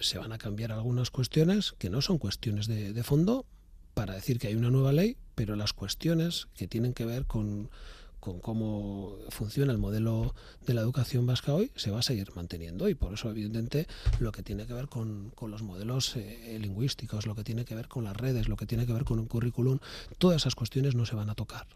Se 0.00 0.18
van 0.18 0.32
a 0.32 0.38
cambiar 0.38 0.72
algunas 0.72 1.12
cuestiones 1.12 1.76
que 1.78 1.90
no 1.90 2.02
son 2.02 2.18
cuestiones 2.18 2.66
de, 2.66 2.92
de 2.92 3.04
fondo, 3.04 3.46
para 3.94 4.14
decir 4.14 4.38
que 4.38 4.48
hay 4.48 4.54
una 4.54 4.70
nueva 4.70 4.92
ley, 4.92 5.16
pero 5.34 5.56
las 5.56 5.72
cuestiones 5.72 6.48
que 6.54 6.66
tienen 6.66 6.92
que 6.92 7.04
ver 7.04 7.26
con, 7.26 7.70
cómo 8.40 9.16
funciona 9.28 9.72
el 9.72 9.78
modelo 9.78 10.34
de 10.66 10.74
la 10.74 10.80
educación 10.80 11.26
vasca 11.26 11.52
hoy 11.52 11.70
se 11.76 11.90
va 11.90 11.98
a 11.98 12.02
seguir 12.02 12.30
manteniendo 12.34 12.88
y 12.88 12.94
por 12.94 13.12
eso 13.12 13.30
evidentemente 13.30 13.86
lo 14.18 14.32
que 14.32 14.42
tiene 14.42 14.66
que 14.66 14.72
ver 14.72 14.88
con, 14.88 15.32
los 15.40 15.62
modelos 15.62 16.16
eh, 16.16 16.58
lingüísticos, 16.60 17.26
lo 17.26 17.34
que 17.34 17.44
tiene 17.44 17.64
que 17.64 17.74
ver 17.74 17.88
con 17.88 18.04
las 18.04 18.16
redes, 18.16 18.48
lo 18.48 18.56
que 18.56 18.66
tiene 18.66 18.86
que 18.86 18.92
ver 18.92 19.04
con 19.04 19.18
un 19.18 19.26
currículum, 19.26 19.78
todas 20.18 20.42
esas 20.42 20.54
cuestiones 20.54 20.94
no 20.94 21.04
se 21.06 21.16
van 21.16 21.30
a 21.30 21.34
tocar. 21.34 21.66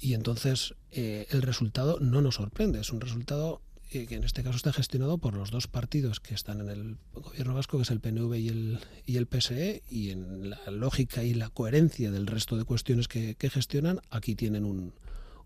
Y 0.00 0.14
entonces 0.14 0.74
eh, 0.90 1.26
el 1.30 1.42
resultado 1.42 1.98
no 2.00 2.20
nos 2.20 2.36
sorprende, 2.36 2.80
es 2.80 2.90
un 2.90 3.00
resultado 3.00 3.60
que 4.02 4.16
en 4.16 4.24
este 4.24 4.42
caso 4.42 4.56
está 4.56 4.72
gestionado 4.72 5.18
por 5.18 5.34
los 5.34 5.52
dos 5.52 5.68
partidos 5.68 6.18
que 6.18 6.34
están 6.34 6.60
en 6.60 6.68
el 6.68 6.96
gobierno 7.12 7.54
vasco, 7.54 7.78
que 7.78 7.84
es 7.84 7.90
el 7.92 8.00
PNV 8.00 8.34
y 8.34 8.48
el, 8.48 8.78
y 9.06 9.16
el 9.18 9.26
PSE, 9.26 9.82
y 9.88 10.10
en 10.10 10.50
la 10.50 10.58
lógica 10.72 11.22
y 11.22 11.32
la 11.32 11.48
coherencia 11.48 12.10
del 12.10 12.26
resto 12.26 12.56
de 12.56 12.64
cuestiones 12.64 13.06
que, 13.06 13.36
gestionan, 13.38 14.00
aquí 14.10 14.34
tienen 14.34 14.64
un, 14.64 14.92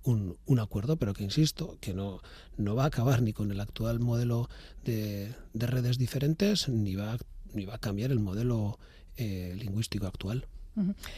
un, 0.03 0.59
acuerdo, 0.59 0.97
pero 0.97 1.13
que 1.13 1.25
insisto, 1.25 1.77
que 1.81 1.93
no, 1.93 2.21
no 2.57 2.75
va 2.75 2.85
a 2.85 2.87
acabar 2.87 3.21
ni 3.21 3.35
con 3.35 3.51
el 3.51 3.61
actual 3.61 4.01
modelo 4.01 4.49
de, 4.83 5.35
redes 5.53 5.99
diferentes, 5.99 6.71
ni 6.71 6.95
va, 6.95 7.19
ni 7.53 7.67
va 7.67 7.75
a 7.75 7.79
cambiar 7.79 8.13
el 8.13 8.21
modelo 8.21 8.79
eh, 9.17 9.55
lingüístico 9.59 10.07
actual. 10.07 10.47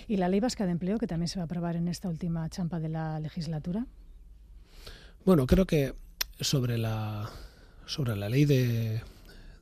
¿Y 0.08 0.16
la 0.16 0.28
ley 0.28 0.40
vasca 0.40 0.64
de 0.64 0.72
empleo, 0.72 0.98
que 0.98 1.06
también 1.06 1.28
se 1.28 1.38
va 1.38 1.42
a 1.42 1.44
aprobar 1.44 1.76
en 1.76 1.86
esta 1.86 2.08
última 2.08 2.48
champa 2.48 2.80
de 2.80 2.88
la 2.88 3.20
legislatura? 3.20 3.86
Bueno, 5.24 5.46
creo 5.46 5.66
que 5.66 5.94
sobre 6.40 6.78
la, 6.78 7.30
sobre 7.86 8.16
la 8.16 8.28
ley 8.28 8.44
de, 8.44 9.02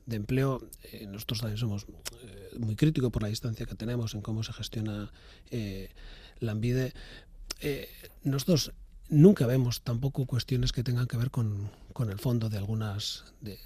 de 0.09 0.15
empleo, 0.15 0.67
eh, 0.91 1.07
nosotros 1.07 1.39
también 1.39 1.57
somos 1.57 1.85
eh, 2.23 2.57
muy 2.57 2.75
críticos 2.75 3.11
por 3.11 3.21
la 3.21 3.29
distancia 3.29 3.65
que 3.65 3.75
tenemos 3.75 4.15
en 4.15 4.21
cómo 4.21 4.43
se 4.43 4.53
gestiona 4.53 5.11
eh, 5.51 5.89
la 6.39 6.53
ANVIDE. 6.53 6.93
nosotros 8.23 8.71
nunca 9.09 9.45
vemos 9.45 9.81
tampoco 9.81 10.25
cuestiones 10.25 10.71
que 10.71 10.83
tengan 10.83 11.07
que 11.07 11.17
ver 11.17 11.31
con, 11.31 11.69
con 11.93 12.09
el 12.09 12.19
fondo 12.19 12.49
de 12.49 12.57
algunas, 12.57 13.25
de, 13.41 13.57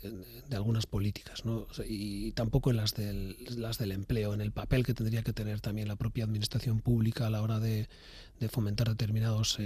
algunas 0.51 0.85
políticas, 0.85 1.45
¿no? 1.45 1.67
y 1.87 2.31
tampoco 2.31 2.71
en 2.71 2.77
las 2.77 2.93
del, 2.93 3.37
las 3.57 3.77
del 3.77 3.91
empleo, 3.91 4.33
en 4.33 4.41
el 4.41 4.51
papel 4.51 4.85
que 4.85 4.93
tendría 4.93 5.23
que 5.23 5.33
tener 5.33 5.61
también 5.61 5.87
la 5.87 5.95
propia 5.95 6.25
administración 6.25 6.79
pública 6.79 7.27
a 7.27 7.29
la 7.29 7.41
hora 7.41 7.59
de, 7.59 7.87
de 8.39 8.49
fomentar 8.49 8.89
determinados 8.89 9.57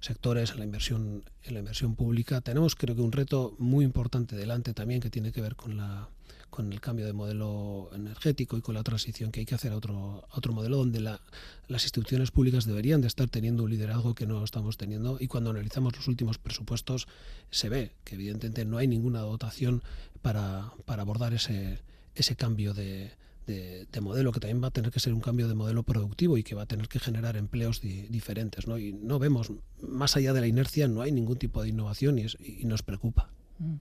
sectores, 0.00 0.52
en 0.52 0.58
la 0.58 0.64
inversión, 0.64 1.24
en 1.42 1.54
la 1.54 1.60
inversión 1.60 1.94
pública. 1.94 2.40
Tenemos 2.40 2.74
creo 2.74 2.96
que 2.96 3.02
un 3.02 3.12
reto 3.12 3.54
muy 3.58 3.84
importante 3.84 4.36
delante 4.36 4.74
también 4.74 5.00
que 5.00 5.10
tiene 5.10 5.32
que 5.32 5.40
ver 5.40 5.56
con 5.56 5.76
la 5.76 6.08
con 6.50 6.72
el 6.72 6.80
cambio 6.80 7.06
de 7.06 7.12
modelo 7.12 7.90
energético 7.94 8.58
y 8.58 8.60
con 8.60 8.74
la 8.74 8.82
transición 8.82 9.30
que 9.30 9.40
hay 9.40 9.46
que 9.46 9.54
hacer 9.54 9.72
a 9.72 9.76
otro, 9.76 10.26
otro 10.32 10.52
modelo 10.52 10.78
donde 10.78 11.00
la, 11.00 11.20
las 11.68 11.84
instituciones 11.84 12.32
públicas 12.32 12.66
deberían 12.66 13.00
de 13.00 13.06
estar 13.06 13.28
teniendo 13.28 13.62
un 13.62 13.70
liderazgo 13.70 14.14
que 14.14 14.26
no 14.26 14.42
estamos 14.42 14.76
teniendo 14.76 15.16
y 15.20 15.28
cuando 15.28 15.50
analizamos 15.50 15.96
los 15.96 16.08
últimos 16.08 16.38
presupuestos 16.38 17.06
se 17.50 17.68
ve 17.68 17.94
que 18.02 18.16
evidentemente 18.16 18.64
no 18.64 18.78
hay 18.78 18.88
ninguna 18.88 19.20
dotación 19.20 19.82
para, 20.22 20.72
para 20.84 21.02
abordar 21.02 21.32
ese, 21.34 21.78
ese 22.16 22.34
cambio 22.34 22.74
de, 22.74 23.12
de, 23.50 24.00
modelo, 24.00 24.32
que 24.32 24.40
también 24.40 24.62
va 24.62 24.68
a 24.68 24.70
tener 24.70 24.90
que 24.90 25.00
ser 25.00 25.12
un 25.12 25.20
cambio 25.20 25.48
de 25.48 25.54
modelo 25.54 25.82
productivo 25.82 26.38
y 26.38 26.42
que 26.42 26.54
va 26.54 26.62
a 26.62 26.66
tener 26.66 26.88
que 26.88 26.98
generar 26.98 27.36
empleos 27.36 27.80
diferentes. 27.80 28.66
¿no? 28.66 28.78
Y 28.78 28.92
no 28.92 29.18
vemos, 29.18 29.52
más 29.82 30.16
allá 30.16 30.32
de 30.32 30.40
la 30.40 30.46
inercia, 30.46 30.88
no 30.88 31.02
hay 31.02 31.12
ningún 31.12 31.36
tipo 31.36 31.62
de 31.62 31.68
innovación 31.68 32.18
y, 32.18 32.64
nos 32.64 32.82
preocupa. 32.82 33.30
Mm. 33.58 33.74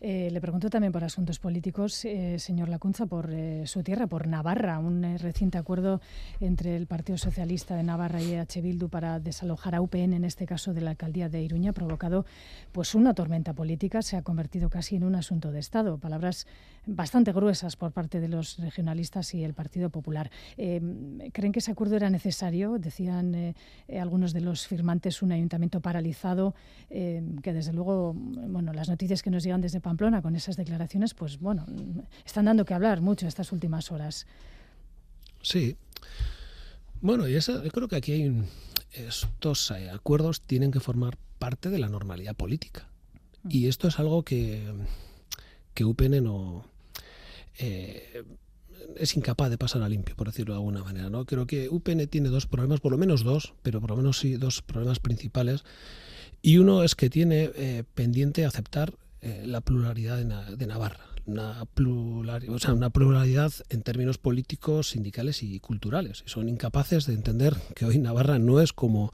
Eh, 0.00 0.28
le 0.30 0.40
pregunto 0.42 0.68
también 0.68 0.92
por 0.92 1.02
asuntos 1.02 1.38
políticos, 1.38 2.04
eh, 2.04 2.38
señor 2.38 2.68
Lacunza, 2.68 3.06
por 3.06 3.30
eh, 3.32 3.66
su 3.66 3.82
tierra, 3.82 4.06
por 4.06 4.26
Navarra, 4.26 4.78
un 4.78 5.18
reciente 5.18 5.56
acuerdo 5.56 6.02
entre 6.40 6.76
el 6.76 6.86
Partido 6.86 7.16
Socialista 7.16 7.74
de 7.74 7.84
Navarra 7.84 8.20
y 8.20 8.34
EH 8.34 8.60
Bildu 8.60 8.90
para 8.90 9.18
desalojar 9.20 9.74
a 9.74 9.80
UPN, 9.80 10.12
en 10.12 10.24
este 10.26 10.44
caso 10.44 10.74
de 10.74 10.82
la 10.82 10.90
alcaldía 10.90 11.30
de 11.30 11.40
Iruña, 11.40 11.70
ha 11.70 11.72
provocado 11.72 12.26
pues 12.72 12.94
una 12.94 13.14
tormenta 13.14 13.54
política, 13.54 14.02
se 14.02 14.18
ha 14.18 14.22
convertido 14.22 14.68
casi 14.68 14.96
en 14.96 15.04
un 15.04 15.14
asunto 15.14 15.52
de 15.52 15.60
Estado. 15.60 15.96
Palabras 15.96 16.46
bastante 16.86 17.32
gruesas 17.32 17.76
por 17.76 17.92
parte 17.92 18.20
de 18.20 18.28
los 18.28 18.58
regionalistas 18.58 19.34
y 19.34 19.44
el 19.44 19.54
Partido 19.54 19.90
Popular. 19.90 20.30
¿Creen 20.56 21.52
que 21.52 21.58
ese 21.58 21.70
acuerdo 21.70 21.96
era 21.96 22.10
necesario? 22.10 22.78
Decían 22.78 23.54
algunos 24.00 24.32
de 24.32 24.40
los 24.40 24.66
firmantes 24.66 25.22
un 25.22 25.32
ayuntamiento 25.32 25.80
paralizado, 25.80 26.54
que 26.88 27.52
desde 27.52 27.72
luego, 27.72 28.14
bueno, 28.14 28.72
las 28.72 28.88
noticias 28.88 29.22
que 29.22 29.30
nos 29.30 29.42
llegan 29.42 29.60
desde 29.60 29.80
Pamplona 29.80 30.22
con 30.22 30.36
esas 30.36 30.56
declaraciones, 30.56 31.14
pues 31.14 31.38
bueno, 31.38 31.66
están 32.24 32.46
dando 32.46 32.64
que 32.64 32.74
hablar 32.74 33.00
mucho 33.00 33.26
estas 33.26 33.52
últimas 33.52 33.90
horas. 33.90 34.26
Sí. 35.42 35.76
Bueno, 37.00 37.28
y 37.28 37.34
eso, 37.34 37.62
yo 37.62 37.70
creo 37.70 37.88
que 37.88 37.96
aquí 37.96 38.12
hay 38.12 38.44
estos 38.92 39.70
eh, 39.70 39.90
acuerdos 39.90 40.40
tienen 40.40 40.70
que 40.70 40.80
formar 40.80 41.18
parte 41.38 41.70
de 41.70 41.78
la 41.78 41.88
normalidad 41.88 42.34
política. 42.34 42.88
Mm. 43.42 43.48
Y 43.50 43.66
esto 43.68 43.88
es 43.88 43.98
algo 43.98 44.22
que, 44.22 44.72
que 45.74 45.84
UPN 45.84 46.22
no 46.22 46.64
eh, 47.58 48.24
es 48.96 49.16
incapaz 49.16 49.50
de 49.50 49.58
pasar 49.58 49.82
a 49.82 49.88
limpio, 49.88 50.16
por 50.16 50.28
decirlo 50.28 50.54
de 50.54 50.58
alguna 50.58 50.82
manera. 50.82 51.10
¿no? 51.10 51.24
Creo 51.24 51.46
que 51.46 51.68
UPN 51.68 52.06
tiene 52.08 52.28
dos 52.28 52.46
problemas, 52.46 52.80
por 52.80 52.92
lo 52.92 52.98
menos 52.98 53.24
dos, 53.24 53.54
pero 53.62 53.80
por 53.80 53.90
lo 53.90 53.96
menos 53.96 54.18
sí 54.18 54.36
dos 54.36 54.62
problemas 54.62 54.98
principales. 54.98 55.64
Y 56.42 56.58
uno 56.58 56.82
es 56.82 56.94
que 56.94 57.10
tiene 57.10 57.50
eh, 57.54 57.84
pendiente 57.94 58.44
aceptar 58.44 58.94
eh, 59.22 59.44
la 59.46 59.62
pluralidad 59.62 60.18
de, 60.18 60.66
Navarra, 60.66 61.06
una, 61.24 61.64
pluralidad, 61.64 62.54
o 62.54 62.58
sea, 62.58 62.74
una 62.74 62.90
pluralidad 62.90 63.52
en 63.70 63.82
términos 63.82 64.18
políticos, 64.18 64.90
sindicales 64.90 65.42
y 65.42 65.58
culturales. 65.60 66.22
Y 66.26 66.28
son 66.28 66.48
incapaces 66.48 67.06
de 67.06 67.14
entender 67.14 67.56
que 67.74 67.86
hoy 67.86 67.98
Navarra 67.98 68.38
no 68.38 68.60
es 68.60 68.72
como, 68.72 69.12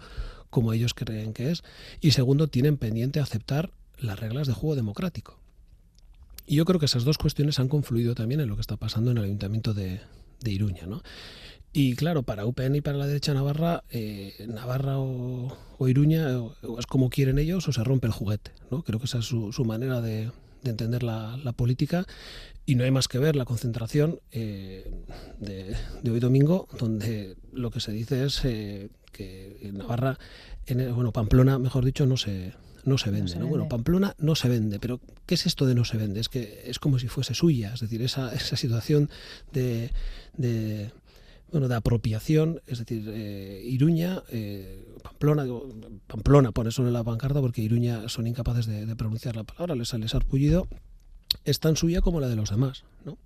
como 0.51 0.73
ellos 0.73 0.95
creen 0.95 1.33
que 1.33 1.53
es. 1.53 1.63
Y 2.01 2.11
segundo, 2.11 2.49
tienen 2.49 2.77
pendiente 2.77 3.21
aceptar 3.21 3.71
las 3.99 4.19
reglas 4.19 4.49
de 4.49 4.55
juego 4.55 4.75
democrático. 4.75 5.40
Y 6.51 6.57
yo 6.57 6.65
creo 6.65 6.81
que 6.81 6.87
esas 6.87 7.05
dos 7.05 7.17
cuestiones 7.17 7.61
han 7.61 7.69
confluido 7.69 8.17
también 8.17 8.41
en 8.41 8.49
lo 8.49 8.57
que 8.57 8.61
está 8.61 8.77
pasando 8.77 9.13
en 9.13 9.19
el 9.19 9.25
Ayuntamiento 9.27 9.73
de, 9.73 10.01
de 10.41 10.51
Iruña. 10.51 10.85
¿no? 10.85 11.01
Y 11.73 11.95
claro, 11.95 12.25
para 12.25 12.45
UPN 12.45 12.75
y 12.75 12.81
para 12.81 12.99
la 12.99 13.07
derecha 13.07 13.33
navarra, 13.33 13.85
eh, 13.89 14.35
Navarra 14.49 14.99
o, 14.99 15.57
Iruña 15.87 16.41
o, 16.41 16.77
es 16.77 16.87
como 16.87 17.09
quieren 17.09 17.39
ellos 17.39 17.69
o 17.69 17.73
se 17.73 17.85
rompe 17.85 18.09
el 18.09 18.13
juguete. 18.13 18.51
¿no? 18.69 18.83
Creo 18.83 18.99
que 18.99 19.05
esa 19.05 19.19
es 19.19 19.27
su, 19.27 19.53
su 19.53 19.65
manera 19.65 20.01
de, 20.01 20.33
de 20.65 20.71
entender 20.71 21.05
la, 21.05 21.37
la, 21.37 21.53
política 21.53 22.05
y 22.67 22.75
no 22.75 22.83
hay 22.83 22.91
más 22.91 23.07
que 23.07 23.19
ver 23.19 23.37
la 23.37 23.45
concentración 23.45 24.19
eh, 24.33 24.91
de, 25.39 25.77
de, 26.03 26.11
hoy 26.11 26.19
domingo, 26.19 26.67
donde 26.81 27.37
lo 27.53 27.71
que 27.71 27.79
se 27.79 27.93
dice 27.93 28.25
es 28.25 28.45
eh, 28.45 28.91
que 29.13 29.71
Navarra, 29.73 30.19
en, 30.67 30.93
bueno, 30.97 31.13
Pamplona, 31.13 31.61
mejor 31.61 31.85
dicho, 31.85 32.07
no 32.07 32.17
se, 32.17 32.55
no 32.85 32.99
se 32.99 33.11
vende. 33.11 33.23
No 33.23 33.29
se 33.29 33.35
¿no? 33.35 33.45
Vende. 33.45 33.51
Bueno, 33.51 33.69
Pamplona 33.69 34.15
no 34.19 34.35
se 34.35 34.49
vende, 34.49 34.79
pero 34.79 35.01
¿qué 35.27 35.35
es 35.35 35.47
esto 35.47 35.67
de 35.67 35.75
no 35.75 35.85
se 35.85 35.97
vende? 35.97 36.21
Es 36.21 36.29
que 36.29 36.63
es 36.67 36.79
como 36.79 36.99
si 36.99 37.09
fuese 37.09 37.35
suya, 37.35 37.75
es 37.75 37.81
decir, 37.81 38.03
esa, 38.03 38.35
esa 38.35 38.57
situación 38.57 39.11
de, 39.53 39.91
de 40.37 40.91
bueno, 41.51 41.69
de 41.69 41.75
apropiación, 41.75 42.61
es 42.67 42.79
decir, 42.79 43.05
eh, 43.09 43.63
Iruña, 43.65 44.23
eh, 44.31 44.85
Pamplona, 45.03 45.45
digo, 45.45 45.69
Pamplona 46.07 46.53
pone 46.53 46.69
eso 46.69 46.87
en 46.87 46.93
la 46.93 47.03
pancarta 47.03 47.41
porque 47.41 47.61
Iruña 47.61 48.09
son 48.09 48.27
incapaces 48.27 48.67
de, 48.67 48.87
de 48.87 48.97
pronunciar 48.97 49.37
la 49.37 49.45
palabra, 49.45 49.75
les, 49.75 49.93
les 49.95 50.15
ha 50.15 50.19
arpullido, 50.19 50.69
es 51.45 51.61
tan 51.61 51.77
suya 51.77 52.01
como 52.01 52.21
la 52.21 52.29
de 52.29 52.37
los 52.37 52.51
demás, 52.51 52.85
¿no? 53.05 53.19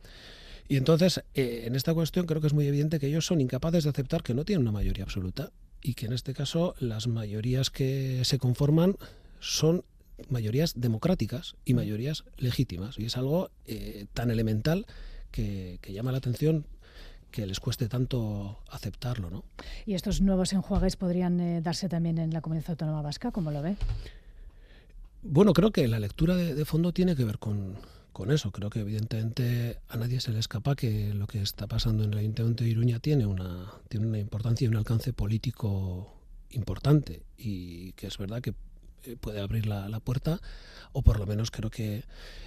Y 0.66 0.76
entonces, 0.76 1.22
eh, 1.34 1.64
en 1.66 1.74
esta 1.74 1.92
cuestión 1.92 2.26
creo 2.26 2.40
que 2.40 2.46
es 2.46 2.54
muy 2.54 2.66
evidente 2.66 2.98
que 2.98 3.06
ellos 3.06 3.26
son 3.26 3.40
incapaces 3.40 3.84
de 3.84 3.90
aceptar 3.90 4.22
que 4.22 4.34
no 4.34 4.44
tienen 4.44 4.62
una 4.62 4.72
mayoría 4.72 5.04
absoluta 5.04 5.50
y 5.82 5.94
que 5.94 6.06
en 6.06 6.14
este 6.14 6.32
caso 6.32 6.74
las 6.78 7.06
mayorías 7.06 7.70
que 7.70 8.22
se 8.24 8.38
conforman 8.38 8.96
son 9.44 9.84
mayorías 10.30 10.74
democráticas 10.76 11.56
y 11.64 11.74
mayorías 11.74 12.24
legítimas. 12.38 12.98
Y 12.98 13.06
es 13.06 13.16
algo 13.16 13.50
eh, 13.66 14.06
tan 14.14 14.30
elemental 14.30 14.86
que, 15.30 15.78
que 15.82 15.92
llama 15.92 16.12
la 16.12 16.18
atención 16.18 16.66
que 17.30 17.46
les 17.46 17.58
cueste 17.58 17.88
tanto 17.88 18.60
aceptarlo. 18.70 19.28
¿no? 19.28 19.44
¿Y 19.86 19.94
estos 19.94 20.20
nuevos 20.20 20.52
enjuagues 20.52 20.96
podrían 20.96 21.40
eh, 21.40 21.60
darse 21.60 21.88
también 21.88 22.18
en 22.18 22.32
la 22.32 22.40
comunidad 22.40 22.70
autónoma 22.70 23.02
vasca? 23.02 23.32
¿Cómo 23.32 23.50
lo 23.50 23.60
ve? 23.60 23.76
Bueno, 25.22 25.52
creo 25.52 25.72
que 25.72 25.88
la 25.88 25.98
lectura 25.98 26.36
de, 26.36 26.54
de 26.54 26.64
fondo 26.64 26.92
tiene 26.92 27.16
que 27.16 27.24
ver 27.24 27.38
con, 27.38 27.74
con, 28.12 28.30
eso. 28.30 28.52
Creo 28.52 28.70
que 28.70 28.80
evidentemente 28.80 29.78
a 29.88 29.96
nadie 29.96 30.20
se 30.20 30.30
le 30.30 30.38
escapa 30.38 30.76
que 30.76 31.12
lo 31.12 31.26
que 31.26 31.42
está 31.42 31.66
pasando 31.66 32.04
en 32.04 32.12
el 32.12 32.18
Ayuntamiento 32.20 32.62
de 32.62 32.70
Iruña 32.70 33.00
tiene 33.00 33.26
una, 33.26 33.72
tiene 33.88 34.06
una 34.06 34.18
importancia 34.18 34.66
y 34.66 34.68
un 34.68 34.76
alcance 34.76 35.12
político 35.12 36.14
importante 36.50 37.24
y 37.36 37.92
que 37.92 38.06
es 38.06 38.16
verdad 38.16 38.42
que 38.42 38.54
puede 39.20 39.40
abrir 39.40 39.66
la, 39.66 39.88
la, 39.88 40.00
puerta 40.00 40.40
o 40.92 41.02
por 41.02 41.18
lo 41.18 41.26
menos 41.26 41.50
creo 41.50 41.70
que 41.70 42.04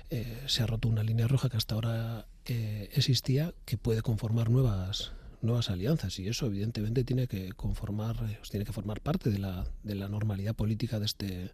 eh, 0.09 0.43
se 0.47 0.63
ha 0.63 0.67
roto 0.67 0.87
una 0.87 1.03
línea 1.03 1.27
roja 1.27 1.49
que 1.49 1.57
hasta 1.57 1.75
ahora 1.75 2.27
eh, 2.45 2.89
existía 2.93 3.53
que 3.65 3.77
puede 3.77 4.01
conformar 4.01 4.49
nuevas 4.49 5.11
nuevas 5.41 5.69
alianzas 5.69 6.17
y 6.19 6.27
eso 6.27 6.47
evidentemente 6.47 7.03
tiene 7.03 7.27
que 7.27 7.51
conformar 7.53 8.15
eh, 8.29 8.39
tiene 8.49 8.65
que 8.65 8.73
formar 8.73 9.01
parte 9.01 9.29
de 9.29 9.39
la, 9.39 9.65
de 9.83 9.95
la 9.95 10.07
normalidad 10.07 10.55
política 10.55 10.99
de 10.99 11.05
este 11.05 11.51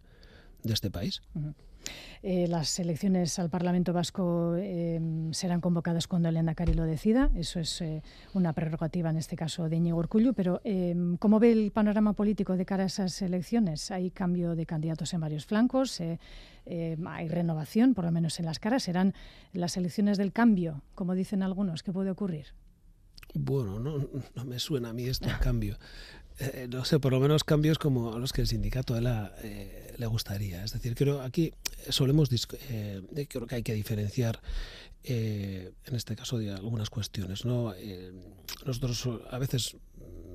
de 0.62 0.72
este 0.72 0.90
país. 0.90 1.20
Eh, 2.22 2.46
las 2.48 2.78
elecciones 2.78 3.38
al 3.38 3.50
Parlamento 3.50 3.92
Vasco 3.92 4.54
eh, 4.56 5.00
serán 5.32 5.60
convocadas 5.60 6.08
cuando 6.08 6.28
el 6.28 6.36
Endacari 6.36 6.72
lo 6.72 6.84
decida. 6.84 7.30
Eso 7.34 7.60
es 7.60 7.80
eh, 7.82 8.02
una 8.32 8.52
prerrogativa, 8.52 9.10
en 9.10 9.18
este 9.18 9.36
caso, 9.36 9.68
de 9.68 9.76
Íñigo 9.76 9.98
Urcullu. 9.98 10.32
Pero, 10.32 10.60
em, 10.64 11.16
¿cómo 11.18 11.38
ve 11.38 11.52
el 11.52 11.70
panorama 11.70 12.14
político 12.14 12.56
de 12.56 12.64
cara 12.64 12.84
a 12.84 12.86
esas 12.86 13.20
elecciones? 13.20 13.90
Hay 13.90 14.10
cambio 14.10 14.54
de 14.54 14.64
candidatos 14.64 15.12
en 15.12 15.20
varios 15.20 15.44
flancos, 15.44 16.00
eh, 16.00 16.18
hay 17.06 17.28
renovación, 17.28 17.92
por 17.94 18.04
lo 18.04 18.12
menos 18.12 18.38
en 18.40 18.46
las 18.46 18.58
caras. 18.58 18.84
¿Serán 18.84 19.12
las 19.52 19.76
elecciones 19.76 20.16
del 20.16 20.32
cambio, 20.32 20.82
como 20.94 21.14
dicen 21.14 21.42
algunos? 21.42 21.82
¿Qué 21.82 21.92
puede 21.92 22.10
ocurrir? 22.10 22.46
Bueno, 23.34 23.80
no, 23.80 23.98
no 24.34 24.44
me 24.44 24.58
suena 24.58 24.90
a 24.90 24.92
mí 24.92 25.04
esto 25.06 25.28
el 25.28 25.38
cambio. 25.38 25.76
Eh, 26.38 26.66
no 26.68 26.84
sé, 26.84 26.98
por 26.98 27.12
lo 27.12 27.20
menos 27.20 27.44
cambios 27.44 27.78
como 27.78 28.14
a 28.14 28.18
los 28.18 28.32
que 28.32 28.40
el 28.40 28.48
sindicato 28.48 29.00
la, 29.00 29.32
eh, 29.42 29.94
le 29.96 30.06
gustaría. 30.06 30.64
Es 30.64 30.72
decir, 30.72 30.94
creo 30.94 31.20
aquí 31.22 31.52
solemos 31.88 32.30
eh, 32.68 33.26
creo 33.28 33.46
que 33.46 33.54
hay 33.56 33.62
que 33.62 33.74
diferenciar 33.74 34.40
eh, 35.04 35.72
en 35.84 35.94
este 35.94 36.16
caso 36.16 36.38
de 36.38 36.50
algunas 36.50 36.90
cuestiones. 36.90 37.44
¿no? 37.44 37.74
Eh, 37.74 38.12
nosotros 38.64 39.08
a 39.30 39.38
veces, 39.38 39.76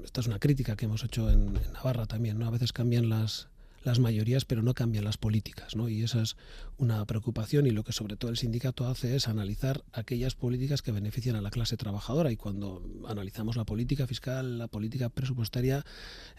esta 0.03 0.21
es 0.21 0.27
una 0.27 0.39
crítica 0.39 0.75
que 0.75 0.85
hemos 0.85 1.03
hecho 1.03 1.29
en, 1.29 1.57
en 1.57 1.73
Navarra 1.73 2.05
también, 2.05 2.37
¿no? 2.37 2.47
a 2.47 2.51
veces 2.51 2.71
cambian 2.71 3.09
las, 3.09 3.49
las 3.83 3.99
mayorías, 3.99 4.45
pero 4.45 4.61
no 4.61 4.73
cambian 4.73 5.03
las 5.03 5.17
políticas, 5.17 5.75
¿no? 5.75 5.89
Y 5.89 6.03
esa 6.03 6.21
es 6.21 6.35
una 6.77 7.05
preocupación 7.05 7.67
y 7.67 7.71
lo 7.71 7.83
que 7.83 7.91
sobre 7.91 8.15
todo 8.15 8.31
el 8.31 8.37
sindicato 8.37 8.87
hace 8.87 9.15
es 9.15 9.27
analizar 9.27 9.83
aquellas 9.93 10.35
políticas 10.35 10.81
que 10.81 10.91
benefician 10.91 11.35
a 11.35 11.41
la 11.41 11.49
clase 11.49 11.77
trabajadora 11.77 12.31
y 12.31 12.37
cuando 12.37 12.83
analizamos 13.07 13.55
la 13.55 13.65
política 13.65 14.07
fiscal, 14.07 14.57
la 14.57 14.67
política 14.67 15.09
presupuestaria, 15.09 15.85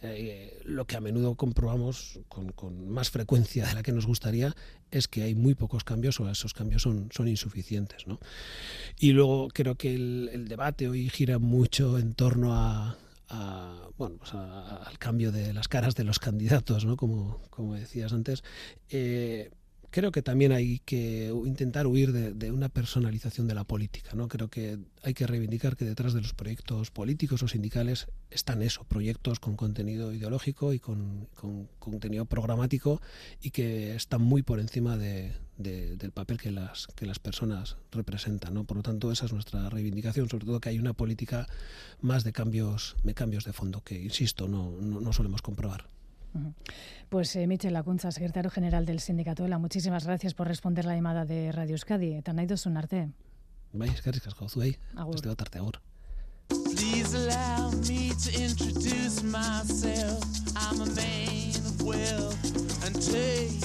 eh, 0.02 0.60
lo 0.64 0.86
que 0.86 0.96
a 0.96 1.00
menudo 1.00 1.34
comprobamos 1.34 2.20
con, 2.28 2.50
más 2.88 3.10
frecuencia 3.10 3.66
de 3.66 3.74
la 3.74 3.82
que 3.82 3.92
nos 3.92 4.06
gustaría 4.06 4.54
es 4.90 5.08
que 5.08 5.22
hay 5.22 5.34
muy 5.34 5.54
pocos 5.54 5.84
cambios 5.84 6.18
o 6.20 6.28
esos 6.28 6.52
cambios 6.52 6.82
son, 6.82 7.08
son 7.12 7.28
insuficientes, 7.28 8.06
¿no? 8.06 8.18
Y 8.98 9.12
luego 9.12 9.48
creo 9.48 9.76
que 9.76 9.94
el, 9.94 10.30
el 10.32 10.48
debate 10.48 10.88
hoy 10.88 11.08
gira 11.08 11.38
mucho 11.38 11.98
en 11.98 12.14
torno 12.14 12.54
a 12.54 12.98
a, 13.30 13.88
bueno, 13.96 14.16
pues 14.18 14.34
a, 14.34 14.76
al 14.76 14.98
cambio 14.98 15.32
de 15.32 15.52
las 15.52 15.68
caras 15.68 15.94
de 15.94 16.04
los 16.04 16.18
candidatos, 16.20 16.84
¿no? 16.84 16.96
como, 16.96 17.40
como 17.50 17.74
decías 17.74 18.12
antes. 18.12 18.42
Eh, 18.88 19.50
creo 19.90 20.12
que 20.12 20.22
también 20.22 20.52
hay 20.52 20.78
que 20.80 21.32
intentar 21.44 21.86
huir 21.86 22.12
de, 22.12 22.52
una 22.52 22.68
personalización 22.68 23.46
de 23.48 23.54
la 23.54 23.64
política. 23.64 24.12
¿no? 24.14 24.28
Creo 24.28 24.48
que 24.48 24.78
hay 25.02 25.14
que 25.14 25.26
reivindicar 25.26 25.76
que 25.76 25.84
detrás 25.84 26.14
de 26.14 26.20
los 26.20 26.34
proyectos 26.34 26.90
políticos 26.90 27.42
o 27.42 27.48
sindicales 27.48 28.06
están 28.30 28.62
eso, 28.62 28.84
proyectos 28.84 29.40
con 29.40 29.56
contenido 29.56 30.12
ideológico 30.12 30.72
y 30.72 30.78
con, 30.78 31.28
con 31.34 31.68
contenido 31.78 32.24
programático 32.24 33.00
y 33.42 33.50
que 33.50 33.94
están 33.94 34.22
muy 34.22 34.42
por 34.42 34.60
encima 34.60 34.96
de, 34.96 35.32
del 35.58 36.12
papel 36.12 36.38
que 36.38 36.50
las, 36.50 36.86
que 36.94 37.06
las 37.06 37.18
personas 37.18 37.76
representan. 37.90 38.54
¿no? 38.54 38.64
Por 38.64 38.78
lo 38.78 38.82
tanto, 38.82 39.10
esa 39.10 39.26
es 39.26 39.32
nuestra 39.32 39.68
reivindicación, 39.68 40.28
sobre 40.28 40.46
todo 40.46 40.60
que 40.60 40.70
hay 40.70 40.78
una 40.78 40.92
política 40.92 41.48
más 42.00 42.24
de 42.24 42.32
cambios, 42.32 42.96
de 43.02 43.14
cambios 43.14 43.44
de 43.44 43.52
fondo 43.52 43.82
que, 43.82 44.00
insisto, 44.00 44.48
no, 44.48 44.70
no, 44.80 45.00
no 45.00 45.12
solemos 45.12 45.42
comprobar. 45.42 45.88
Pues 47.08 47.34
eh, 47.36 47.46
Michel 47.46 47.72
Lacunza, 47.72 48.10
secretario 48.12 48.50
general 48.50 48.86
del 48.86 49.00
Sindicato 49.00 49.44
ELA, 49.44 49.58
muchísimas 49.58 50.04
gracias 50.04 50.34
por 50.34 50.46
responder 50.46 50.84
la 50.84 50.94
llamada 50.94 51.24
de 51.24 51.52
Radio 51.52 51.74
Euskadi. 51.74 52.14
Eta 52.14 52.32
nahi 52.32 52.46
duzun 52.46 52.76
arte. 52.76 53.08
Bai, 53.72 53.88
eskerrik 53.90 54.26
asko 54.26 54.48
zuei. 54.48 54.76
Beste 54.94 55.28
bat 55.28 55.42
arte 55.46 55.58
agur. 55.58 55.80
Please 56.48 57.14
allow 57.14 57.70
me 57.86 58.10
to 58.18 58.30
introduce 58.34 59.22
myself. 59.22 60.24
I'm 60.56 60.80
a 60.82 60.86
man 60.86 61.56
of 61.66 61.82
wealth 61.82 62.84
and 62.84 62.94
taste. 62.94 63.59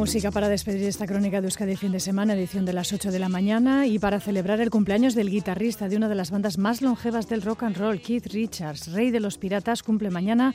Música 0.00 0.30
para 0.30 0.48
despedir 0.48 0.88
esta 0.88 1.06
crónica 1.06 1.42
de 1.42 1.48
Euskadi 1.48 1.76
fin 1.76 1.92
de 1.92 2.00
semana, 2.00 2.32
edición 2.32 2.64
de 2.64 2.72
las 2.72 2.90
8 2.90 3.10
de 3.10 3.18
la 3.18 3.28
mañana 3.28 3.86
y 3.86 3.98
para 3.98 4.18
celebrar 4.18 4.58
el 4.62 4.70
cumpleaños 4.70 5.14
del 5.14 5.28
guitarrista 5.28 5.90
de 5.90 5.98
una 5.98 6.08
de 6.08 6.14
las 6.14 6.30
bandas 6.30 6.56
más 6.56 6.80
longevas 6.80 7.28
del 7.28 7.42
rock 7.42 7.64
and 7.64 7.76
roll, 7.76 8.00
Keith 8.00 8.28
Richards, 8.28 8.92
rey 8.92 9.10
de 9.10 9.20
los 9.20 9.36
piratas, 9.36 9.82
cumple 9.82 10.08
mañana 10.08 10.54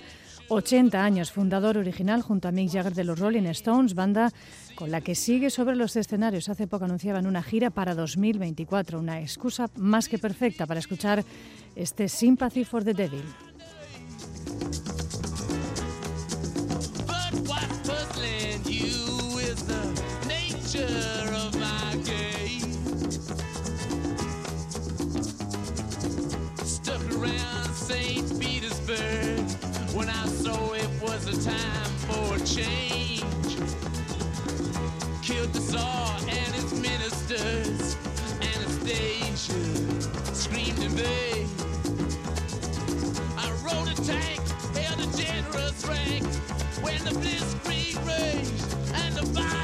80 0.50 1.00
años, 1.00 1.32
fundador 1.32 1.78
original 1.78 2.24
junto 2.24 2.48
a 2.48 2.52
Mick 2.52 2.72
Jagger 2.72 2.96
de 2.96 3.04
los 3.04 3.20
Rolling 3.20 3.44
Stones, 3.44 3.94
banda 3.94 4.32
con 4.74 4.90
la 4.90 5.02
que 5.02 5.14
sigue 5.14 5.52
sobre 5.52 5.76
los 5.76 5.96
escenarios. 5.96 6.50
Hace 6.50 6.66
poco 6.66 6.86
anunciaban 6.86 7.28
una 7.28 7.44
gira 7.44 7.70
para 7.70 7.94
2024, 7.94 9.00
una 9.00 9.22
excusa 9.22 9.70
más 9.76 10.10
que 10.10 10.18
perfecta 10.18 10.66
para 10.66 10.80
escuchar 10.80 11.24
este 11.76 12.10
Sympathy 12.10 12.66
for 12.66 12.84
the 12.84 12.96
Devil. 12.96 13.24
time 31.46 31.92
for 32.08 32.36
a 32.36 32.40
change. 32.40 33.56
Killed 35.22 35.54
the 35.54 35.60
Tsar 35.60 36.18
and 36.22 36.56
its 36.56 36.74
ministers. 36.74 37.96
Anastasia 38.42 39.64
screamed 40.34 40.80
in 40.80 40.92
vain. 40.92 41.48
I 43.38 43.52
rode 43.64 43.90
a 43.90 43.96
tank, 44.02 44.42
held 44.74 45.00
a 45.02 45.18
generous 45.18 45.86
rank. 45.86 46.26
When 46.82 47.04
the 47.04 47.14
blitzkrieg 47.22 47.96
raged 48.08 48.66
and 48.96 49.16
the 49.16 49.55